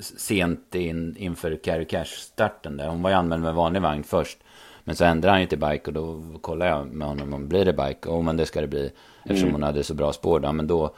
sent 0.00 0.74
in, 0.74 1.16
inför 1.16 1.56
Carrie 1.56 1.84
Cash-starten 1.84 2.76
där. 2.76 2.88
Hon 2.88 3.02
var 3.02 3.10
ju 3.10 3.16
anmäld 3.16 3.42
med 3.42 3.54
vanlig 3.54 3.82
vagn 3.82 4.04
först. 4.04 4.38
Men 4.84 4.96
så 4.96 5.04
ändrade 5.04 5.32
han 5.32 5.40
ju 5.40 5.46
till 5.46 5.58
bike 5.58 5.82
och 5.86 5.92
då 5.92 6.22
kollade 6.40 6.70
jag 6.70 6.86
med 6.86 7.08
honom 7.08 7.34
om 7.34 7.48
blir 7.48 7.64
det 7.64 7.72
bike. 7.72 8.08
Och 8.08 8.24
men 8.24 8.36
det 8.36 8.46
ska 8.46 8.60
det 8.60 8.66
bli. 8.66 8.92
Eftersom 9.22 9.48
mm. 9.48 9.52
hon 9.52 9.62
hade 9.62 9.84
så 9.84 9.94
bra 9.94 10.12
spår 10.12 10.40
då. 10.40 10.52
Men 10.52 10.66
då, 10.66 10.94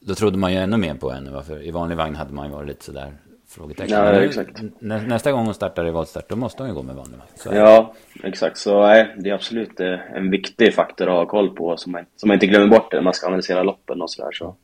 då 0.00 0.14
trodde 0.14 0.38
man 0.38 0.52
ju 0.52 0.58
ännu 0.58 0.76
mer 0.76 0.94
på 0.94 1.10
henne. 1.10 1.42
För 1.42 1.62
i 1.62 1.70
vanlig 1.70 1.96
vagn 1.96 2.16
hade 2.16 2.32
man 2.32 2.46
ju 2.46 2.52
varit 2.52 2.68
lite 2.68 2.84
sådär 2.84 3.12
Frågetecken. 3.50 3.98
Ja, 3.98 4.20
exakt. 4.20 4.62
Nä, 4.78 5.02
nästa 5.02 5.32
gång 5.32 5.44
hon 5.44 5.54
startar 5.54 5.86
i 5.86 5.90
voltstart, 5.90 6.28
då 6.28 6.36
måste 6.36 6.62
hon 6.62 6.70
ju 6.70 6.74
gå 6.74 6.82
med 6.82 6.96
vanlig 6.96 7.18
vagn. 7.18 7.56
Ja, 7.56 7.94
exakt. 8.22 8.56
Så 8.56 8.86
nej, 8.86 9.14
det 9.16 9.30
är 9.30 9.34
absolut 9.34 9.80
eh, 9.80 10.16
en 10.16 10.30
viktig 10.30 10.74
faktor 10.74 11.08
att 11.08 11.14
ha 11.14 11.26
koll 11.26 11.56
på, 11.56 11.76
som 11.76 11.92
man, 11.92 12.04
som 12.16 12.28
man 12.28 12.34
inte 12.34 12.46
glömmer 12.46 12.66
bort 12.66 12.92
när 12.92 13.00
man 13.00 13.14
ska 13.14 13.26
analysera 13.26 13.62
loppen 13.62 14.02
och 14.02 14.10
sådär. 14.10 14.32
Så. 14.32 14.56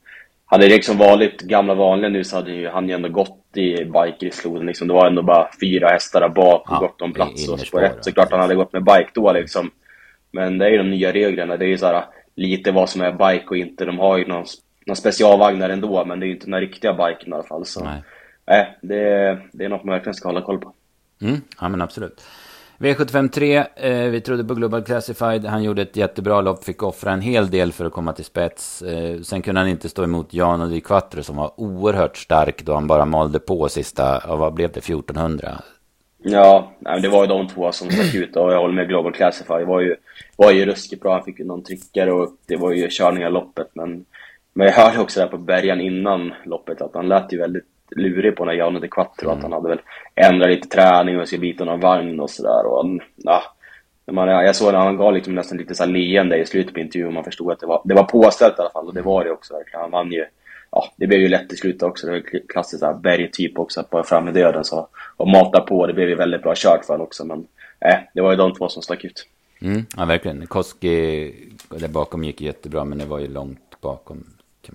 Hade 0.47 0.69
det 0.69 0.75
liksom 0.75 0.99
varit 0.99 1.41
gamla 1.41 1.75
vanliga 1.75 2.09
nu 2.09 2.25
så 2.25 2.37
hade 2.37 2.51
ju, 2.51 2.69
han 2.69 2.89
ju 2.89 2.95
ändå 2.95 3.09
gått 3.09 3.57
i 3.57 3.85
bike 3.85 4.27
i 4.27 4.31
sloden. 4.31 4.67
Liksom. 4.67 4.89
Det 4.89 4.95
var 4.95 5.07
ändå 5.07 5.23
bara 5.23 5.49
fyra 5.61 5.89
hästar 5.89 6.21
där 6.21 6.29
bak 6.29 6.71
och 6.71 6.75
ja, 6.75 6.79
gott 6.79 7.03
om 7.03 7.13
plats. 7.13 7.49
Och 7.49 7.61
spår 7.61 7.83
ett, 7.83 8.05
så 8.05 8.13
klart 8.13 8.31
han 8.31 8.41
hade 8.41 8.55
gått 8.55 8.73
med 8.73 8.85
bike 8.85 9.11
då 9.15 9.33
liksom. 9.33 9.71
Men 10.31 10.59
det 10.59 10.67
är 10.67 10.71
ju 10.71 10.79
de 10.79 10.91
nya 10.91 11.13
reglerna. 11.13 11.57
Det 11.57 11.65
är 11.65 11.69
ju 11.69 11.79
så 11.79 11.87
här, 11.87 12.05
lite 12.35 12.73
vad 12.73 12.91
som 12.91 13.03
är 13.03 13.13
bike 13.13 13.47
och 13.47 13.57
inte. 13.57 13.85
De 13.85 13.99
har 13.99 14.19
ju 14.19 14.27
någon, 14.27 14.45
någon 14.87 14.97
specialvagnar 14.97 15.71
ändå, 15.71 16.05
men 16.05 16.21
det 16.21 16.27
är 16.27 16.29
ju 16.29 16.35
inte 16.35 16.51
några 16.51 16.63
riktiga 16.63 16.93
biken 16.93 17.33
i 17.33 17.35
alla 17.35 17.43
fall. 17.43 17.67
Så. 17.67 17.85
Nej 17.85 18.03
nej, 18.47 18.79
det, 18.81 19.39
det 19.53 19.65
är 19.65 19.69
något 19.69 19.85
man 19.85 19.93
verkligen 19.93 20.15
ska 20.15 20.29
hålla 20.29 20.43
koll 20.43 20.59
på. 20.59 20.73
Mm, 21.21 21.41
ja 21.61 21.69
men 21.69 21.83
absolut. 21.83 22.23
V75 22.79 23.29
3, 23.29 23.57
eh, 23.77 24.11
vi 24.11 24.21
trodde 24.21 24.45
på 24.45 24.55
Global 24.55 24.83
Classified. 24.83 25.45
Han 25.45 25.63
gjorde 25.63 25.83
ett 25.83 25.97
jättebra 25.97 26.41
lopp, 26.41 26.65
fick 26.65 26.83
offra 26.83 27.13
en 27.13 27.21
hel 27.21 27.51
del 27.51 27.73
för 27.73 27.85
att 27.85 27.93
komma 27.93 28.13
till 28.13 28.25
spets. 28.25 28.83
Eh, 28.83 29.21
sen 29.21 29.43
kunde 29.43 29.61
han 29.61 29.69
inte 29.69 29.89
stå 29.89 30.05
emot 30.05 30.35
Jan 30.35 30.71
Di 30.71 30.81
Quattro 30.81 31.23
som 31.23 31.37
var 31.37 31.53
oerhört 31.57 32.17
stark 32.17 32.63
då 32.63 32.75
han 32.75 32.87
bara 32.87 33.05
malde 33.05 33.39
på 33.39 33.69
sista, 33.69 34.19
och 34.19 34.39
vad 34.39 34.55
blev 34.55 34.73
det, 34.73 34.81
1400? 34.81 35.59
Ja, 36.19 36.73
det 37.03 37.09
var 37.09 37.23
ju 37.23 37.27
de 37.27 37.49
två 37.49 37.73
som 37.73 37.91
stack 37.91 38.15
ut 38.15 38.37
och 38.37 38.53
jag 38.53 38.61
håller 38.61 38.75
med 38.75 38.89
Global 38.89 39.13
Classified. 39.13 39.61
Det 39.61 39.65
var 39.65 39.81
ju, 39.81 39.97
var 40.37 40.53
ju 40.53 40.67
ruskigt 40.67 41.03
bra, 41.03 41.13
han 41.15 41.25
fick 41.25 41.39
ju 41.39 41.45
någon 41.45 41.65
tryckare 41.65 42.13
och 42.13 42.31
det 42.47 42.57
var 42.57 42.73
ju 42.73 42.89
körning 42.91 43.27
av 43.27 43.33
loppet. 43.33 43.69
Men, 43.73 44.05
men 44.55 44.67
jag 44.67 44.75
hörde 44.75 44.99
också 44.99 45.21
där 45.21 45.27
på 45.27 45.39
bärgaren 45.39 45.81
innan 45.81 46.35
loppet 46.45 46.81
att 46.81 46.95
han 46.95 47.09
lät 47.09 47.33
ju 47.33 47.39
väldigt 47.39 47.65
lurig 47.91 48.37
på 48.37 48.45
den 48.45 48.51
här 48.51 48.59
Janne 48.59 48.89
Quattro, 48.89 49.27
mm. 49.27 49.37
att 49.37 49.43
han 49.43 49.53
hade 49.53 49.69
väl 49.69 49.81
ändrat 50.15 50.51
lite 50.51 50.69
träning 50.69 51.21
och 51.21 51.27
skulle 51.27 51.41
byta 51.41 51.65
någon 51.65 51.81
vagn 51.81 52.21
och 52.21 52.31
sådär. 52.31 52.67
Och 52.67 53.01
ja, 53.17 53.43
man, 54.13 54.29
jag 54.29 54.57
såg 54.57 54.73
när 54.73 54.79
han 54.79 54.97
gav 54.97 55.15
liksom 55.15 55.35
nästan 55.35 55.59
lite 55.59 55.75
så 55.75 55.85
här 55.85 55.91
leende 55.91 56.37
i 56.37 56.47
slutet 56.47 56.75
på 56.75 56.81
intervjun, 56.81 57.15
man 57.15 57.25
förstod 57.25 57.53
att 57.53 57.61
det 57.61 57.67
var, 57.67 57.83
det 57.85 57.95
var 57.95 58.05
påställt 58.05 58.59
i 58.59 58.61
alla 58.61 58.71
fall, 58.71 58.87
och 58.87 58.95
det 58.95 59.03
var 59.03 59.25
det 59.25 59.31
också 59.31 59.55
verkligen. 59.55 59.81
Han 59.81 59.91
vann 59.91 60.13
ju, 60.13 60.25
ja, 60.71 60.93
det 60.97 61.07
blev 61.07 61.21
ju 61.21 61.29
lätt 61.29 61.53
i 61.53 61.57
slutet 61.57 61.83
också, 61.83 62.07
det 62.07 62.13
var 62.13 62.49
klassiskt 62.49 62.81
så 62.81 62.95
bergtyp 63.03 63.59
också, 63.59 63.81
att 63.81 63.91
bara 63.91 64.05
fram 64.05 64.29
i 64.29 64.33
döden 64.33 64.65
så, 64.65 64.89
och 65.17 65.29
mata 65.29 65.61
på, 65.61 65.87
det 65.87 65.93
blev 65.93 66.09
ju 66.09 66.15
väldigt 66.15 66.43
bra 66.43 66.55
kört 66.57 66.85
för 66.85 66.95
honom 66.95 67.07
också, 67.07 67.25
men 67.25 67.47
äh, 67.81 67.99
det 68.15 68.21
var 68.21 68.31
ju 68.31 68.37
de 68.37 68.55
två 68.55 68.69
som 68.69 68.83
stack 68.83 69.05
ut. 69.05 69.27
Mm, 69.61 69.87
ja, 69.97 70.05
verkligen. 70.05 70.47
Koski 70.47 71.35
där 71.69 71.89
bakom 71.89 72.25
gick 72.25 72.41
jättebra, 72.41 72.85
men 72.85 72.99
det 72.99 73.05
var 73.05 73.19
ju 73.19 73.29
långt 73.29 73.81
bakom 73.81 74.25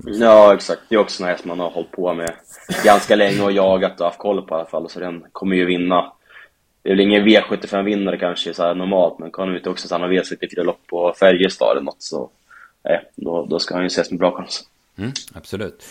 Ja, 0.06 0.54
exakt. 0.54 0.82
Det 0.90 0.96
är 0.96 1.00
också 1.00 1.24
en 1.24 1.30
häst 1.30 1.46
man 1.46 1.60
har 1.60 1.70
hållit 1.70 1.92
på 1.92 2.14
med 2.14 2.34
ganska 2.84 3.16
länge 3.16 3.42
och 3.42 3.52
jagat 3.52 4.00
och 4.00 4.06
haft 4.06 4.20
koll 4.20 4.42
på 4.42 4.56
i 4.56 4.58
alla 4.58 4.66
fall. 4.66 4.90
Så 4.90 5.00
den 5.00 5.26
kommer 5.32 5.56
ju 5.56 5.66
vinna. 5.66 6.14
Det 6.84 6.90
är 6.90 6.94
väl 6.94 7.00
ingen 7.00 7.28
V75-vinnare 7.28 8.18
kanske 8.18 8.54
så 8.54 8.74
normalt, 8.74 9.20
men 9.20 9.32
kan 9.32 9.56
ut 9.56 9.68
också 9.68 9.88
så 9.88 9.96
han 9.96 10.02
har 10.02 10.10
V64-lopp 10.10 10.88
på 10.88 11.14
Färjestad 11.20 11.72
eller 11.72 11.82
något 11.82 12.02
så 12.04 12.30
nej, 12.84 13.10
då, 13.16 13.46
då 13.46 13.60
ska 13.60 13.74
han 13.74 13.84
ju 13.84 13.88
ses 13.88 14.12
med 14.12 14.20
bra 14.20 14.32
chans. 14.32 14.64
Mm, 14.98 15.12
absolut. 15.34 15.84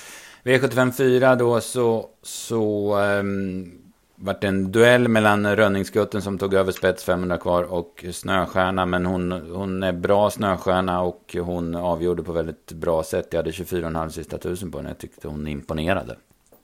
V75 0.45 0.93
4 0.93 1.37
då 1.37 1.61
så, 1.61 2.09
så 2.23 2.97
um, 2.99 3.80
vart 4.23 4.45
en 4.45 4.73
duell 4.73 5.09
mellan 5.09 5.57
Rönningsgutten 5.57 6.23
som 6.23 6.39
tog 6.39 6.55
över 6.55 6.73
spets 6.73 7.05
500 7.05 7.39
kvar 7.39 7.73
och 7.73 8.05
Snöstjärna. 8.11 8.87
Men 8.87 9.07
hon, 9.07 9.33
hon 9.33 9.83
är 9.83 9.93
bra 9.93 10.31
Snöstjärna 10.31 11.03
och 11.03 11.37
hon 11.41 11.75
avgjorde 11.75 12.23
på 12.23 12.33
väldigt 12.33 12.73
bra 12.73 13.03
sätt. 13.03 13.27
Jag 13.31 13.39
hade 13.39 13.51
24,5 13.51 14.09
sista 14.09 14.39
tusen 14.39 14.71
på 14.71 14.79
henne. 14.79 14.91
Jag 14.91 14.99
tyckte 14.99 15.29
hon 15.29 15.49
imponerade. 15.49 16.17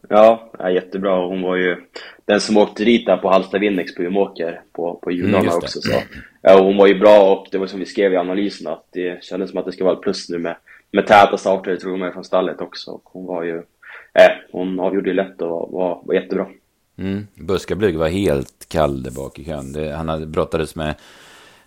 Ja, 0.09 0.51
jättebra. 0.71 1.27
Hon 1.27 1.43
var 1.43 1.57
ju 1.57 1.77
den 2.25 2.41
som 2.41 2.57
åkte 2.57 2.85
dit 2.85 3.07
där 3.07 3.17
på 3.17 3.29
Hallsta 3.29 3.59
Winnex 3.59 3.95
på 3.95 4.03
Umeåker 4.03 4.61
på, 4.73 4.95
på 5.03 5.13
jularna 5.13 5.39
mm, 5.39 5.57
också. 5.57 5.81
Så. 5.81 5.99
Ja, 6.43 6.63
hon 6.63 6.77
var 6.77 6.87
ju 6.87 6.99
bra 6.99 7.33
och 7.33 7.49
det 7.51 7.59
var 7.59 7.67
som 7.67 7.81
vi 7.81 7.87
skrev 7.87 8.13
i 8.13 8.17
analysen 8.17 8.67
att 8.67 8.85
det 8.93 9.25
kändes 9.25 9.51
som 9.51 9.59
att 9.59 9.67
det 9.67 9.73
ska 9.73 9.85
vara 9.85 9.97
plus 9.97 10.29
nu 10.29 10.39
med, 10.39 10.57
med 10.93 11.07
täta 11.07 11.37
starter, 11.37 11.77
tror 11.77 11.99
jag, 11.99 12.13
från 12.13 12.25
stallet 12.25 12.61
också. 12.61 12.91
Och 12.91 13.03
hon 13.05 13.27
var 13.27 13.43
ju, 13.43 13.57
eh, 14.15 14.33
hon 14.53 14.81
avgjorde 14.81 15.09
ju 15.09 15.15
lätt 15.15 15.43
och 15.43 15.49
var, 15.49 15.69
var, 15.71 16.01
var 16.05 16.15
jättebra. 16.15 16.47
Mm. 16.99 17.27
Buskablyg 17.35 17.99
var 17.99 18.09
helt 18.09 18.69
kall 18.69 19.03
där 19.03 19.11
bak 19.11 19.39
i 19.39 19.45
kön. 19.45 19.73
Det, 19.73 19.93
han 19.93 20.09
hade 20.09 20.27
brottades 20.27 20.77
med, 20.77 20.95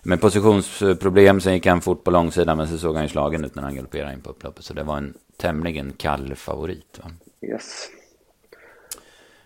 med 0.02 0.20
positionsproblem. 0.20 1.40
Sen 1.40 1.54
gick 1.54 1.66
han 1.66 1.80
fort 1.80 2.04
på 2.04 2.10
långsidan. 2.10 2.56
Men 2.56 2.68
så 2.68 2.78
såg 2.78 2.94
han 2.94 3.04
ju 3.04 3.08
slagen 3.08 3.44
ut 3.44 3.54
när 3.54 3.62
han 3.62 3.74
galopperade 3.74 4.12
in 4.12 4.20
på 4.20 4.30
upploppet. 4.30 4.64
Så 4.64 4.74
det 4.74 4.82
var 4.82 4.96
en 4.96 5.14
tämligen 5.36 5.92
kall 5.92 6.34
favorit. 6.34 7.00
Va? 7.02 7.10
Yes. 7.48 7.88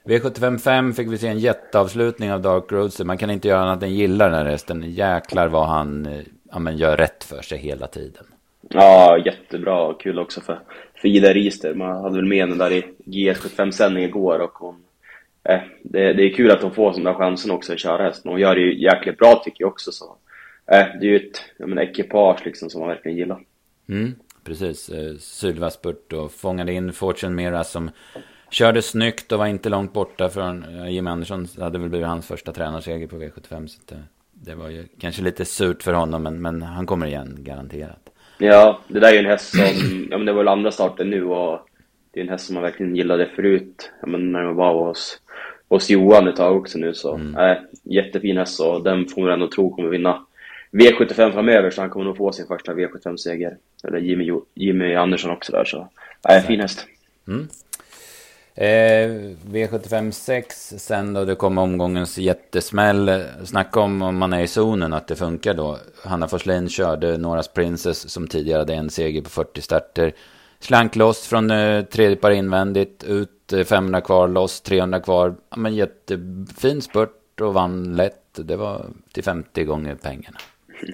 V755 0.04 0.92
fick 0.92 1.08
vi 1.08 1.18
se 1.18 1.28
en 1.28 1.38
jätteavslutning 1.38 2.32
av 2.32 2.42
Dark 2.42 2.72
Roadster. 2.72 3.04
Man 3.04 3.18
kan 3.18 3.30
inte 3.30 3.48
göra 3.48 3.62
annat 3.62 3.82
än 3.82 3.94
gilla 3.94 4.24
den 4.24 4.34
här 4.34 4.44
hästen. 4.44 4.82
Jäklar 4.92 5.48
vad 5.48 5.66
han 5.66 6.06
eh, 6.06 6.22
ja, 6.50 6.58
men 6.58 6.76
gör 6.76 6.96
rätt 6.96 7.24
för 7.24 7.42
sig 7.42 7.58
hela 7.58 7.86
tiden. 7.86 8.24
Ja, 8.68 9.18
jättebra 9.24 9.82
och 9.82 10.00
kul 10.00 10.18
också 10.18 10.40
för, 10.40 10.60
för 10.94 11.08
Ida 11.08 11.32
Rister. 11.32 11.74
Man 11.74 12.02
hade 12.02 12.16
väl 12.16 12.24
med 12.24 12.48
den 12.48 12.58
där 12.58 12.72
i 12.72 12.84
GS75-sändning 13.04 14.04
igår 14.04 14.38
och 14.38 14.52
hon, 14.52 14.76
eh, 15.48 15.60
det, 15.82 16.12
det, 16.12 16.22
är 16.22 16.34
kul 16.34 16.50
att 16.50 16.62
hon 16.62 16.74
får 16.74 16.92
sådana 16.92 17.14
chansen 17.14 17.50
också 17.50 17.72
att 17.72 17.78
köra 17.78 18.02
hästen. 18.02 18.30
Hon 18.30 18.40
gör 18.40 18.54
det 18.54 18.60
ju 18.60 18.82
jäkligt 18.82 19.18
bra 19.18 19.42
tycker 19.44 19.64
jag 19.64 19.68
också. 19.68 19.92
Så. 19.92 20.16
Eh, 20.66 20.86
det 21.00 21.06
är 21.06 21.10
ju 21.10 21.16
ett 21.16 21.42
jag 21.56 21.68
menar, 21.68 21.82
ekipage 21.82 22.44
liksom 22.44 22.70
som 22.70 22.80
man 22.80 22.88
verkligen 22.88 23.18
gillar. 23.18 23.40
Mm, 23.88 24.14
precis, 24.44 24.88
eh, 24.88 25.16
Sylva 25.16 25.70
spurt 25.70 26.12
och 26.12 26.32
fångade 26.32 26.72
in 26.72 26.92
Fortune 26.92 27.34
Mira 27.34 27.64
som 27.64 27.90
körde 28.50 28.82
snyggt 28.82 29.32
och 29.32 29.38
var 29.38 29.46
inte 29.46 29.68
långt 29.68 29.92
borta 29.92 30.28
från 30.28 30.64
eh, 30.64 30.88
Jim 30.88 31.06
Andersson. 31.06 31.46
Det 31.56 31.62
hade 31.62 31.78
väl 31.78 31.88
blivit 31.88 32.08
hans 32.08 32.26
första 32.26 32.52
tränarseger 32.52 33.06
på 33.06 33.16
V75. 33.16 33.66
Så 33.66 33.80
det, 33.86 34.02
det 34.32 34.54
var 34.54 34.68
ju 34.68 34.84
kanske 35.00 35.22
lite 35.22 35.44
surt 35.44 35.82
för 35.82 35.92
honom, 35.92 36.22
men, 36.22 36.42
men 36.42 36.62
han 36.62 36.86
kommer 36.86 37.06
igen 37.06 37.36
garanterat. 37.38 38.10
Ja, 38.38 38.80
det 38.88 39.00
där 39.00 39.08
är 39.08 39.12
ju 39.12 39.18
en 39.18 39.26
häst 39.26 39.56
som, 39.56 40.08
ja 40.10 40.18
men 40.18 40.26
det 40.26 40.32
var 40.32 40.38
väl 40.38 40.48
andra 40.48 40.70
starten 40.70 41.10
nu 41.10 41.24
och 41.24 41.68
det 42.14 42.20
är 42.20 42.24
en 42.24 42.28
häst 42.28 42.46
som 42.46 42.54
man 42.54 42.62
verkligen 42.62 42.96
gillade 42.96 43.26
förut. 43.26 43.90
Ja, 44.00 44.06
men 44.06 44.32
när 44.32 44.44
man 44.44 44.56
var 44.56 44.86
hos, 44.86 45.20
hos 45.68 45.90
Johan 45.90 46.28
ett 46.28 46.36
tag 46.36 46.56
också 46.56 46.78
nu 46.78 46.94
så, 46.94 47.14
mm. 47.14 47.34
äh, 47.36 47.56
jättefin 47.82 48.36
häst 48.36 48.60
och 48.60 48.82
den 48.82 49.06
får 49.06 49.22
man 49.22 49.30
ändå 49.30 49.48
tro 49.48 49.70
kommer 49.70 49.88
vinna 49.88 50.26
V75 50.70 51.32
framöver 51.32 51.70
så 51.70 51.80
han 51.80 51.90
kommer 51.90 52.06
nog 52.06 52.16
få 52.16 52.32
sin 52.32 52.46
första 52.46 52.74
V75-seger. 52.74 53.56
Eller 53.84 53.98
Jimmy, 53.98 54.32
Jimmy 54.54 54.94
Andersson 54.94 55.30
också 55.30 55.52
där 55.52 55.64
så, 55.64 55.88
äh, 56.28 56.42
fin 56.42 56.60
häst. 56.60 56.86
Mm. 57.28 57.48
Eh, 58.56 59.10
V75 59.50 60.10
6 60.10 60.74
sen 60.78 61.12
då 61.12 61.24
det 61.24 61.34
kom 61.34 61.58
omgångens 61.58 62.18
jättesmäll. 62.18 63.24
Snacka 63.44 63.80
om 63.80 64.02
om 64.02 64.18
man 64.18 64.32
är 64.32 64.40
i 64.42 64.46
zonen 64.46 64.92
att 64.92 65.06
det 65.06 65.16
funkar 65.16 65.54
då. 65.54 65.78
Hanna 66.04 66.28
Forslin 66.28 66.68
körde 66.68 67.18
Noras 67.18 67.48
Princess 67.48 68.10
som 68.10 68.28
tidigare 68.28 68.58
hade 68.58 68.74
en 68.74 68.90
seger 68.90 69.22
på 69.22 69.30
40 69.30 69.60
starter. 69.60 70.12
Slank 70.64 70.96
loss 70.96 71.28
från 71.28 71.50
eh, 71.50 71.84
tredje 71.84 72.16
par 72.16 72.30
invändigt. 72.30 73.04
Ut 73.04 73.52
eh, 73.52 73.64
500 73.64 74.00
kvar, 74.00 74.28
loss 74.28 74.60
300 74.60 75.00
kvar. 75.00 75.34
Ja, 75.50 75.56
men 75.56 75.74
jättefin 75.74 76.82
spurt 76.82 77.40
och 77.40 77.54
vann 77.54 77.96
lätt. 77.96 78.38
Det 78.44 78.56
var 78.56 78.86
till 79.12 79.24
50 79.24 79.64
gånger 79.64 79.94
pengarna. 79.94 80.38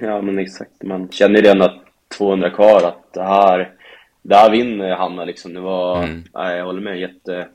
Ja 0.00 0.22
men 0.22 0.38
exakt. 0.38 0.82
Man 0.82 1.08
känner 1.10 1.36
ju 1.36 1.42
redan 1.42 1.62
att 1.62 1.84
200 2.18 2.50
kvar 2.50 2.82
att 2.82 3.12
det 3.12 3.22
här 3.22 3.72
där 4.22 4.50
vinner 4.50 4.96
Hanna 4.96 5.24
liksom. 5.24 5.54
Det 5.54 5.60
var, 5.60 6.02
mm. 6.02 6.24
nej, 6.34 6.58
jag 6.58 6.64
håller 6.64 6.80
med, 6.82 7.00
jätte, 7.00 7.48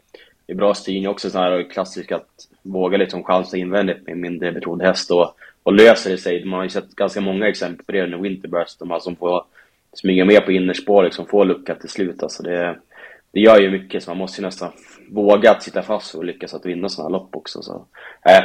det 0.45 0.53
är 0.53 0.57
bra 0.57 0.73
styrning 0.73 1.09
också 1.09 1.29
sån 1.29 1.41
här 1.41 1.69
klassiskt 1.69 2.11
att 2.11 2.47
våga 2.61 2.97
liksom 2.97 3.23
chansa 3.23 3.57
invändigt 3.57 4.07
med 4.07 4.17
mindre 4.17 4.51
betrodd 4.51 4.81
häst 4.81 5.11
och, 5.11 5.35
och 5.63 5.73
löser 5.73 6.11
det 6.11 6.17
sig. 6.17 6.45
Man 6.45 6.57
har 6.57 6.63
ju 6.63 6.69
sett 6.69 6.95
ganska 6.95 7.21
många 7.21 7.47
exempel 7.47 7.85
på 7.85 7.91
det 7.91 8.03
under 8.03 8.17
Winterburst, 8.17 8.79
de 8.79 8.91
här 8.91 8.99
som 8.99 9.15
får 9.15 9.43
smyga 9.97 10.25
med 10.25 10.45
på 10.45 10.51
innerspår 10.51 11.03
liksom, 11.03 11.25
får 11.25 11.45
lucka 11.45 11.75
till 11.75 11.89
slut. 11.89 12.23
Alltså 12.23 12.43
det, 12.43 12.79
det 13.31 13.39
gör 13.39 13.59
ju 13.59 13.71
mycket, 13.71 14.03
så 14.03 14.09
man 14.09 14.17
måste 14.17 14.41
ju 14.41 14.45
nästan 14.45 14.71
våga 15.09 15.51
att 15.51 15.63
sitta 15.63 15.81
fast 15.81 16.15
och 16.15 16.25
lyckas 16.25 16.53
att 16.53 16.65
vinna 16.65 16.89
sådana 16.89 17.09
här 17.09 17.19
lopp 17.19 17.35
också. 17.35 17.61
Så. 17.61 17.85
Äh, 18.25 18.43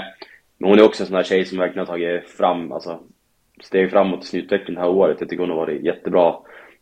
men 0.59 0.71
hon 0.71 0.79
är 0.79 0.85
också 0.85 1.03
en 1.03 1.07
sån 1.07 1.17
här 1.17 1.23
tjej 1.23 1.45
som 1.45 1.59
verkligen 1.59 1.87
har 1.87 1.95
tagit 1.95 2.29
fram, 2.29 2.73
alltså, 2.73 3.01
steg 3.61 3.91
framåt 3.91 4.25
i 4.25 4.27
sin 4.27 4.41
utveckling 4.41 4.75
det 4.75 4.81
här 4.81 4.89
året. 4.89 5.17
Jag 5.21 5.29
tycker 5.29 5.41
hon 5.41 5.51
har 5.51 5.57
varit 5.57 5.83
jättebra 5.83 6.37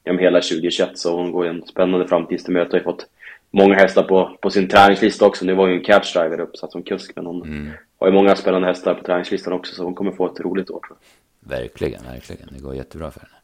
genom 0.05 0.19
hela 0.19 0.41
2021 0.41 0.99
så 0.99 1.16
hon 1.16 1.33
går 1.33 1.47
en 1.47 1.66
spännande 1.66 2.09
framtid 2.09 2.45
till 2.45 2.53
möte. 2.53 2.71
Har 2.71 2.79
ju 2.79 2.85
fått 2.85 3.07
många 3.51 3.75
hästar 3.75 4.03
på, 4.03 4.37
på 4.41 4.51
sin 4.51 4.69
träningslista 4.69 5.27
också. 5.27 5.45
Nu 5.45 5.55
var 5.55 5.69
ju 5.69 5.75
en 5.75 5.85
catch 5.85 6.12
driver 6.12 6.41
uppsatt 6.41 6.73
som 6.73 6.83
kusk 6.83 7.12
men 7.16 7.27
hon 7.27 7.43
mm. 7.43 7.69
har 7.99 8.07
ju 8.07 8.12
många 8.12 8.37
spännande 8.37 8.69
hästar 8.69 8.95
på 8.95 9.05
träningslistan 9.05 9.53
också 9.53 9.75
så 9.75 9.85
hon 9.85 9.95
kommer 9.95 10.12
få 10.12 10.27
ett 10.27 10.41
roligt 10.41 10.71
år. 10.71 10.81
Verkligen, 11.41 12.05
verkligen. 12.05 12.49
Det 12.53 12.62
går 12.62 12.75
jättebra 12.75 13.11
för 13.11 13.21
henne. 13.21 13.38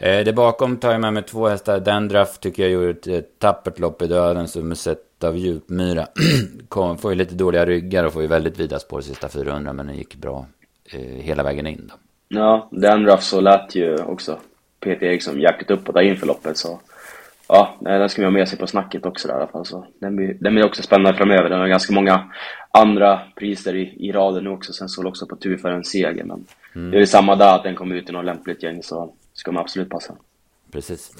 Eh, 0.00 0.24
det 0.24 0.32
bakom 0.32 0.76
tar 0.76 0.92
jag 0.92 1.00
med 1.00 1.12
mig 1.12 1.22
två 1.22 1.48
hästar. 1.48 1.80
Dendraff 1.80 2.38
tycker 2.38 2.62
jag 2.62 2.72
gjorde 2.72 2.90
ett, 2.90 3.06
ett 3.06 3.38
tappert 3.38 3.78
lopp 3.78 4.02
i 4.02 4.06
döden 4.06 4.48
som 4.48 4.74
sett 4.74 5.24
av 5.24 5.36
djupmyra. 5.36 6.06
Kom, 6.68 6.98
får 6.98 7.10
ju 7.10 7.18
lite 7.18 7.34
dåliga 7.34 7.66
ryggar 7.66 8.04
och 8.04 8.12
får 8.12 8.22
ju 8.22 8.28
väldigt 8.28 8.60
vida 8.60 8.78
spår 8.78 9.00
sista 9.00 9.28
400 9.28 9.72
men 9.72 9.86
den 9.86 9.96
gick 9.96 10.14
bra 10.14 10.46
eh, 10.92 11.00
hela 11.00 11.42
vägen 11.42 11.66
in 11.66 11.86
då. 11.88 11.94
Ja, 12.28 12.68
Dendraff 12.70 13.22
så 13.22 13.40
lät 13.40 13.74
ju 13.74 13.96
också 13.96 14.38
Peter 14.80 15.06
Eriksson 15.06 15.40
jäkligt 15.40 15.70
uppåt 15.70 15.94
där 15.94 16.02
inför 16.02 16.26
loppet. 16.26 16.56
Så 16.56 16.80
ja, 17.48 17.76
den 17.80 18.08
ska 18.08 18.22
vi 18.22 18.26
ha 18.26 18.32
med 18.32 18.48
sig 18.48 18.58
på 18.58 18.66
snacket 18.66 19.06
också 19.06 19.28
där, 19.28 19.34
i 19.34 19.36
alla 19.36 19.46
fall. 19.46 19.66
Så 19.66 19.86
den, 19.98 20.16
blir, 20.16 20.36
den 20.40 20.54
blir 20.54 20.64
också 20.64 20.82
spännande 20.82 21.18
framöver. 21.18 21.50
Den 21.50 21.60
har 21.60 21.68
ganska 21.68 21.92
många 21.92 22.24
andra 22.70 23.20
priser 23.36 23.74
i, 23.74 24.08
i 24.08 24.12
raden 24.12 24.44
nu 24.44 24.50
också. 24.50 24.72
Sen 24.72 24.88
står 24.88 25.06
också 25.06 25.26
på 25.26 25.36
tur 25.36 25.56
för 25.56 25.70
en 25.70 25.84
seger. 25.84 26.24
Men 26.24 26.44
mm. 26.74 26.90
det 26.90 26.98
är 26.98 27.06
samma 27.06 27.36
där 27.36 27.54
att 27.54 27.62
den 27.62 27.74
kommer 27.74 27.94
ut 27.94 28.08
i 28.08 28.12
något 28.12 28.24
lämpligt 28.24 28.62
gäng 28.62 28.82
så 28.82 29.12
ska 29.40 29.52
man 29.52 29.60
absolut 29.60 29.88
passa. 29.88 30.14
Precis. 30.72 31.12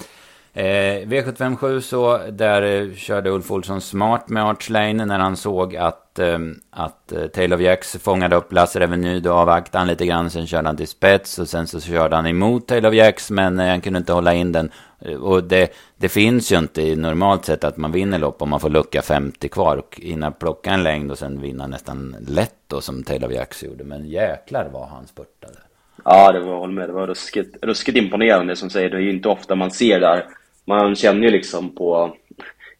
Eh, 0.53 1.07
V757 1.07 1.79
så, 1.79 2.17
där 2.17 2.61
eh, 2.61 2.93
körde 2.95 3.29
Ulf 3.29 3.51
Olsson 3.51 3.81
smart 3.81 4.29
med 4.29 4.45
Archlane 4.45 5.05
när 5.05 5.19
han 5.19 5.37
såg 5.37 5.75
att, 5.75 6.19
eh, 6.19 6.39
att 6.69 7.11
eh, 7.11 7.27
Tail 7.27 7.53
of 7.53 7.61
Jacks 7.61 7.97
fångade 7.97 8.35
upp 8.35 8.53
Lasse 8.53 8.79
Revenue. 8.79 9.19
Då 9.19 9.33
avvaktade 9.33 9.77
han 9.77 9.87
lite 9.87 10.05
grann, 10.05 10.29
sen 10.29 10.47
körde 10.47 10.67
han 10.67 10.77
till 10.77 10.87
spets 10.87 11.39
och 11.39 11.49
sen 11.49 11.67
så 11.67 11.79
körde 11.79 12.15
han 12.15 12.27
emot 12.27 12.67
Tail 12.67 12.85
of 12.85 12.93
Jacks 12.93 13.31
men 13.31 13.59
eh, 13.59 13.67
han 13.67 13.81
kunde 13.81 13.97
inte 13.97 14.13
hålla 14.13 14.33
in 14.33 14.51
den. 14.51 14.71
Eh, 14.99 15.15
och 15.15 15.43
det, 15.43 15.73
det 15.97 16.09
finns 16.09 16.51
ju 16.51 16.57
inte 16.57 16.81
i 16.81 16.95
normalt 16.95 17.45
sett 17.45 17.63
att 17.63 17.77
man 17.77 17.91
vinner 17.91 18.19
lopp 18.19 18.41
om 18.41 18.49
man 18.49 18.59
får 18.59 18.69
lucka 18.69 19.01
50 19.01 19.49
kvar 19.49 19.77
och 19.77 19.99
hinna 20.03 20.31
plocka 20.31 20.71
en 20.71 20.83
längd 20.83 21.11
och 21.11 21.17
sen 21.17 21.41
vinna 21.41 21.67
nästan 21.67 22.15
lätt 22.27 22.55
då 22.67 22.81
som 22.81 23.03
Tail 23.03 23.25
of 23.25 23.31
Jacks 23.31 23.63
gjorde. 23.63 23.83
Men 23.83 24.05
jäklar 24.05 24.69
vad 24.73 24.87
han 24.87 25.07
spurtade. 25.07 25.57
Ja, 26.05 26.31
det 26.31 26.39
var, 26.39 26.57
håll 26.57 26.71
med, 26.71 26.89
det 26.89 26.93
var 26.93 27.07
ruskigt, 27.07 27.57
ruskigt 27.61 27.97
imponerande 27.97 28.55
som 28.55 28.69
säger. 28.69 28.89
Det 28.89 28.97
är 28.97 29.01
ju 29.01 29.11
inte 29.11 29.29
ofta 29.29 29.55
man 29.55 29.71
ser 29.71 29.99
där 29.99 30.25
man 30.65 30.95
känner 30.95 31.23
ju 31.23 31.29
liksom 31.29 31.75
på 31.75 32.15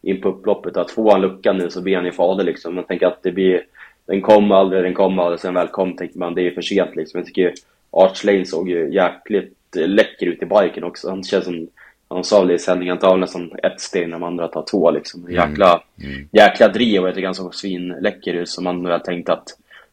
in 0.02 0.20
på 0.20 0.28
upploppet 0.28 0.76
att 0.76 0.90
får 0.90 1.12
han 1.12 1.20
luckan 1.20 1.58
nu 1.58 1.70
så 1.70 1.82
blir 1.82 1.96
han 1.96 2.04
ju 2.04 2.12
farlig 2.12 2.44
liksom. 2.44 2.74
Man 2.74 2.84
tänker 2.84 3.06
att 3.06 3.22
det 3.22 3.32
blir, 3.32 3.62
den 4.06 4.22
kom 4.22 4.52
aldrig, 4.52 4.82
den 4.82 4.94
kom 4.94 5.18
aldrig, 5.18 5.40
sen 5.40 5.54
väl 5.54 5.68
kom 5.68 5.96
tänker 5.96 6.18
man 6.18 6.34
det 6.34 6.46
är 6.46 6.50
för 6.50 6.62
sent 6.62 6.96
liksom. 6.96 7.18
Jag 7.18 7.26
tycker 7.26 7.54
Arch 7.90 8.24
Lane 8.24 8.46
såg 8.46 8.68
ju 8.68 8.94
jäkligt 8.94 9.56
läcker 9.74 10.26
ut 10.26 10.42
i 10.42 10.46
biken 10.46 10.84
också. 10.84 11.08
Han 11.08 11.24
känns 11.24 11.44
som, 11.44 11.68
han 12.08 12.24
sa 12.24 12.44
det 12.44 12.54
i 12.54 12.58
sändningen, 12.58 12.92
han 12.92 13.10
tar 13.10 13.16
nästan 13.16 13.52
ett 13.62 13.80
steg 13.80 14.08
när 14.08 14.18
de 14.18 14.22
andra 14.22 14.48
tar 14.48 14.64
två 14.70 14.90
liksom. 14.90 15.20
Mm. 15.20 15.34
Jäkla, 15.34 15.82
mm. 16.02 16.28
jäkla 16.32 16.68
driv 16.68 17.02
och 17.02 17.08
jag 17.08 17.14
tycker 17.14 17.26
han 17.26 17.34
såg 17.34 17.54
svinläcker 17.54 18.34
ut 18.34 18.48
som 18.48 18.64
man 18.64 18.88
väl 18.88 19.00
tänkt 19.00 19.28
att 19.28 19.48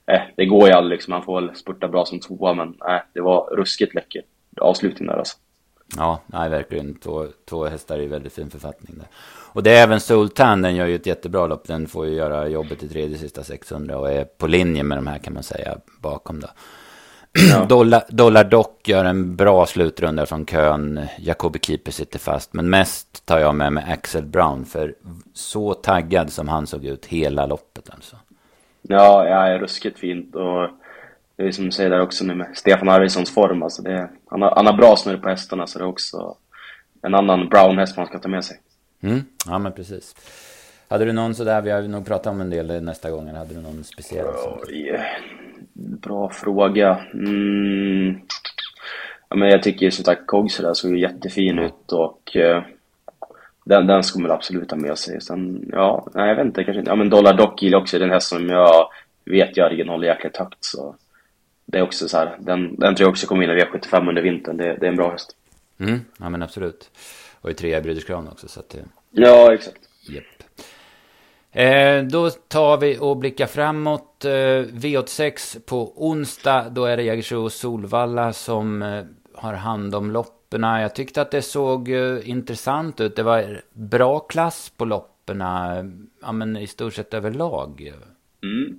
eh, 0.10 0.22
det 0.38 0.46
går 0.46 0.68
ju 0.68 0.74
aldrig 0.74 0.98
liksom. 0.98 1.14
Han 1.14 1.24
får 1.24 1.42
väl 1.42 1.56
spurta 1.56 1.88
bra 1.88 2.06
som 2.06 2.20
tvåa 2.20 2.54
men 2.54 2.68
eh, 2.68 3.02
det 3.14 3.22
var 3.22 3.56
ruskigt 3.56 3.96
läcker 3.96 4.22
avslutning 4.62 5.08
där 5.08 5.18
alltså. 5.18 5.38
Ja, 5.98 6.22
nej, 6.26 6.50
verkligen. 6.50 6.96
Två, 6.96 7.26
två 7.50 7.66
hästar 7.66 8.00
i 8.00 8.08
väldigt 8.08 8.34
fin 8.34 8.50
författning 8.50 8.98
där. 8.98 9.08
Och 9.54 9.64
det 9.64 9.72
är 9.72 9.84
även 9.84 10.00
Sultan, 10.00 10.62
den 10.62 10.76
gör 10.76 10.86
ju 10.86 10.96
ett 10.96 11.06
jättebra 11.06 11.48
lopp. 11.48 11.68
Den 11.68 11.88
får 11.88 12.08
ju 12.08 12.14
göra 12.14 12.48
jobbet 12.48 12.84
i 12.84 12.90
tredje 12.90 13.18
sista 13.18 13.44
600 13.44 13.98
och 13.98 14.12
är 14.12 14.24
på 14.24 14.48
linje 14.48 14.84
med 14.84 14.98
de 14.98 15.08
här 15.08 15.18
kan 15.18 15.34
man 15.34 15.44
säga 15.44 15.78
bakom 16.00 16.40
då. 16.40 16.48
Ja. 17.52 17.66
Dollar, 17.70 18.04
Dollar 18.10 18.44
Dock 18.44 18.88
gör 18.88 19.06
en 19.06 19.36
bra 19.36 19.66
slutrunda 19.66 20.26
från 20.26 20.46
kön. 20.46 21.08
Jacobi 21.20 21.60
Keeper 21.60 21.92
sitter 21.92 22.20
fast. 22.20 22.54
Men 22.54 22.70
mest 22.70 23.26
tar 23.26 23.40
jag 23.40 23.56
med 23.56 23.74
mig 23.74 23.86
Axel 23.88 24.26
Brown. 24.26 24.66
För 24.66 24.96
så 25.34 25.74
taggad 25.74 26.32
som 26.32 26.48
han 26.48 26.68
såg 26.68 26.86
ut 26.86 27.06
hela 27.06 27.46
loppet 27.46 27.90
alltså. 27.90 28.16
Ja, 28.92 29.28
ja 29.28 29.58
ruskigt 29.60 30.00
fint. 30.00 30.36
Och 30.36 30.70
det 31.36 31.44
är 31.44 31.52
som 31.52 31.66
du 31.66 31.72
säger 31.72 31.90
där 31.90 32.02
också 32.02 32.26
nu 32.26 32.36
med 32.36 32.48
Stefan 32.54 32.90
Arvidssons 32.90 33.34
form. 33.34 33.64
Alltså 33.64 33.82
det, 33.82 34.10
han, 34.30 34.42
har, 34.42 34.56
han 34.56 34.66
har 34.66 34.74
bra 34.74 34.96
snurr 34.96 35.18
på 35.18 35.30
hästarna 35.30 35.68
så 35.68 35.80
det 35.80 35.86
är 35.86 35.88
också 35.90 36.36
en 37.02 37.16
annan 37.16 37.50
brown-häst 37.50 37.98
man 37.98 38.06
ska 38.06 38.20
ta 38.20 38.28
med 38.28 38.46
sig. 38.46 38.60
Mm, 39.02 39.20
ja 39.46 39.60
men 39.60 39.72
precis. 39.72 40.16
Hade 40.88 41.06
du 41.06 41.14
någon 41.14 41.36
sådär, 41.36 41.62
vi 41.62 41.72
har 41.72 41.82
nog 41.82 42.06
pratat 42.06 42.28
om 42.28 42.42
en 42.42 42.50
del 42.50 42.84
nästa 42.84 43.12
gång, 43.12 43.28
hade 43.28 43.54
du 43.54 43.62
någon 43.62 43.84
speciell? 43.84 44.26
Oj, 44.68 45.00
bra 45.74 46.30
fråga. 46.30 47.00
Mm. 47.14 48.20
Ja, 49.30 49.36
men 49.36 49.50
jag 49.50 49.64
tycker 49.64 49.90
som 49.90 50.06
sagt 50.06 50.22
sådär 50.50 50.74
såg 50.74 50.98
jättefin 50.98 51.60
ut 51.60 51.92
och 51.92 52.36
uh, 52.36 52.64
den, 53.70 53.88
den 53.88 54.04
ska 54.04 54.20
man 54.20 54.32
absolut 54.32 54.72
ha 54.72 54.78
med 54.78 54.98
sig. 54.98 55.22
Sen, 55.22 55.70
ja, 55.72 56.08
nej 56.14 56.28
jag 56.28 56.36
vet 56.36 56.46
inte, 56.46 56.64
kanske 56.64 56.80
inte. 56.80 56.92
Ja 56.92 56.96
men 56.96 57.10
Dollar 57.10 57.34
Dock 57.34 57.62
gillar 57.62 57.80
också 57.80 58.00
den 58.00 58.10
häst 58.10 58.28
som 58.28 58.50
jag 58.50 58.90
vet 59.26 59.58
Jörgen 59.58 59.90
håller 59.90 60.08
jäkligt 60.08 60.38
högt 60.38 60.58
så 60.66 60.96
det 61.66 61.78
är 61.78 61.82
också 61.82 62.08
så 62.08 62.18
här, 62.18 62.38
den, 62.40 62.76
den 62.76 62.96
tror 62.96 63.06
jag 63.06 63.12
också 63.12 63.28
kommer 63.28 63.48
vinna 63.48 63.66
V75 63.66 64.10
under 64.10 64.22
vintern. 64.22 64.58
Det, 64.58 64.78
det 64.80 64.86
är 64.86 64.90
en 64.90 64.96
bra 64.96 65.12
häst. 65.12 65.36
Mm, 65.80 66.00
ja 66.20 66.30
men 66.30 66.42
absolut. 66.42 66.92
Och 67.42 67.52
i 67.52 67.54
trea 67.54 67.80
i 67.80 68.02
Crown 68.02 68.28
också 68.28 68.48
så 68.48 68.60
att 68.60 68.70
det... 68.70 68.80
Ja, 69.12 69.54
exakt. 69.54 69.82
Yep. 70.10 70.24
Eh, 71.52 72.04
då 72.04 72.30
tar 72.30 72.78
vi 72.78 72.98
och 73.00 73.18
blickar 73.18 73.48
framåt. 73.48 74.26
Eh, 74.26 74.30
V86 74.30 75.60
på 75.66 75.94
onsdag. 75.96 76.70
Då 76.70 76.86
är 76.86 76.98
det 76.98 77.04
Jägersro 77.04 77.44
och 77.44 77.52
Solvalla 77.52 78.34
som 78.34 78.82
eh, 78.82 79.04
har 79.36 79.54
hand 79.54 79.96
om 79.96 80.12
loppen. 80.50 80.82
Jag 80.82 80.96
tyckte 80.96 81.22
att 81.22 81.32
det 81.32 81.42
såg 81.42 81.90
eh, 81.90 82.30
intressant 82.30 83.02
ut. 83.02 83.16
Det 83.16 83.24
var 83.24 83.62
bra 83.74 84.20
klass 84.20 84.72
på 84.78 84.86
lopperna, 84.86 85.84
ja 86.22 86.32
men 86.32 86.58
i 86.58 86.68
stort 86.68 86.94
sett 86.94 87.14
överlag. 87.14 87.94
Mm. 88.44 88.78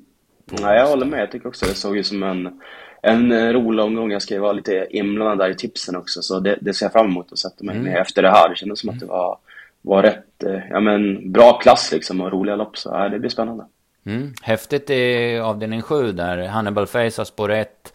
Ja, 0.61 0.75
jag 0.75 0.87
håller 0.87 1.07
med. 1.07 1.21
Jag 1.21 1.31
tycker 1.31 1.49
också 1.49 1.67
det 1.67 1.75
såg 1.75 1.97
ut 1.97 2.07
som 2.07 2.23
en, 2.23 2.61
en 3.03 3.53
rolig 3.53 3.85
omgång. 3.85 4.13
Jag 4.13 4.23
ska 4.23 4.41
vara 4.41 4.53
lite 4.53 4.87
inblandad 4.91 5.39
där 5.39 5.51
i 5.51 5.55
tipsen 5.55 5.97
också, 5.97 6.23
så 6.23 6.41
det, 6.41 6.59
det 6.61 6.75
ser 6.75 6.87
jag 6.87 6.93
fram 6.93 7.07
emot 7.07 7.33
att 7.33 7.39
sätta 7.39 7.65
mig 7.65 7.77
mm. 7.77 7.93
med 7.93 8.01
efter 8.01 8.23
det 8.23 8.31
här. 8.31 8.49
Det 8.49 8.57
kändes 8.57 8.81
som 8.81 8.91
att 8.91 9.01
det 9.01 9.07
var, 9.07 9.39
var 9.83 10.03
rätt, 10.03 10.45
eh, 10.45 10.61
ja 10.71 10.81
men 10.81 11.33
bra 11.33 11.59
klass 11.59 11.93
liksom 11.93 12.21
och 12.21 12.33
roliga 12.33 12.57
lopp, 12.57 12.77
så 12.77 12.89
ja, 12.93 13.09
det 13.09 13.19
blir 13.19 13.31
spännande. 13.31 13.65
Mm. 14.07 14.33
Häftigt 14.43 14.91
i 14.91 15.39
avdelning 15.39 15.83
7 15.83 16.13
där, 16.13 16.49
Hannibal 16.49 16.87
Face 16.87 17.21
har 17.21 17.25
spår 17.25 17.51
1. 17.51 17.93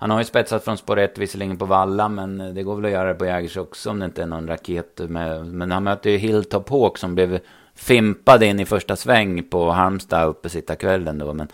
Han 0.00 0.10
har 0.10 0.18
ju 0.18 0.24
spetsat 0.24 0.64
från 0.64 0.76
spår 0.76 0.98
1 0.98 1.18
visserligen 1.18 1.56
på 1.56 1.64
Valla, 1.64 2.08
men 2.08 2.54
det 2.54 2.62
går 2.62 2.76
väl 2.76 2.84
att 2.84 2.90
göra 2.90 3.08
det 3.08 3.14
på 3.14 3.26
Jägers 3.26 3.56
också 3.56 3.90
om 3.90 3.98
det 3.98 4.04
inte 4.04 4.22
är 4.22 4.26
någon 4.26 4.48
raket 4.48 4.98
med. 4.98 5.46
Men 5.46 5.70
han 5.70 5.84
möter 5.84 6.10
ju 6.10 6.16
Hilltop 6.16 6.68
Hawk 6.68 6.98
som 6.98 7.14
blev 7.14 7.38
fimpad 7.74 8.42
in 8.42 8.60
i 8.60 8.66
första 8.66 8.96
sväng 8.96 9.42
på 9.42 9.70
Halmstad 9.70 10.28
uppe 10.28 10.48
sitta 10.48 10.76
kvällen 10.76 11.18
då. 11.18 11.34
Men 11.34 11.48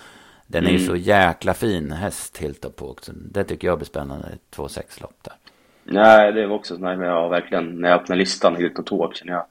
den 0.46 0.66
är 0.66 0.70
ju 0.70 0.76
mm. 0.76 0.88
så 0.88 0.96
jäkla 0.96 1.54
fin 1.54 1.92
häst 1.92 2.38
Hilltop 2.38 2.80
Hawk. 2.80 3.00
Så 3.00 3.12
det 3.14 3.44
tycker 3.44 3.68
jag 3.68 3.78
blir 3.78 3.86
spännande, 3.86 4.28
2-6 4.56 5.02
lopp 5.02 5.18
där. 5.22 5.34
Nej, 5.84 6.32
det 6.32 6.46
var 6.46 6.56
också 6.56 6.76
sådär, 6.76 7.02
jag 7.02 7.28
verkligen, 7.28 7.80
när 7.80 7.88
jag 7.88 8.00
öppnar 8.00 8.16
listan 8.16 8.56
Hilltop 8.56 8.90
Hawk 8.90 9.16
känner 9.16 9.32
jag 9.32 9.46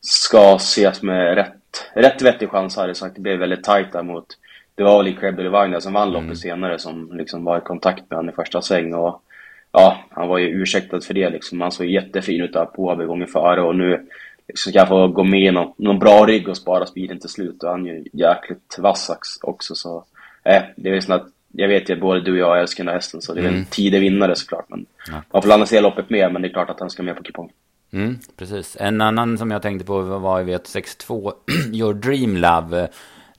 ska 0.00 0.54
ses 0.56 1.02
med 1.02 1.34
rätt, 1.34 1.90
rätt 1.94 2.22
vettig 2.22 2.50
chans 2.50 2.76
hade 2.76 2.94
sagt. 2.94 3.14
Det 3.14 3.20
blev 3.20 3.38
väldigt 3.38 3.64
tajt 3.64 3.92
där 3.92 4.02
mot 4.02 4.26
det 4.74 4.82
var 4.82 4.98
Oli 4.98 5.16
Krebel 5.20 5.80
som 5.82 5.92
vann 5.92 6.08
loppet 6.08 6.24
mm. 6.24 6.36
senare 6.36 6.78
som 6.78 7.10
liksom 7.12 7.44
var 7.44 7.58
i 7.58 7.60
kontakt 7.60 8.10
med 8.10 8.16
honom 8.16 8.30
i 8.30 8.36
första 8.36 8.62
sväng 8.62 8.94
och 8.94 9.22
ja, 9.72 10.04
han 10.10 10.28
var 10.28 10.38
ju 10.38 10.62
ursäktad 10.62 11.00
för 11.00 11.14
det 11.14 11.30
liksom. 11.30 11.60
Han 11.60 11.72
såg 11.72 11.86
jättefin 11.86 12.42
ut 12.42 12.52
där 12.52 12.64
på 12.64 12.90
AB 12.90 13.06
gånger 13.06 13.26
före 13.26 13.62
och 13.62 13.76
nu 13.76 14.08
liksom, 14.48 14.72
kan 14.72 14.80
jag 14.80 14.88
få 14.88 15.08
gå 15.08 15.24
med 15.24 15.40
i 15.40 15.50
någon, 15.50 15.72
någon 15.76 15.98
bra 15.98 16.26
rygg 16.26 16.48
och 16.48 16.56
spara 16.56 16.86
speeden 16.86 17.20
till 17.20 17.28
slut 17.28 17.62
och 17.62 17.70
han 17.70 17.86
är 17.86 17.92
ju 17.92 18.04
jäkligt 18.12 18.78
vass 18.78 19.38
också 19.42 19.74
så 19.74 20.04
eh, 20.44 20.62
det 20.76 20.88
är 20.88 21.00
väl 21.00 21.12
att 21.12 21.26
jag 21.52 21.68
vet 21.68 21.90
ju 21.90 21.94
att 21.94 22.00
både 22.00 22.20
du 22.20 22.32
och 22.32 22.38
jag 22.38 22.60
älskar 22.60 22.84
den 22.84 22.88
här 22.88 22.94
hästen 22.94 23.22
så 23.22 23.34
det 23.34 23.40
är 23.40 23.44
mm. 23.44 23.58
en 23.58 23.64
tidig 23.64 24.00
vinnare 24.00 24.36
såklart 24.36 24.68
men 24.68 24.86
ja. 25.08 25.22
man 25.32 25.42
får 25.42 25.48
landa 25.48 25.66
sig 25.66 25.82
loppet 25.82 26.10
med 26.10 26.32
men 26.32 26.42
det 26.42 26.48
är 26.48 26.52
klart 26.52 26.70
att 26.70 26.80
han 26.80 26.90
ska 26.90 27.02
med 27.02 27.16
på 27.16 27.22
kupongen. 27.22 27.52
Mm, 27.92 28.18
precis. 28.36 28.76
En 28.80 29.00
annan 29.00 29.38
som 29.38 29.50
jag 29.50 29.62
tänkte 29.62 29.86
på 29.86 30.02
var 30.02 30.40
i 30.40 30.44
V62, 30.44 31.32
Your 31.72 31.94
Dream 31.94 32.36
Love. 32.36 32.88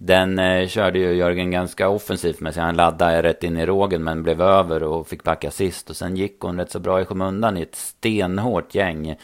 Den 0.05 0.39
eh, 0.39 0.67
körde 0.67 0.99
ju 0.99 1.13
Jörgen 1.13 1.51
ganska 1.51 1.89
offensivt 1.89 2.39
med 2.39 2.53
sig. 2.53 2.63
Han 2.63 2.75
laddade 2.75 3.23
rätt 3.23 3.43
in 3.43 3.57
i 3.57 3.65
rågen 3.65 4.03
men 4.03 4.23
blev 4.23 4.41
över 4.41 4.83
och 4.83 5.07
fick 5.07 5.23
backa 5.23 5.51
sist. 5.51 5.89
Och 5.89 5.95
sen 5.95 6.15
gick 6.15 6.39
hon 6.39 6.57
rätt 6.57 6.71
så 6.71 6.79
bra 6.79 7.01
i 7.01 7.05
skymundan 7.05 7.57
i 7.57 7.61
ett 7.61 7.75
stenhårt 7.75 8.75
gäng. 8.75 9.15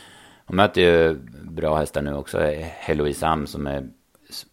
Hon 0.45 0.55
möter 0.55 0.81
ju 0.81 1.15
bra 1.41 1.75
hästar 1.75 2.01
nu 2.01 2.13
också. 2.13 2.39
Heloise 2.63 3.27
Am 3.27 3.47
som 3.47 3.67
är 3.67 3.87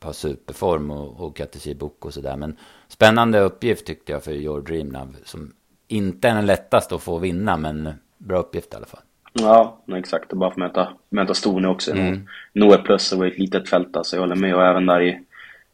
på 0.01 0.13
superform 0.13 0.91
och, 0.91 1.21
och 1.21 1.41
Book 1.79 2.05
och 2.05 2.15
sådär. 2.15 2.37
Men 2.37 2.57
spännande 2.89 3.41
uppgift 3.41 3.87
tyckte 3.87 4.13
jag 4.13 4.25
för 4.25 4.33
Your 4.33 4.61
Dream 4.61 4.93
Love. 4.93 5.13
Som 5.25 5.53
inte 5.89 6.29
är 6.29 6.35
den 6.35 6.47
lättaste 6.47 6.95
att 6.95 7.03
få 7.03 7.19
vinna 7.19 7.57
men 7.57 7.89
bra 8.19 8.39
uppgift 8.39 8.73
i 8.75 8.77
alla 8.77 8.87
fall. 8.87 9.01
Ja, 9.33 9.79
exakt. 9.97 10.33
Och 10.33 10.39
bara 10.39 10.51
för 10.51 10.61
att 10.61 10.75
möta, 10.75 10.89
möta 11.09 11.35
Stone 11.35 11.69
också. 11.69 11.93
Mm. 11.93 12.29
Noe 12.53 12.79
plus 12.79 13.13
och 13.13 13.27
ett 13.27 13.39
litet 13.39 13.69
fält 13.69 13.97
alltså. 13.97 14.17
Jag 14.17 14.21
håller 14.21 14.37
med. 14.37 14.55
Och 14.55 14.67
även 14.67 14.87
där 14.87 15.01
i 15.01 15.21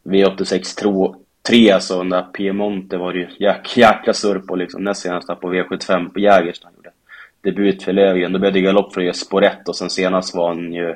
V86 0.05 1.15
3 1.43 1.71
alltså 1.71 1.99
den 1.99 2.09
där 2.09 2.23
Piemonte 2.23 2.97
var 2.97 3.13
det 3.13 3.19
ju 3.19 3.29
jäk, 3.39 3.77
jäkla 3.77 4.13
surr 4.13 4.39
på 4.39 4.57
liksom. 4.57 4.85
Näst 4.85 5.03
senast 5.03 5.41
på 5.41 5.53
V75 5.53 6.13
på 6.13 6.19
Jägers 6.19 6.61
han 6.65 6.73
gjorde 6.77 6.91
debut 7.43 7.83
för 7.83 7.93
Löfgren. 7.93 8.33
Då 8.33 8.39
blev 8.39 8.53
det 8.53 8.61
galopp 8.61 8.95
för 8.95 9.01
just 9.01 9.27
spår 9.27 9.45
1 9.45 9.69
och 9.69 9.77
sen 9.77 9.91
senast 9.91 10.35
var 10.35 10.49
han 10.49 10.73
ju 10.73 10.95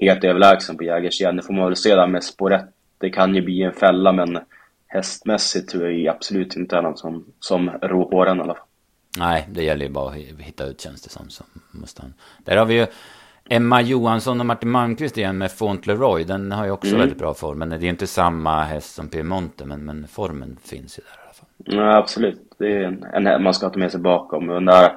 helt 0.00 0.24
överlägsen 0.24 0.76
på 0.76 0.84
Jägers 0.84 1.20
igen. 1.20 1.36
Det 1.36 1.42
får 1.42 1.54
man 1.54 1.64
väl 1.64 1.76
se 1.76 1.94
där 1.94 2.06
med 2.06 2.24
spår 2.24 2.54
1. 2.54 2.64
Det 2.98 3.10
kan 3.10 3.34
ju 3.34 3.42
bli 3.42 3.62
en 3.62 3.72
fälla 3.72 4.12
men 4.12 4.38
hästmässigt 4.86 5.68
tror 5.68 5.90
jag 5.90 6.14
absolut 6.14 6.56
inte 6.56 6.76
är 6.76 6.82
någon 6.82 6.96
som, 6.96 7.24
som 7.40 7.70
rår 7.70 8.04
på 8.04 8.24
den 8.24 8.38
i 8.38 8.40
alla 8.40 8.54
fall. 8.54 8.64
Nej, 9.18 9.46
det 9.50 9.62
gäller 9.62 9.84
ju 9.84 9.92
bara 9.92 10.08
att 10.08 10.16
hitta 10.16 10.64
ut 10.64 10.80
känns 10.80 11.02
det 11.02 11.10
som. 11.10 11.30
Så 11.30 11.44
måste 11.70 12.02
han. 12.02 12.14
Där 12.44 12.56
har 12.56 12.66
vi 12.66 12.74
ju 12.74 12.86
Emma 13.48 13.82
Johansson 13.82 14.40
och 14.40 14.46
Martin 14.46 14.70
Malmqvist 14.70 15.18
igen 15.18 15.38
med 15.38 15.52
Fauntleroy. 15.52 16.24
Den 16.24 16.52
har 16.52 16.64
ju 16.64 16.70
också 16.70 16.88
mm. 16.88 17.00
väldigt 17.00 17.18
bra 17.18 17.34
form. 17.34 17.58
Men 17.58 17.70
det 17.70 17.76
är 17.76 17.84
inte 17.84 18.06
samma 18.06 18.62
häst 18.62 18.94
som 18.94 19.08
Piemonte. 19.08 19.64
Men, 19.64 19.84
men 19.84 20.06
formen 20.08 20.56
finns 20.64 20.98
ju 20.98 21.02
där 21.02 21.20
i 21.20 21.24
alla 21.24 21.32
fall. 21.32 21.48
Ja, 21.88 21.96
absolut. 21.96 22.54
Det 22.58 22.66
är 22.66 22.84
en, 23.12 23.26
en 23.26 23.42
man 23.42 23.54
ska 23.54 23.70
ta 23.70 23.78
med 23.78 23.90
sig 23.90 24.00
bakom. 24.00 24.46
Den 24.46 24.64
där 24.64 24.92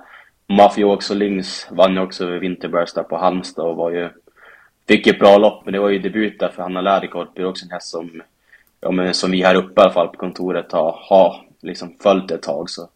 Mafiox 0.48 1.10
och 1.10 1.16
Lynx 1.16 1.72
vann 1.72 1.94
ju 1.94 2.02
också 2.02 2.26
Winterbergs 2.26 2.94
där 2.94 3.04
på 3.04 3.18
Halmstad 3.18 3.66
och 3.66 3.76
var 3.76 3.92
ju... 3.92 4.10
Fick 4.88 5.08
ett 5.08 5.20
bra 5.20 5.38
lopp, 5.38 5.66
men 5.66 5.74
det 5.74 5.80
var 5.80 5.90
ju 5.90 6.00
debut 6.00 6.40
där 6.40 6.50
för 6.50 6.64
Hanna 6.64 6.82
Läderkorp. 6.82 7.30
Det 7.36 7.42
är 7.42 7.46
också 7.46 7.66
en 7.66 7.72
häst 7.72 7.88
som, 7.88 8.22
ja, 8.82 8.92
men 8.92 9.14
som 9.14 9.32
vi 9.32 9.44
här 9.44 9.56
uppe 9.56 9.82
i 9.82 9.84
alla 9.84 9.94
fall 9.94 10.08
på 10.08 10.18
kontoret 10.18 10.72
har, 10.72 11.00
har 11.10 11.46
liksom 11.62 11.96
följt 12.04 12.32
ett 12.32 12.42
tag. 12.42 12.70
Så 12.70 12.90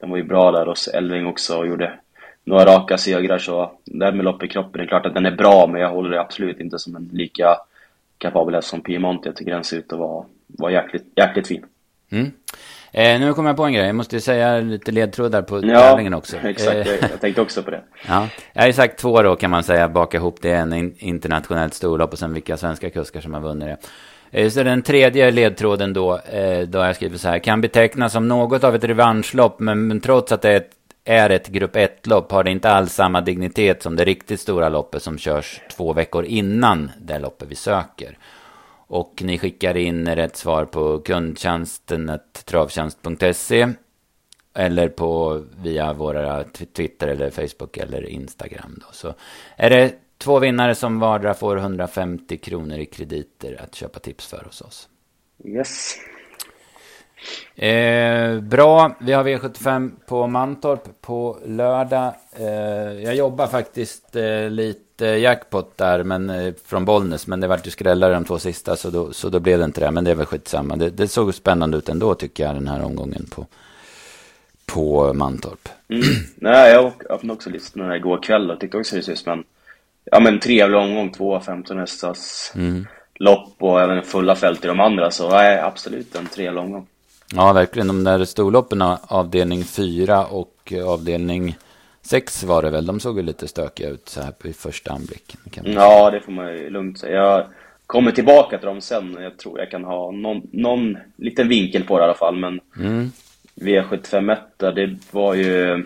den 0.00 0.10
var 0.10 0.16
ju 0.16 0.24
bra 0.24 0.52
där 0.52 0.66
hos 0.66 0.88
Elving 0.88 1.26
också 1.26 1.58
och 1.58 1.66
gjorde 1.66 1.92
några 2.50 2.64
raka 2.64 2.98
segrar 2.98 3.38
så 3.38 3.72
där 3.84 4.12
med 4.12 4.24
lopp 4.24 4.42
i 4.42 4.48
kroppen, 4.48 4.72
det 4.72 4.82
är 4.82 4.86
klart 4.86 5.06
att 5.06 5.14
den 5.14 5.26
är 5.26 5.36
bra 5.36 5.66
men 5.66 5.80
jag 5.80 5.90
håller 5.90 6.10
det 6.10 6.20
absolut 6.20 6.60
inte 6.60 6.78
som 6.78 6.96
en 6.96 7.08
lika 7.12 7.56
kapabel 8.18 8.54
häst 8.54 8.68
som 8.68 8.80
Piemonte. 8.80 9.28
Jag 9.28 9.36
tycker 9.36 9.52
den 9.52 9.64
ser 9.64 9.76
ut 9.76 9.92
att 9.92 9.98
vara, 9.98 10.24
vara 10.46 10.72
jäkligt, 10.72 11.04
jäkligt 11.16 11.46
fin. 11.46 11.64
Mm. 12.10 12.32
Eh, 12.92 13.20
nu 13.20 13.34
kommer 13.34 13.50
jag 13.50 13.56
på 13.56 13.64
en 13.64 13.72
grej, 13.72 13.86
jag 13.86 13.94
måste 13.94 14.20
säga 14.20 14.60
lite 14.60 14.92
ledtrådar 14.92 15.42
på 15.42 15.66
ja, 15.66 15.80
tävlingen 15.80 16.14
också. 16.14 16.36
exakt, 16.44 16.88
eh, 16.88 16.94
jag 17.10 17.20
tänkte 17.20 17.42
också 17.42 17.62
på 17.62 17.70
det. 17.70 17.82
ja, 18.08 18.28
jag 18.52 18.62
har 18.62 18.66
ju 18.66 18.72
sagt 18.72 18.98
två 18.98 19.22
då 19.22 19.36
kan 19.36 19.50
man 19.50 19.62
säga, 19.62 19.88
baka 19.88 20.16
ihop 20.16 20.42
det, 20.42 20.52
en 20.52 20.94
internationellt 20.98 21.74
storlopp 21.74 22.12
och 22.12 22.18
sen 22.18 22.34
vilka 22.34 22.56
svenska 22.56 22.90
kuskar 22.90 23.20
som 23.20 23.34
har 23.34 23.40
vunnit 23.40 23.68
det. 23.68 23.76
Eh, 24.30 24.50
så 24.50 24.62
den 24.62 24.82
tredje 24.82 25.30
ledtråden 25.30 25.92
då, 25.92 26.18
eh, 26.18 26.60
då 26.60 26.78
har 26.78 26.86
jag 26.86 26.96
skrivit 26.96 27.20
så 27.20 27.28
här, 27.28 27.38
kan 27.38 27.60
betecknas 27.60 28.12
som 28.12 28.28
något 28.28 28.64
av 28.64 28.74
ett 28.74 28.84
revanschlopp, 28.84 29.60
men 29.60 30.00
trots 30.00 30.32
att 30.32 30.42
det 30.42 30.50
är 30.50 30.56
ett, 30.56 30.70
är 31.04 31.30
ett 31.30 31.48
grupp 31.48 31.76
1-lopp 31.76 32.32
har 32.32 32.44
det 32.44 32.50
inte 32.50 32.70
alls 32.70 32.94
samma 32.94 33.20
dignitet 33.20 33.82
som 33.82 33.96
det 33.96 34.04
riktigt 34.04 34.40
stora 34.40 34.68
loppet 34.68 35.02
som 35.02 35.18
körs 35.18 35.60
två 35.70 35.92
veckor 35.92 36.24
innan 36.24 36.90
det 37.00 37.18
loppet 37.18 37.48
vi 37.48 37.54
söker. 37.54 38.18
Och 38.86 39.22
ni 39.24 39.38
skickar 39.38 39.76
in 39.76 40.14
rätt 40.14 40.36
svar 40.36 40.64
på 40.64 40.98
kundtjänsten 40.98 42.18
travtjänst.se 42.44 43.68
eller 44.54 44.88
på 44.88 45.42
via 45.62 45.92
våra 45.92 46.44
Twitter 46.44 47.08
eller 47.08 47.30
Facebook 47.30 47.76
eller 47.76 48.06
Instagram. 48.06 48.82
Då. 48.86 48.92
Så 48.92 49.14
är 49.56 49.70
det 49.70 49.94
Två 50.20 50.38
vinnare 50.38 50.74
som 50.74 50.98
vardera 50.98 51.34
får 51.34 51.56
150 51.56 52.38
kronor 52.38 52.78
i 52.78 52.86
krediter 52.86 53.62
att 53.62 53.74
köpa 53.74 53.98
tips 53.98 54.26
för 54.26 54.44
hos 54.44 54.60
oss. 54.60 54.88
Yes. 55.44 55.94
Eh, 57.54 58.40
bra, 58.40 58.96
vi 59.00 59.12
har 59.12 59.24
V75 59.24 59.90
på 60.06 60.26
Mantorp 60.26 61.00
på 61.00 61.38
lördag. 61.46 62.14
Eh, 62.32 63.02
jag 63.04 63.14
jobbar 63.14 63.46
faktiskt 63.46 64.16
eh, 64.16 64.50
lite 64.50 65.06
jackpot 65.06 65.76
där 65.76 66.02
men, 66.02 66.30
eh, 66.30 66.54
från 66.66 66.84
Bollnäs, 66.84 67.26
men 67.26 67.40
det 67.40 67.46
vart 67.46 67.66
ju 67.66 67.70
skrällare 67.70 68.14
de 68.14 68.24
två 68.24 68.38
sista 68.38 68.76
så 68.76 68.90
då, 68.90 69.12
så 69.12 69.28
då 69.28 69.40
blev 69.40 69.58
det 69.58 69.64
inte 69.64 69.80
det. 69.80 69.90
Men 69.90 70.04
det 70.04 70.10
är 70.10 70.14
väl 70.14 70.26
skitsamma. 70.26 70.76
Det, 70.76 70.90
det 70.90 71.08
såg 71.08 71.34
spännande 71.34 71.78
ut 71.78 71.88
ändå 71.88 72.14
tycker 72.14 72.44
jag 72.44 72.54
den 72.54 72.68
här 72.68 72.82
omgången 72.82 73.26
på, 73.30 73.46
på 74.66 75.14
Mantorp. 75.14 75.68
Mm. 75.88 76.02
Nej, 76.34 76.72
jag 76.72 76.92
öppnade 77.10 77.32
också 77.32 77.50
listan 77.50 77.92
igår 77.92 78.22
kväll 78.22 78.50
och 78.50 78.60
tyckte 78.60 78.78
också 78.78 78.96
det 78.96 79.02
såg 79.02 79.18
spännande 79.18 79.44
ja, 80.04 80.20
men 80.20 80.40
trevlig 80.40 80.78
omgång, 80.78 81.12
två 81.12 81.40
15 81.40 81.78
hästars 81.78 82.52
mm. 82.54 82.86
lopp 83.14 83.54
och 83.58 83.80
även 83.80 84.02
fulla 84.02 84.36
fält 84.36 84.64
i 84.64 84.68
de 84.68 84.80
andra. 84.80 85.10
Så 85.10 85.30
nej, 85.30 85.60
absolut 85.60 86.16
en 86.16 86.26
trevlig 86.26 86.62
omgång. 86.62 86.86
Ja, 87.34 87.52
verkligen. 87.52 87.86
De 87.86 88.04
där 88.04 88.24
storloppen, 88.24 88.82
avdelning 89.02 89.64
4 89.64 90.26
och 90.26 90.72
avdelning 90.86 91.56
6 92.02 92.44
var 92.44 92.62
det 92.62 92.70
väl. 92.70 92.86
De 92.86 93.00
såg 93.00 93.16
ju 93.16 93.22
lite 93.22 93.48
stökiga 93.48 93.88
ut 93.88 94.08
så 94.08 94.20
här 94.20 94.32
i 94.44 94.52
första 94.52 94.92
anblick. 94.92 95.36
Ja, 95.64 96.10
det 96.10 96.20
får 96.20 96.32
man 96.32 96.46
ju 96.46 96.70
lugnt 96.70 96.98
säga. 96.98 97.16
Jag 97.16 97.46
kommer 97.86 98.12
tillbaka 98.12 98.58
till 98.58 98.66
dem 98.66 98.80
sen. 98.80 99.16
Jag 99.20 99.38
tror 99.38 99.58
jag 99.58 99.70
kan 99.70 99.84
ha 99.84 100.10
någon, 100.10 100.42
någon 100.52 100.98
liten 101.16 101.48
vinkel 101.48 101.84
på 101.84 101.98
det 101.98 102.02
i 102.02 102.04
alla 102.04 102.14
fall. 102.14 102.36
Men 102.36 102.60
mm. 102.76 103.10
V75 103.54 104.36
det 104.58 104.98
var 105.10 105.34
ju 105.34 105.84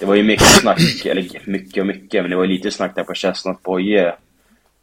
det 0.00 0.06
var 0.06 0.14
ju 0.14 0.22
mycket 0.22 0.46
snack, 0.46 1.06
eller 1.06 1.50
mycket 1.50 1.80
och 1.80 1.86
mycket, 1.86 2.22
men 2.22 2.30
det 2.30 2.36
var 2.36 2.44
ju 2.44 2.50
lite 2.50 2.70
snack 2.70 2.94
där 2.94 3.04
på 3.04 3.14
Chestnut 3.14 3.62
Boye. 3.62 4.14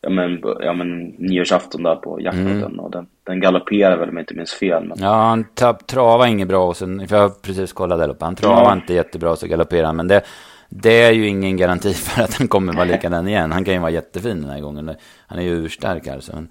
Ja 0.01 0.09
men, 0.09 0.43
ja 0.59 0.73
men 0.73 1.07
nyårsafton 1.07 1.83
där 1.83 1.95
på 1.95 2.21
jackpoten 2.21 2.63
mm. 2.63 2.79
och 2.79 2.91
den, 2.91 3.07
den 3.23 3.39
galopperade 3.39 3.95
väl 3.95 4.09
om 4.09 4.15
jag 4.15 4.21
inte 4.21 4.33
minns 4.33 4.53
fel. 4.53 4.83
Men... 4.83 4.97
Ja, 5.01 5.13
han 5.13 5.45
travade 5.87 6.29
inget 6.29 6.47
bra 6.47 6.67
och 6.67 6.77
sen, 6.77 7.07
för 7.07 7.15
jag 7.15 7.41
precis 7.41 7.73
kollat 7.73 7.99
det 7.99 8.07
loppet, 8.07 8.21
han 8.21 8.35
travade 8.35 8.61
ja. 8.61 8.73
inte 8.73 8.93
jättebra 8.93 9.35
så 9.35 9.47
galopperade 9.47 9.87
han. 9.87 9.95
Men 9.95 10.07
det, 10.07 10.21
det 10.69 11.01
är 11.01 11.11
ju 11.11 11.27
ingen 11.27 11.57
garanti 11.57 11.93
för 11.93 12.23
att 12.23 12.33
han 12.33 12.47
kommer 12.47 12.73
vara 12.73 12.85
likadan 12.85 13.27
igen. 13.27 13.51
Han 13.51 13.65
kan 13.65 13.73
ju 13.73 13.79
vara 13.79 13.91
jättefin 13.91 14.41
den 14.41 14.49
här 14.49 14.59
gången. 14.59 14.95
Han 15.27 15.39
är 15.39 15.43
ju 15.43 15.65
urstark 15.65 16.07
alltså. 16.07 16.31
Men, 16.35 16.49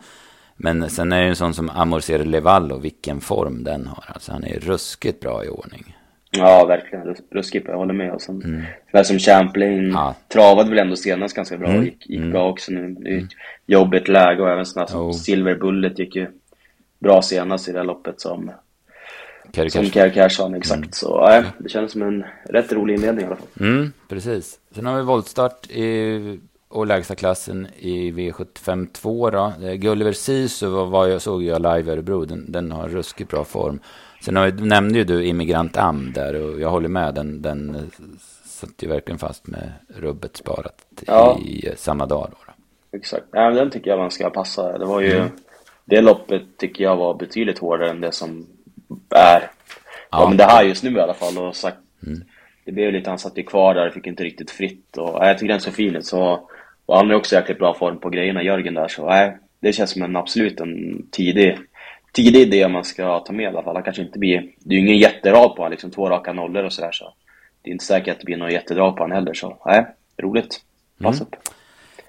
men 0.56 0.90
sen 0.90 1.12
är 1.12 1.16
det 1.16 1.22
ju 1.22 1.28
en 1.28 1.36
sån 1.36 1.54
som 1.54 1.70
Amorcer 1.70 2.24
Levallo, 2.24 2.78
vilken 2.78 3.20
form 3.20 3.64
den 3.64 3.86
har. 3.86 4.04
Alltså 4.06 4.32
han 4.32 4.44
är 4.44 4.60
ruskigt 4.60 5.20
bra 5.20 5.44
i 5.44 5.48
ordning. 5.48 5.96
Ja, 6.30 6.64
verkligen. 6.64 7.16
Ruskigt 7.30 7.68
jag 7.68 7.76
håller 7.76 7.94
med. 7.94 8.12
Och 8.12 8.22
sen, 8.22 8.42
mm. 8.92 9.04
Som 9.04 9.18
Champlain 9.18 9.90
ja. 9.90 10.14
travade 10.28 10.70
väl 10.70 10.78
ändå 10.78 10.96
senast 10.96 11.36
ganska 11.36 11.58
bra. 11.58 11.68
Mm. 11.68 11.84
Gick, 11.84 12.10
gick 12.10 12.18
mm. 12.18 12.30
bra 12.30 12.50
också 12.50 12.72
nu. 12.72 13.18
Ett 13.18 13.30
jobbigt 13.66 14.08
läge 14.08 14.42
och 14.42 14.50
även 14.50 14.66
sådana 14.66 14.86
som 14.86 15.00
oh. 15.00 15.12
Silver 15.12 15.54
Bullet 15.54 15.98
gick 15.98 16.16
ju 16.16 16.26
bra 16.98 17.22
senast 17.22 17.68
i 17.68 17.72
det 17.72 17.78
här 17.78 17.84
loppet 17.84 18.20
som 18.20 18.50
Kerry 19.52 19.70
som 19.70 19.86
Kerry 19.86 20.12
Cashon, 20.12 20.54
exakt. 20.54 20.78
Mm. 20.78 20.92
Så 20.92 21.28
äh, 21.28 21.44
det 21.58 21.68
känns 21.68 21.92
som 21.92 22.02
en 22.02 22.24
rätt 22.44 22.72
rolig 22.72 22.94
inledning 22.94 23.24
i 23.24 23.26
alla 23.26 23.36
fall. 23.36 23.46
Mm, 23.60 23.92
precis. 24.08 24.58
Sen 24.74 24.86
har 24.86 24.96
vi 24.96 25.02
voltstart 25.02 25.70
i 25.70 26.38
och 26.68 26.86
lägsta 26.86 27.14
klassen 27.14 27.66
i 27.78 28.10
V75 28.10 28.88
2 28.92 29.30
då. 29.30 29.52
Gulliver 29.58 30.12
Sisu 30.12 30.66
var 30.66 31.06
jag 31.06 31.22
såg 31.22 31.42
jag 31.42 31.62
live 31.62 31.90
i 31.90 31.94
Örebro. 31.94 32.24
Den, 32.24 32.52
den 32.52 32.72
har 32.72 32.88
ruskigt 32.88 33.30
bra 33.30 33.44
form. 33.44 33.80
Sen 34.20 34.36
har, 34.36 34.50
nämnde 34.50 34.98
ju 34.98 35.04
du 35.04 35.24
Immigrant 35.24 35.76
Am 35.76 36.12
där 36.14 36.34
och 36.34 36.60
jag 36.60 36.70
håller 36.70 36.88
med. 36.88 37.14
Den, 37.14 37.42
den 37.42 37.90
satt 38.44 38.82
ju 38.82 38.88
verkligen 38.88 39.18
fast 39.18 39.46
med 39.46 39.72
rubbet 39.88 40.36
sparat 40.36 40.84
ja. 41.06 41.38
i 41.44 41.70
samma 41.76 42.06
dag. 42.06 42.28
Då, 42.30 42.36
då. 42.46 42.52
Exakt. 42.98 43.26
Ja, 43.32 43.50
den 43.50 43.70
tycker 43.70 43.90
jag 43.90 43.98
man 43.98 44.10
ska 44.10 44.30
passa. 44.30 44.78
Det 44.78 44.84
var 44.84 45.00
ju... 45.00 45.16
Mm. 45.16 45.30
Det 45.84 46.00
loppet 46.00 46.42
tycker 46.56 46.84
jag 46.84 46.96
var 46.96 47.14
betydligt 47.14 47.58
hårdare 47.58 47.90
än 47.90 48.00
det 48.00 48.12
som 48.12 48.46
är. 49.10 49.40
Ja, 49.40 49.48
ja 50.10 50.28
men 50.28 50.36
det 50.36 50.44
här 50.44 50.64
just 50.64 50.82
nu 50.84 50.90
i 50.90 51.00
alla 51.00 51.14
fall. 51.14 51.38
Och 51.38 51.56
sagt, 51.56 51.78
mm. 52.06 52.24
Det 52.64 52.72
blev 52.72 52.92
lite, 52.92 53.10
han 53.10 53.18
satt 53.18 53.38
ju 53.38 53.42
kvar 53.42 53.74
där, 53.74 53.90
fick 53.90 54.06
inte 54.06 54.24
riktigt 54.24 54.50
fritt. 54.50 54.96
Och, 54.96 55.08
ja, 55.08 55.26
jag 55.26 55.38
tycker 55.38 55.52
den 55.52 55.60
så 55.60 55.70
fin 55.70 55.96
ut. 55.96 56.06
Så, 56.06 56.48
och 56.86 56.96
han 56.96 57.10
är 57.10 57.14
också 57.14 57.34
jäkligt 57.34 57.58
bra 57.58 57.74
form 57.74 58.00
på 58.00 58.10
grejerna, 58.10 58.42
Jörgen 58.42 58.74
där. 58.74 58.88
Så 58.88 59.02
ja, 59.02 59.32
det 59.60 59.72
känns 59.72 59.90
som 59.90 60.02
en 60.02 60.16
absolut 60.16 60.60
en 60.60 61.06
tidig 61.10 61.58
tidig 62.12 62.40
idé 62.40 62.68
man 62.68 62.84
ska 62.84 63.18
ta 63.20 63.32
med 63.32 63.42
i 63.42 63.46
alla 63.46 63.62
fall. 63.62 63.76
Han 63.76 63.84
kanske 63.84 64.02
inte 64.02 64.18
blir... 64.18 64.52
Det 64.58 64.74
är 64.74 64.78
ju 64.78 64.86
ingen 64.86 64.98
jätterad 64.98 65.56
på 65.56 65.56
honom, 65.56 65.70
liksom 65.70 65.90
två 65.90 66.08
raka 66.08 66.32
nollor 66.32 66.64
och 66.64 66.72
sådär 66.72 66.92
så. 66.92 67.14
Det 67.62 67.70
är 67.70 67.72
inte 67.72 67.84
säkert 67.84 68.12
att 68.12 68.18
det 68.18 68.24
blir 68.24 68.36
någon 68.36 68.50
jättedrag 68.50 68.96
på 68.96 69.02
honom 69.02 69.14
heller 69.14 69.34
så. 69.34 69.56
Nej, 69.66 69.86
roligt. 70.18 70.60
Pass 71.02 71.20
mm. 71.20 71.26
upp. 71.26 71.36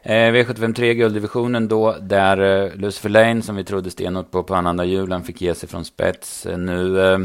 Eh, 0.03 0.11
V753 0.11 0.93
gulddivisionen 0.93 1.67
då, 1.67 1.95
där 2.01 2.63
eh, 2.65 2.75
Lucifer 2.75 3.09
Lane 3.09 3.41
som 3.41 3.55
vi 3.55 3.63
trodde 3.63 3.91
stenhårt 3.91 4.31
på 4.31 4.43
på 4.43 4.55
annandag 4.55 4.85
julen 4.85 5.23
fick 5.23 5.41
ge 5.41 5.55
sig 5.55 5.69
från 5.69 5.85
spets. 5.85 6.45
Eh, 6.45 6.57
nu 6.57 7.01
eh, 7.01 7.19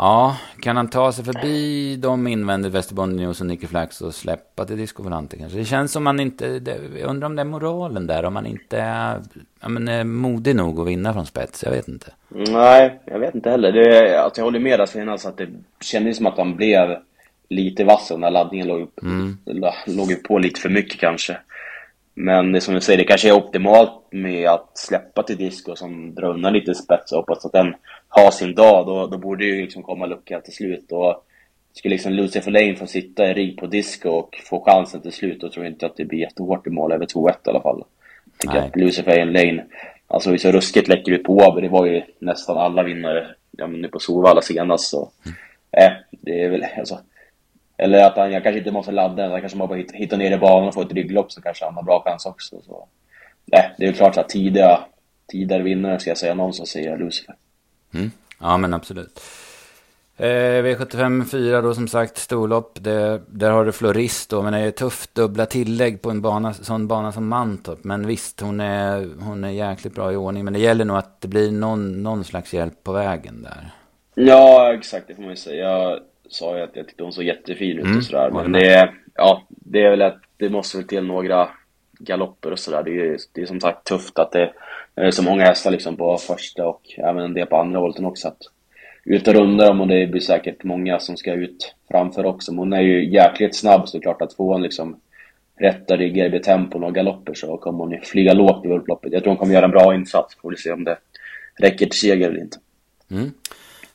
Ja, 0.00 0.36
kan 0.60 0.76
han 0.76 0.88
ta 0.88 1.12
sig 1.12 1.24
förbi 1.24 1.96
de 1.96 2.26
invändigt 2.26 2.74
Västerbotten 2.74 3.16
News 3.16 3.40
och 3.40 3.46
Nicky 3.46 3.66
Flax 3.66 4.00
och 4.00 4.14
släppa 4.14 4.64
till 4.64 4.76
Disco 4.76 5.02
Volante 5.02 5.36
kanske? 5.36 5.58
Det 5.58 5.64
känns 5.64 5.92
som 5.92 6.04
man 6.04 6.20
inte, 6.20 6.58
det, 6.58 6.80
jag 7.00 7.10
undrar 7.10 7.26
om 7.26 7.36
det 7.36 7.42
är 7.42 7.46
moralen 7.46 8.06
där, 8.06 8.24
om 8.24 8.34
man 8.34 8.46
inte 8.46 8.78
är, 8.78 9.20
ja, 9.60 9.68
men 9.68 9.88
är 9.88 10.04
modig 10.04 10.56
nog 10.56 10.80
att 10.80 10.86
vinna 10.86 11.12
från 11.12 11.26
spets, 11.26 11.64
jag 11.64 11.70
vet 11.70 11.88
inte. 11.88 12.12
Nej, 12.28 13.00
jag 13.04 13.18
vet 13.18 13.34
inte 13.34 13.50
heller. 13.50 13.72
Det, 13.72 14.20
alltså 14.22 14.40
jag 14.40 14.44
håller 14.44 14.60
med 14.60 14.78
där 14.78 14.86
senast 14.86 15.26
att 15.26 15.36
det 15.36 15.48
kändes 15.80 16.16
som 16.16 16.26
att 16.26 16.38
han 16.38 16.56
blev 16.56 16.96
lite 17.48 17.84
vass 17.84 18.12
när 18.16 18.30
laddningen 18.30 18.66
låg, 18.66 18.88
mm. 19.02 19.38
låg 19.86 20.22
på 20.22 20.38
lite 20.38 20.60
för 20.60 20.68
mycket 20.68 21.00
kanske. 21.00 21.38
Men 22.20 22.52
det 22.52 22.60
som 22.60 22.74
du 22.74 22.80
säger, 22.80 22.98
det 22.98 23.04
kanske 23.04 23.28
är 23.28 23.32
optimalt 23.32 24.06
med 24.10 24.48
att 24.48 24.78
släppa 24.78 25.22
till 25.22 25.36
disco 25.36 25.76
som 25.76 26.14
drar 26.14 26.28
undan 26.28 26.52
lite 26.52 26.74
spets 26.74 27.12
och 27.12 27.18
hoppas 27.18 27.46
att 27.46 27.52
den 27.52 27.74
har 28.08 28.30
sin 28.30 28.54
dag. 28.54 28.86
Då, 28.86 29.06
då 29.06 29.18
borde 29.18 29.44
det 29.44 29.50
ju 29.50 29.62
liksom 29.62 29.82
komma 29.82 30.06
lucka 30.06 30.40
till 30.40 30.52
slut. 30.52 30.92
Och 30.92 31.24
skulle 31.72 31.94
liksom 31.94 32.12
Lucifer 32.12 32.50
Lane 32.50 32.76
få 32.76 32.86
sitta 32.86 33.30
i 33.30 33.34
rigg 33.34 33.58
på 33.58 33.66
disco 33.66 34.10
och 34.10 34.42
få 34.44 34.64
chansen 34.64 35.00
till 35.00 35.12
slut, 35.12 35.40
då 35.40 35.48
tror 35.48 35.64
jag 35.64 35.72
inte 35.72 35.86
att 35.86 35.96
det 35.96 36.04
blir 36.04 36.18
jättehårt 36.18 36.66
i 36.66 36.70
mål 36.70 36.92
över 36.92 37.06
2-1 37.06 37.30
i 37.30 37.50
alla 37.50 37.62
fall. 37.62 37.84
Jag 38.24 38.38
tycker 38.38 38.60
Nej. 38.60 38.68
att 38.68 38.76
Lucifer 38.76 39.24
Lane, 39.24 39.64
alltså 40.06 40.30
vi 40.30 40.38
så 40.38 40.52
ruskigt 40.52 40.88
läcker 40.88 41.12
ut 41.12 41.24
på 41.24 41.36
Åby, 41.36 41.60
det 41.60 41.68
var 41.68 41.86
ju 41.86 42.02
nästan 42.18 42.58
alla 42.58 42.82
vinnare 42.82 43.26
ja, 43.50 43.66
men 43.66 43.80
nu 43.80 43.88
på 43.88 43.98
Solvalla 43.98 44.40
senast 44.40 44.90
så. 44.90 45.10
Mm. 45.26 45.36
Eh, 45.72 45.98
det 46.10 46.44
är 46.44 46.50
väl 46.50 46.66
alltså 46.78 46.98
eller 47.78 48.04
att 48.04 48.16
han 48.16 48.32
jag 48.32 48.42
kanske 48.42 48.58
inte 48.58 48.70
måste 48.70 48.92
ladda, 48.92 49.28
han 49.28 49.40
kanske 49.40 49.58
bara 49.58 49.76
hitta, 49.78 49.96
hitta 49.96 50.16
ner 50.16 50.32
i 50.32 50.38
banan 50.38 50.68
och 50.68 50.74
få 50.74 50.82
ett 50.82 50.92
rygglopp 50.92 51.32
så 51.32 51.42
kanske 51.42 51.64
han 51.64 51.74
har 51.74 51.82
bra 51.82 52.02
chans 52.04 52.26
också. 52.26 52.60
Så. 52.66 52.88
Nej, 53.44 53.74
det 53.78 53.86
är 53.86 53.92
klart 53.92 54.16
att 54.16 54.28
tidiga, 54.28 54.80
tidigare 55.32 55.62
vinnare 55.62 55.98
ska 55.98 56.10
jag 56.10 56.18
säga, 56.18 56.34
någon 56.34 56.52
som 56.52 56.66
säger 56.66 56.98
Lucifer. 56.98 57.34
Mm. 57.94 58.10
Ja 58.40 58.56
men 58.56 58.74
absolut. 58.74 59.20
Eh, 60.16 60.62
V75 60.62 61.24
4 61.24 61.60
då 61.60 61.74
som 61.74 61.88
sagt, 61.88 62.18
storlopp. 62.18 62.78
Det, 62.80 63.22
där 63.26 63.50
har 63.50 63.64
du 63.64 63.72
Florist 63.72 64.30
då, 64.30 64.42
men 64.42 64.52
det 64.52 64.58
är 64.58 64.70
tufft 64.70 65.14
dubbla 65.14 65.46
tillägg 65.46 66.02
på 66.02 66.10
en 66.10 66.22
bana, 66.22 66.54
sån 66.54 66.88
bana 66.88 67.12
som 67.12 67.28
Mantorp. 67.28 67.84
Men 67.84 68.06
visst, 68.06 68.40
hon 68.40 68.60
är, 68.60 69.08
hon 69.20 69.44
är 69.44 69.50
jäkligt 69.50 69.94
bra 69.94 70.12
i 70.12 70.16
ordning. 70.16 70.44
Men 70.44 70.52
det 70.52 70.60
gäller 70.60 70.84
nog 70.84 70.96
att 70.96 71.20
det 71.20 71.28
blir 71.28 71.52
någon, 71.52 72.02
någon 72.02 72.24
slags 72.24 72.54
hjälp 72.54 72.84
på 72.84 72.92
vägen 72.92 73.42
där. 73.42 73.70
Ja, 74.14 74.74
exakt, 74.74 75.08
det 75.08 75.14
får 75.14 75.22
man 75.22 75.30
ju 75.30 75.36
säga 75.36 75.98
sa 76.28 76.58
jag 76.58 76.68
att 76.68 76.76
jag 76.76 76.86
tyckte 76.86 77.02
hon 77.02 77.12
såg 77.12 77.24
jättefin 77.24 77.78
ut 77.78 77.84
mm. 77.84 77.96
och 77.96 78.04
sådär. 78.04 78.30
Men 78.30 78.52
det 78.52 78.66
är, 78.66 78.94
ja, 79.14 79.46
det 79.48 79.82
är 79.82 79.90
väl 79.90 80.02
att 80.02 80.18
det 80.36 80.48
måste 80.48 80.76
väl 80.76 80.86
till 80.86 81.04
några 81.04 81.48
galopper 81.98 82.50
och 82.52 82.58
sådär. 82.58 82.82
Det 82.82 82.90
är, 82.90 83.18
det 83.32 83.42
är 83.42 83.46
som 83.46 83.60
sagt 83.60 83.86
tufft 83.86 84.18
att 84.18 84.32
det 84.32 84.52
är 84.94 85.10
så 85.10 85.22
många 85.22 85.44
hästar 85.44 85.70
liksom 85.70 85.96
på 85.96 86.16
första 86.16 86.66
och 86.66 86.82
även 86.96 87.24
en 87.24 87.34
del 87.34 87.46
på 87.46 87.56
andra 87.56 87.80
volten 87.80 88.04
också. 88.04 88.28
Att 88.28 88.42
ut 89.04 89.28
och 89.28 89.34
runda 89.34 89.66
dem 89.66 89.80
och 89.80 89.88
det 89.88 90.06
blir 90.06 90.20
säkert 90.20 90.64
många 90.64 90.98
som 90.98 91.16
ska 91.16 91.32
ut 91.32 91.74
framför 91.90 92.26
också. 92.26 92.52
Men 92.52 92.58
hon 92.58 92.72
är 92.72 92.80
ju 92.80 93.10
jäkligt 93.10 93.56
snabb 93.56 93.88
så 93.88 93.96
det 93.96 94.00
är 94.00 94.02
klart 94.02 94.22
att 94.22 94.34
få 94.34 94.52
hon 94.52 94.62
liksom 94.62 95.00
rätta 95.58 95.96
riggar 95.96 96.34
i 96.34 96.40
tempon 96.40 96.84
och 96.84 96.94
galopper 96.94 97.34
så 97.34 97.56
kommer 97.56 97.78
hon 97.78 98.00
flyga 98.02 98.32
lågt 98.32 98.66
i 98.66 98.68
upploppet. 98.68 99.12
Jag 99.12 99.22
tror 99.22 99.30
hon 99.30 99.38
kommer 99.38 99.54
göra 99.54 99.64
en 99.64 99.70
bra 99.70 99.94
insats. 99.94 100.36
Får 100.42 100.50
vi 100.50 100.56
se 100.56 100.72
om 100.72 100.84
det 100.84 100.98
räcker 101.58 101.86
till 101.86 101.98
seger 101.98 102.28
eller 102.28 102.40
inte. 102.40 102.58
Mm. 103.10 103.30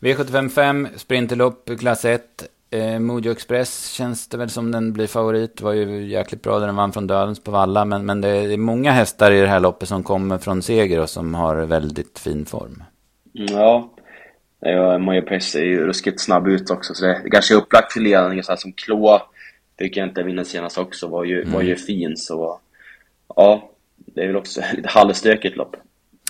V755, 0.03 0.87
sprinterlopp, 0.97 1.69
klass 1.79 2.05
1. 2.05 2.21
Eh, 2.69 2.99
Mojo 2.99 3.31
Express 3.31 3.91
känns 3.91 4.27
det 4.27 4.37
väl 4.37 4.49
som 4.49 4.71
den 4.71 4.93
blir 4.93 5.07
favorit. 5.07 5.57
Det 5.57 5.63
var 5.63 5.73
ju 5.73 6.07
jäkligt 6.07 6.41
bra 6.41 6.59
när 6.59 6.65
den 6.65 6.75
vann 6.75 6.93
från 6.93 7.07
Dödens 7.07 7.43
på 7.43 7.51
Valla. 7.51 7.85
Men, 7.85 8.05
men 8.05 8.21
det 8.21 8.29
är 8.29 8.57
många 8.57 8.91
hästar 8.91 9.31
i 9.31 9.41
det 9.41 9.47
här 9.47 9.59
loppet 9.59 9.89
som 9.89 10.03
kommer 10.03 10.37
från 10.37 10.61
seger 10.61 10.99
och 10.99 11.09
som 11.09 11.35
har 11.35 11.55
väldigt 11.55 12.19
fin 12.19 12.45
form. 12.45 12.83
Ja, 13.31 13.89
ja 14.59 14.97
Mojo 14.97 15.19
Express 15.19 15.55
är 15.55 15.63
ju 15.63 15.85
ruskigt 15.85 16.21
snabb 16.21 16.47
ut 16.47 16.69
också. 16.69 16.93
Så 16.93 17.05
det 17.05 17.11
är 17.11 17.29
kanske 17.29 17.55
upplagt 17.55 17.93
för 17.93 17.99
ledningen. 17.99 18.43
Så 18.43 18.51
här 18.51 18.57
som 18.57 18.73
Klå 18.73 19.21
fick 19.79 19.97
jag 19.97 20.07
inte 20.07 20.23
vinna 20.23 20.43
senast 20.43 20.77
också. 20.77 21.07
Var 21.07 21.23
ju, 21.23 21.41
mm. 21.41 21.53
var 21.53 21.61
ju 21.61 21.75
fin. 21.75 22.17
Så 22.17 22.59
ja, 23.35 23.69
det 23.95 24.21
är 24.21 24.27
väl 24.27 24.35
också 24.35 24.61
lite 24.73 24.89
halvstökigt 24.89 25.57
lopp. 25.57 25.75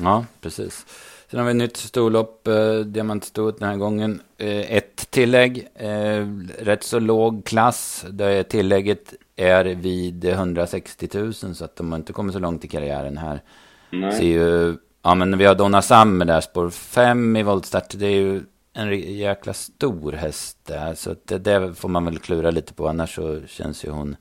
Ja, 0.02 0.26
precis. 0.42 0.86
Sen 1.34 1.40
har 1.40 1.46
vi 1.46 1.52
ett 1.52 1.58
nytt 1.58 1.78
storlopp, 1.78 2.48
eh, 2.48 2.80
diamantstort 2.80 3.60
den 3.60 3.70
här 3.70 3.78
gången. 3.78 4.22
Eh, 4.38 4.72
ett 4.72 5.12
tillägg, 5.12 5.68
eh, 5.76 6.28
rätt 6.60 6.84
så 6.84 7.00
låg 7.00 7.46
klass. 7.46 8.06
Där 8.10 8.44
tillägget 8.44 9.14
är 9.36 9.66
vid 9.66 10.26
160 10.26 11.10
000 11.14 11.34
så 11.34 11.66
att 11.66 11.76
de 11.76 11.92
har 11.92 12.00
inte 12.00 12.14
kommit 12.14 12.34
så 12.34 12.40
långt 12.40 12.66
i 12.66 12.68
karriären 12.68 13.18
här. 13.18 13.42
Nej. 13.90 14.12
Ser 14.12 14.24
ju, 14.24 14.78
ja 15.04 15.16
men 15.16 15.38
vi 15.38 15.46
har 15.46 15.56
Donna 15.56 15.82
Summer 15.82 16.26
där, 16.26 16.42
spår 16.42 16.70
5 16.70 17.36
i 17.36 17.44
voltstart. 17.44 17.94
Det 17.98 18.08
är 18.08 18.16
ju 18.16 18.42
en 18.74 19.00
jäkla 19.18 19.54
stor 19.54 20.12
häst 20.12 20.58
där. 20.64 20.96
Så 20.96 21.16
det, 21.26 21.38
det 21.38 21.74
får 21.74 21.90
man 21.90 22.06
väl 22.06 22.20
klura 22.20 22.52
lite 22.52 22.74
på. 22.74 22.88
Annars 22.88 23.16
så 23.16 23.42
känns 23.48 23.86
ju 23.86 23.90
hon 23.90 24.16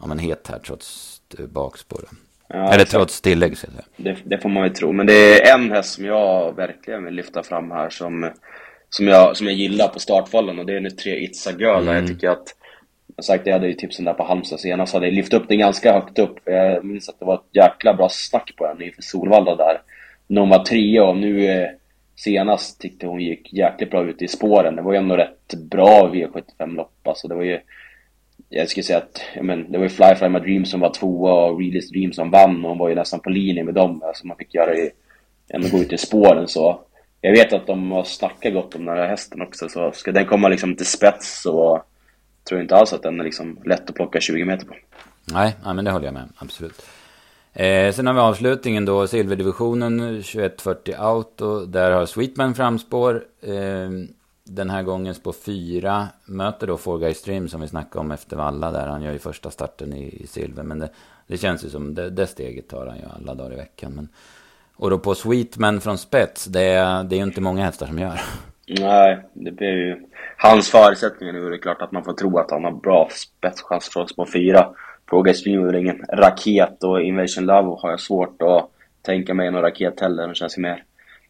ja, 0.00 0.06
men 0.06 0.18
het 0.18 0.48
här 0.48 0.58
trots 0.58 1.20
bakspår. 1.48 2.04
Ja, 2.48 2.72
Eller 2.72 2.84
trots 2.84 3.20
tillägg, 3.20 3.58
så 3.58 3.66
det, 3.96 4.16
det, 4.24 4.38
får 4.38 4.48
man 4.48 4.64
ju 4.64 4.70
tro. 4.70 4.92
Men 4.92 5.06
det 5.06 5.40
är 5.40 5.54
en 5.54 5.72
häst 5.72 5.94
som 5.94 6.04
jag 6.04 6.56
verkligen 6.56 7.04
vill 7.04 7.14
lyfta 7.14 7.42
fram 7.42 7.70
här 7.70 7.90
som, 7.90 8.30
som, 8.90 9.08
jag, 9.08 9.36
som 9.36 9.46
jag 9.46 9.56
gillar 9.56 9.88
på 9.88 9.98
startfallen 9.98 10.58
och 10.58 10.66
det 10.66 10.76
är 10.76 10.80
nu 10.80 10.90
tre 10.90 11.26
It's 11.26 11.48
a 11.48 11.52
Girl. 11.58 11.82
Mm. 11.82 11.94
Jag 11.94 12.06
tycker 12.06 12.30
att, 12.30 12.54
jag 13.16 13.24
sagt, 13.24 13.46
jag 13.46 13.52
hade 13.52 13.66
ju 13.66 13.74
tipsen 13.74 14.04
där 14.04 14.12
på 14.12 14.24
Halmstad 14.24 14.60
senast, 14.60 14.94
hade 14.94 15.06
jag 15.06 15.14
lyft 15.14 15.34
upp 15.34 15.48
den 15.48 15.58
ganska 15.58 15.92
högt 15.92 16.18
upp. 16.18 16.38
Jag 16.44 16.84
minns 16.84 17.08
att 17.08 17.18
det 17.18 17.24
var 17.24 17.34
ett 17.34 17.50
jäkla 17.52 17.94
bra 17.94 18.08
snack 18.08 18.52
på 18.56 18.66
den 18.66 18.82
inför 18.82 19.02
Solvalla 19.02 19.56
där. 19.56 19.80
När 20.26 20.40
hon 20.40 20.50
var 20.50 20.64
trea 20.64 21.04
och 21.04 21.16
nu 21.16 21.46
eh, 21.46 21.68
senast 22.16 22.80
tyckte 22.80 23.06
hon 23.06 23.20
gick 23.20 23.52
jäkligt 23.52 23.90
bra 23.90 24.04
ut 24.04 24.22
i 24.22 24.28
spåren. 24.28 24.76
Det 24.76 24.82
var 24.82 24.92
ju 24.92 24.98
ändå 24.98 25.16
rätt 25.16 25.54
bra 25.70 26.10
V75-lopp 26.12 27.08
alltså. 27.08 27.28
Det 27.28 27.34
var 27.34 27.42
ju 27.42 27.60
jag 28.48 28.68
skulle 28.68 28.84
säga 28.84 28.98
att, 28.98 29.22
men, 29.42 29.72
det 29.72 29.78
var 29.78 29.84
ju 29.84 29.90
Fly 29.90 30.14
Fly 30.14 30.28
My 30.28 30.38
Dream 30.38 30.64
som 30.64 30.80
var 30.80 30.94
tvåa 30.94 31.32
och 31.32 31.58
Realist 31.58 31.92
Dream 31.92 32.12
som 32.12 32.30
vann 32.30 32.64
och 32.64 32.70
hon 32.70 32.78
var 32.78 32.88
ju 32.88 32.94
nästan 32.94 33.20
på 33.20 33.30
linje 33.30 33.64
med 33.64 33.74
dem. 33.74 34.02
Alltså 34.02 34.26
man 34.26 34.36
fick 34.36 34.54
göra 34.54 34.70
det, 34.74 34.90
ändå 35.48 35.68
gå 35.68 35.78
ut 35.78 35.92
i 35.92 35.98
spåren 35.98 36.48
så. 36.48 36.80
Jag 37.20 37.32
vet 37.32 37.52
att 37.52 37.66
de 37.66 37.90
har 37.90 38.04
snackat 38.04 38.52
gott 38.52 38.74
om 38.74 38.84
den 38.84 38.96
här 38.96 39.06
hästen 39.06 39.42
också 39.42 39.68
så 39.68 39.92
ska 39.92 40.12
den 40.12 40.26
komma 40.26 40.48
liksom 40.48 40.76
till 40.76 40.86
spets 40.86 41.42
så 41.42 41.82
tror 42.48 42.58
jag 42.58 42.64
inte 42.64 42.76
alls 42.76 42.92
att 42.92 43.02
den 43.02 43.20
är 43.20 43.24
liksom 43.24 43.58
lätt 43.64 43.90
att 43.90 43.96
plocka 43.96 44.20
20 44.20 44.44
meter 44.44 44.66
på. 44.66 44.74
Nej, 45.32 45.56
ja, 45.64 45.72
men 45.72 45.84
det 45.84 45.90
håller 45.90 46.04
jag 46.04 46.14
med, 46.14 46.28
absolut. 46.38 46.82
Eh, 47.52 47.92
sen 47.92 48.06
har 48.06 48.14
vi 48.14 48.20
avslutningen 48.20 48.84
då, 48.84 49.06
silverdivisionen 49.06 49.98
2140 49.98 50.94
Auto. 50.98 51.66
där 51.66 51.90
har 51.90 52.06
Sweetman 52.06 52.54
framspår. 52.54 53.24
Eh, 53.42 53.90
den 54.46 54.70
här 54.70 54.82
gången 54.82 55.14
på 55.22 55.32
fyra 55.32 56.08
möter 56.24 56.66
då 56.66 56.76
Four 56.76 56.98
Guys 56.98 57.18
Stream 57.18 57.48
som 57.48 57.60
vi 57.60 57.68
snackade 57.68 58.00
om 58.00 58.10
efter 58.10 58.36
Valla 58.36 58.70
där. 58.70 58.86
Han 58.86 59.02
gör 59.02 59.12
ju 59.12 59.18
första 59.18 59.50
starten 59.50 59.92
i, 59.92 60.22
i 60.22 60.26
silver. 60.26 60.62
Men 60.62 60.78
det, 60.78 60.90
det 61.26 61.36
känns 61.36 61.64
ju 61.64 61.68
som 61.68 61.94
det, 61.94 62.10
det 62.10 62.26
steget 62.26 62.68
tar 62.68 62.86
han 62.86 62.96
ju 62.96 63.04
alla 63.16 63.34
dagar 63.34 63.52
i 63.52 63.56
veckan. 63.56 63.92
Men, 63.92 64.08
och 64.76 64.90
då 64.90 64.98
på 64.98 65.14
Sweetman 65.14 65.80
från 65.80 65.98
spets, 65.98 66.44
det 66.44 66.62
är, 66.62 67.04
det 67.04 67.14
är 67.14 67.18
ju 67.18 67.22
inte 67.22 67.40
många 67.40 67.64
hästar 67.64 67.86
som 67.86 67.98
gör. 67.98 68.20
Nej, 68.68 69.18
det 69.32 69.52
blir 69.52 69.72
ju... 69.72 70.06
Hans 70.36 70.70
förutsättningar 70.70 71.32
nu 71.32 71.46
är 71.46 71.50
det 71.50 71.58
klart 71.58 71.82
att 71.82 71.92
man 71.92 72.04
får 72.04 72.12
tro 72.12 72.38
att 72.38 72.50
han 72.50 72.64
har 72.64 72.72
bra 72.72 73.08
spetschans 73.12 73.88
från 73.88 74.02
oss 74.02 74.16
på 74.16 74.26
fyra. 74.26 74.68
Fråga 75.08 75.34
Stream 75.34 75.68
är 75.68 75.74
ingen 75.74 76.02
raket 76.12 76.84
och 76.84 77.02
Invasion 77.02 77.46
Love 77.46 77.76
har 77.80 77.90
jag 77.90 78.00
svårt 78.00 78.42
att 78.42 78.70
tänka 79.02 79.34
mig 79.34 79.50
någon 79.50 79.62
raket 79.62 80.00
heller. 80.00 80.26
Den 80.26 80.34
känns 80.34 80.58
ju 80.58 80.62
mer 80.62 80.84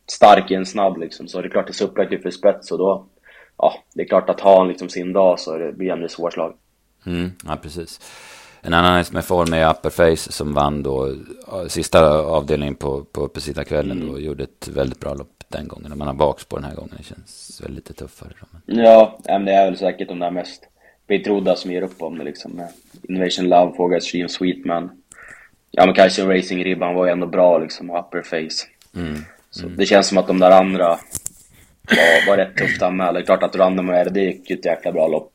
stark 0.07 0.51
än 0.51 0.67
snabb 0.67 0.99
liksom. 0.99 1.29
Så 1.29 1.41
det 1.41 1.49
är 1.49 1.51
klart 1.51 1.67
det 1.67 1.71
är 1.71 1.87
superaktivt 1.87 2.23
för 2.23 2.31
spets 2.31 2.71
och 2.71 2.79
då... 2.79 3.07
Ja, 3.59 3.75
det 3.95 4.03
är 4.03 4.07
klart 4.07 4.31
att 4.31 4.41
har 4.41 4.59
han 4.59 4.69
liksom 4.69 4.89
sin 4.89 5.13
dag 5.13 5.41
så 5.41 5.59
det 5.59 5.73
blir 5.73 5.91
han 5.91 6.05
ett 6.05 6.11
svårt 6.11 6.33
slag. 6.33 6.55
Mm, 7.07 7.31
ja, 7.47 7.59
precis. 7.63 8.01
En 8.61 8.75
annan 8.75 8.97
häst 8.97 9.13
med 9.13 9.25
form 9.25 9.53
är 9.53 9.71
Upperface 9.71 10.33
som 10.33 10.55
vann 10.55 10.83
då 10.83 11.15
sista 11.69 12.19
avdelningen 12.19 12.75
på, 12.75 13.05
på 13.05 13.21
uppesittarkvällen 13.21 14.03
mm. 14.03 14.11
och 14.11 14.21
gjorde 14.21 14.45
ett 14.45 14.69
väldigt 14.69 15.01
bra 15.01 15.15
lopp 15.15 15.45
den 15.49 15.69
gången. 15.69 15.89
När 15.89 15.97
man 15.97 16.07
har 16.07 16.15
bakspår 16.15 16.57
den 16.57 16.71
här 16.71 16.77
gången. 16.77 16.95
Det 16.99 17.05
känns 17.05 17.61
väl 17.65 17.73
lite 17.73 17.93
tuffare. 17.93 18.33
Men... 18.65 18.79
Ja, 18.79 19.19
men 19.25 19.45
det 19.45 19.53
är 19.53 19.65
väl 19.65 19.79
säkert 19.79 20.09
de 20.09 20.19
där 20.19 20.31
mest 20.31 20.69
betrodda 21.07 21.57
som 21.57 21.71
ger 21.73 21.83
upp 21.83 22.03
om 22.03 22.19
det 22.19 22.25
liksom. 22.25 22.63
Innovation 23.09 23.49
Love, 23.49 23.77
Fågel 23.77 24.03
Stream, 24.03 24.29
Sweetman. 24.29 24.91
Ja 25.71 25.87
men 25.87 25.95
kanske 25.95 26.39
Racing 26.39 26.65
Ribban 26.65 26.95
var 26.95 27.07
ju 27.07 27.13
ändå 27.13 27.27
bra 27.27 27.59
liksom, 27.59 27.91
Upperface. 27.91 28.67
Mm. 28.95 29.15
Så 29.57 29.67
mm. 29.67 29.77
det 29.77 29.87
känns 29.87 30.07
som 30.07 30.19
att 30.19 30.27
de 30.27 30.39
där 30.39 30.51
andra 30.51 30.89
var, 31.89 32.27
var 32.27 32.37
rätt 32.37 32.57
tufft 32.57 32.83
anmälda. 32.83 33.23
Klart 33.23 33.43
att 33.43 33.57
Random 33.57 33.89
och 33.89 34.07
RD 34.07 34.17
gick 34.17 34.51
ju 34.51 34.57
ett 34.57 34.65
jäkla 34.65 34.93
bra 34.93 35.09
lopp, 35.09 35.33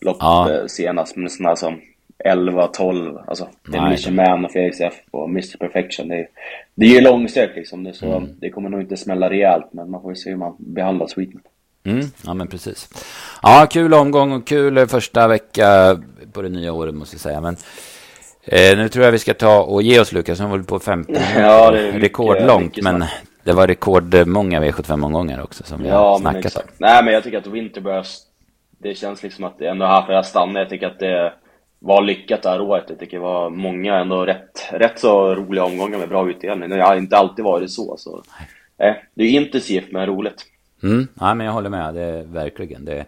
lopp 0.00 0.16
ja. 0.20 0.52
Eh, 0.52 0.66
senast. 0.66 1.16
Men 1.16 1.30
sådana 1.30 1.56
som 1.56 1.80
11, 2.24 2.66
12, 2.66 3.18
alltså 3.26 3.48
Demolition 3.72 4.14
Man 4.14 4.44
och 4.44 4.52
Felix 4.52 4.80
F 4.80 4.94
och 5.10 5.28
Mr 5.28 5.56
Perfection. 5.58 6.08
Det 6.08 6.16
är, 6.16 6.28
det 6.74 6.86
är 6.86 6.90
ju 6.90 7.00
långsökt 7.00 7.56
liksom, 7.56 7.84
det, 7.84 7.92
så 7.92 8.16
mm. 8.16 8.30
det 8.40 8.50
kommer 8.50 8.70
nog 8.70 8.80
inte 8.80 8.96
smälla 8.96 9.30
rejält 9.30 9.68
men 9.72 9.90
man 9.90 10.02
får 10.02 10.12
ju 10.12 10.16
se 10.16 10.30
hur 10.30 10.36
man 10.36 10.56
behandlar 10.58 11.06
Sweetman. 11.06 11.42
Mm, 11.84 12.06
ja 12.24 12.34
men 12.34 12.48
precis. 12.48 12.88
Ja, 13.42 13.66
kul 13.70 13.94
omgång 13.94 14.32
och 14.32 14.46
kul 14.46 14.86
första 14.86 15.28
vecka 15.28 15.98
på 16.32 16.42
det 16.42 16.48
nya 16.48 16.72
året 16.72 16.94
måste 16.94 17.14
jag 17.14 17.20
säga. 17.20 17.40
Men 17.40 17.56
eh, 18.44 18.78
nu 18.78 18.88
tror 18.88 19.04
jag 19.04 19.12
vi 19.12 19.18
ska 19.18 19.34
ta 19.34 19.62
och 19.62 19.82
ge 19.82 20.00
oss 20.00 20.12
Lukas, 20.12 20.38
som 20.38 20.50
håller 20.50 20.64
på 20.64 20.78
15 20.78 21.16
ja, 21.36 21.70
det 21.70 21.80
är 21.80 21.86
mycket, 21.86 22.02
rekordlångt. 22.02 22.64
Mycket 22.64 22.84
men 22.84 23.04
det 23.48 23.54
var 23.54 23.66
rekordmånga 23.66 24.60
V75-omgångar 24.60 25.42
också 25.42 25.64
som 25.64 25.82
vi 25.82 25.88
ja, 25.88 26.10
har 26.10 26.18
snackat 26.18 26.56
om. 26.56 26.62
Nej 26.78 27.04
men 27.04 27.14
jag 27.14 27.22
tycker 27.22 27.38
att 27.38 27.46
Winterburst, 27.46 28.22
det 28.78 28.94
känns 28.94 29.22
liksom 29.22 29.44
att 29.44 29.58
det 29.58 29.66
är 29.66 29.70
ändå 29.70 29.86
här 29.86 30.02
för 30.06 30.12
att 30.12 30.26
stanna. 30.26 30.58
Jag 30.58 30.68
tycker 30.68 30.86
att 30.86 30.98
det 30.98 31.32
var 31.78 32.02
lyckat 32.02 32.42
det 32.42 32.48
här 32.48 32.60
året. 32.60 32.84
Jag 32.88 32.98
tycker 32.98 33.16
det 33.16 33.22
var 33.22 33.50
många 33.50 33.98
ändå 33.98 34.26
rätt, 34.26 34.68
rätt 34.72 34.98
så 34.98 35.34
roliga 35.34 35.64
omgångar 35.64 35.98
med 35.98 36.08
bra 36.08 36.30
utdelning. 36.30 36.70
Det 36.70 36.82
har 36.82 36.96
inte 36.96 37.16
alltid 37.16 37.44
varit 37.44 37.70
så. 37.70 37.96
så. 37.98 38.22
Eh, 38.78 38.94
det 39.14 39.24
är 39.24 39.30
intensivt 39.30 39.92
men 39.92 40.06
roligt. 40.06 40.46
Mm, 40.82 41.08
ja, 41.20 41.34
men 41.34 41.46
jag 41.46 41.52
håller 41.52 41.70
med, 41.70 41.94
det 41.94 42.02
är 42.02 42.22
verkligen. 42.22 42.84
Det 42.84 42.92
är, 42.92 43.06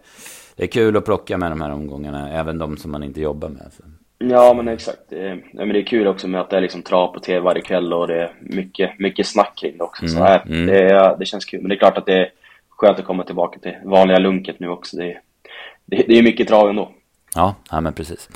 det 0.55 0.63
är 0.63 0.67
kul 0.67 0.97
att 0.97 1.05
plocka 1.05 1.37
med 1.37 1.51
de 1.51 1.61
här 1.61 1.71
omgångarna, 1.71 2.31
även 2.31 2.57
de 2.57 2.77
som 2.77 2.91
man 2.91 3.03
inte 3.03 3.21
jobbar 3.21 3.49
med. 3.49 3.71
Så. 3.77 3.83
Ja 4.29 4.53
men 4.53 4.67
exakt. 4.67 4.99
Det 5.09 5.27
är, 5.27 5.43
ja, 5.51 5.65
men 5.65 5.69
det 5.69 5.79
är 5.79 5.83
kul 5.83 6.07
också 6.07 6.27
med 6.27 6.41
att 6.41 6.49
det 6.49 6.57
är 6.57 6.61
liksom 6.61 6.81
trav 6.81 7.13
på 7.13 7.19
tv 7.19 7.39
varje 7.39 7.61
kväll 7.61 7.93
och 7.93 8.07
det 8.07 8.21
är 8.21 8.31
mycket, 8.39 8.99
mycket 8.99 9.27
snack 9.27 9.57
kring 9.57 9.77
det 9.77 9.83
också. 9.83 10.03
Mm, 10.03 10.15
så 10.15 10.23
här, 10.23 10.43
mm. 10.45 10.65
det, 10.65 11.15
det 11.19 11.25
känns 11.25 11.45
kul. 11.45 11.61
Men 11.61 11.69
det 11.69 11.75
är 11.75 11.79
klart 11.79 11.97
att 11.97 12.05
det 12.05 12.17
är 12.17 12.29
skönt 12.69 12.99
att 12.99 13.05
komma 13.05 13.23
tillbaka 13.23 13.59
till 13.59 13.75
vanliga 13.83 14.19
lunket 14.19 14.59
nu 14.59 14.69
också. 14.69 14.97
Det 14.97 15.11
är, 15.11 15.21
det, 15.85 16.03
det 16.07 16.17
är 16.17 16.23
mycket 16.23 16.47
trav 16.47 16.69
ändå. 16.69 16.91
Ja, 17.35 17.55
ja 17.71 17.81
men 17.81 17.93
precis. 17.93 18.29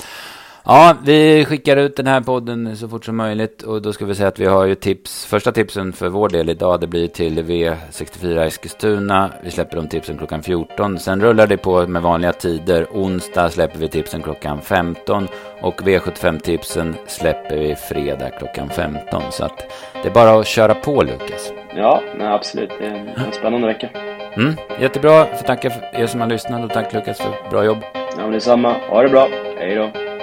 Ja, 0.67 0.95
vi 1.03 1.45
skickar 1.45 1.77
ut 1.77 1.95
den 1.95 2.07
här 2.07 2.21
podden 2.21 2.77
så 2.77 2.87
fort 2.87 3.05
som 3.05 3.15
möjligt 3.17 3.61
och 3.61 3.81
då 3.81 3.93
ska 3.93 4.05
vi 4.05 4.15
säga 4.15 4.27
att 4.27 4.39
vi 4.39 4.45
har 4.45 4.65
ju 4.65 4.75
tips. 4.75 5.25
Första 5.25 5.51
tipsen 5.51 5.93
för 5.93 6.09
vår 6.09 6.29
del 6.29 6.49
idag 6.49 6.81
det 6.81 6.87
blir 6.87 7.07
till 7.07 7.39
V64 7.39 8.45
Eskilstuna. 8.45 9.29
Vi 9.43 9.51
släpper 9.51 9.75
de 9.75 9.87
tipsen 9.87 10.17
klockan 10.17 10.43
14. 10.43 10.99
Sen 10.99 11.21
rullar 11.21 11.47
det 11.47 11.57
på 11.57 11.87
med 11.87 12.01
vanliga 12.01 12.33
tider. 12.33 12.87
Onsdag 12.91 13.49
släpper 13.49 13.79
vi 13.79 13.87
tipsen 13.87 14.21
klockan 14.21 14.61
15 14.61 15.27
och 15.61 15.81
V75-tipsen 15.81 16.95
släpper 17.07 17.57
vi 17.57 17.75
fredag 17.75 18.29
klockan 18.29 18.69
15. 18.69 19.23
Så 19.31 19.45
att 19.45 19.71
det 20.03 20.09
är 20.09 20.13
bara 20.13 20.39
att 20.39 20.47
köra 20.47 20.73
på 20.73 21.03
Lukas. 21.03 21.51
Ja, 21.75 22.01
nej, 22.17 22.27
absolut. 22.27 22.69
Det 22.79 22.85
är 22.85 23.25
en 23.25 23.31
spännande 23.31 23.67
vecka. 23.67 23.89
Mm, 24.33 24.53
jättebra. 24.79 25.25
Får 25.25 25.45
tacka 25.45 25.71
er 25.93 26.07
som 26.07 26.21
har 26.21 26.27
lyssnat 26.27 26.63
och 26.63 26.71
tack 26.71 26.93
Lukas 26.93 27.17
för 27.17 27.49
bra 27.49 27.65
jobb. 27.65 27.77
Ja, 27.93 28.21
men 28.21 28.31
detsamma. 28.31 28.75
Ha 28.89 29.03
det 29.03 29.09
bra. 29.09 29.27
Hej 29.57 29.75
då. 29.75 30.14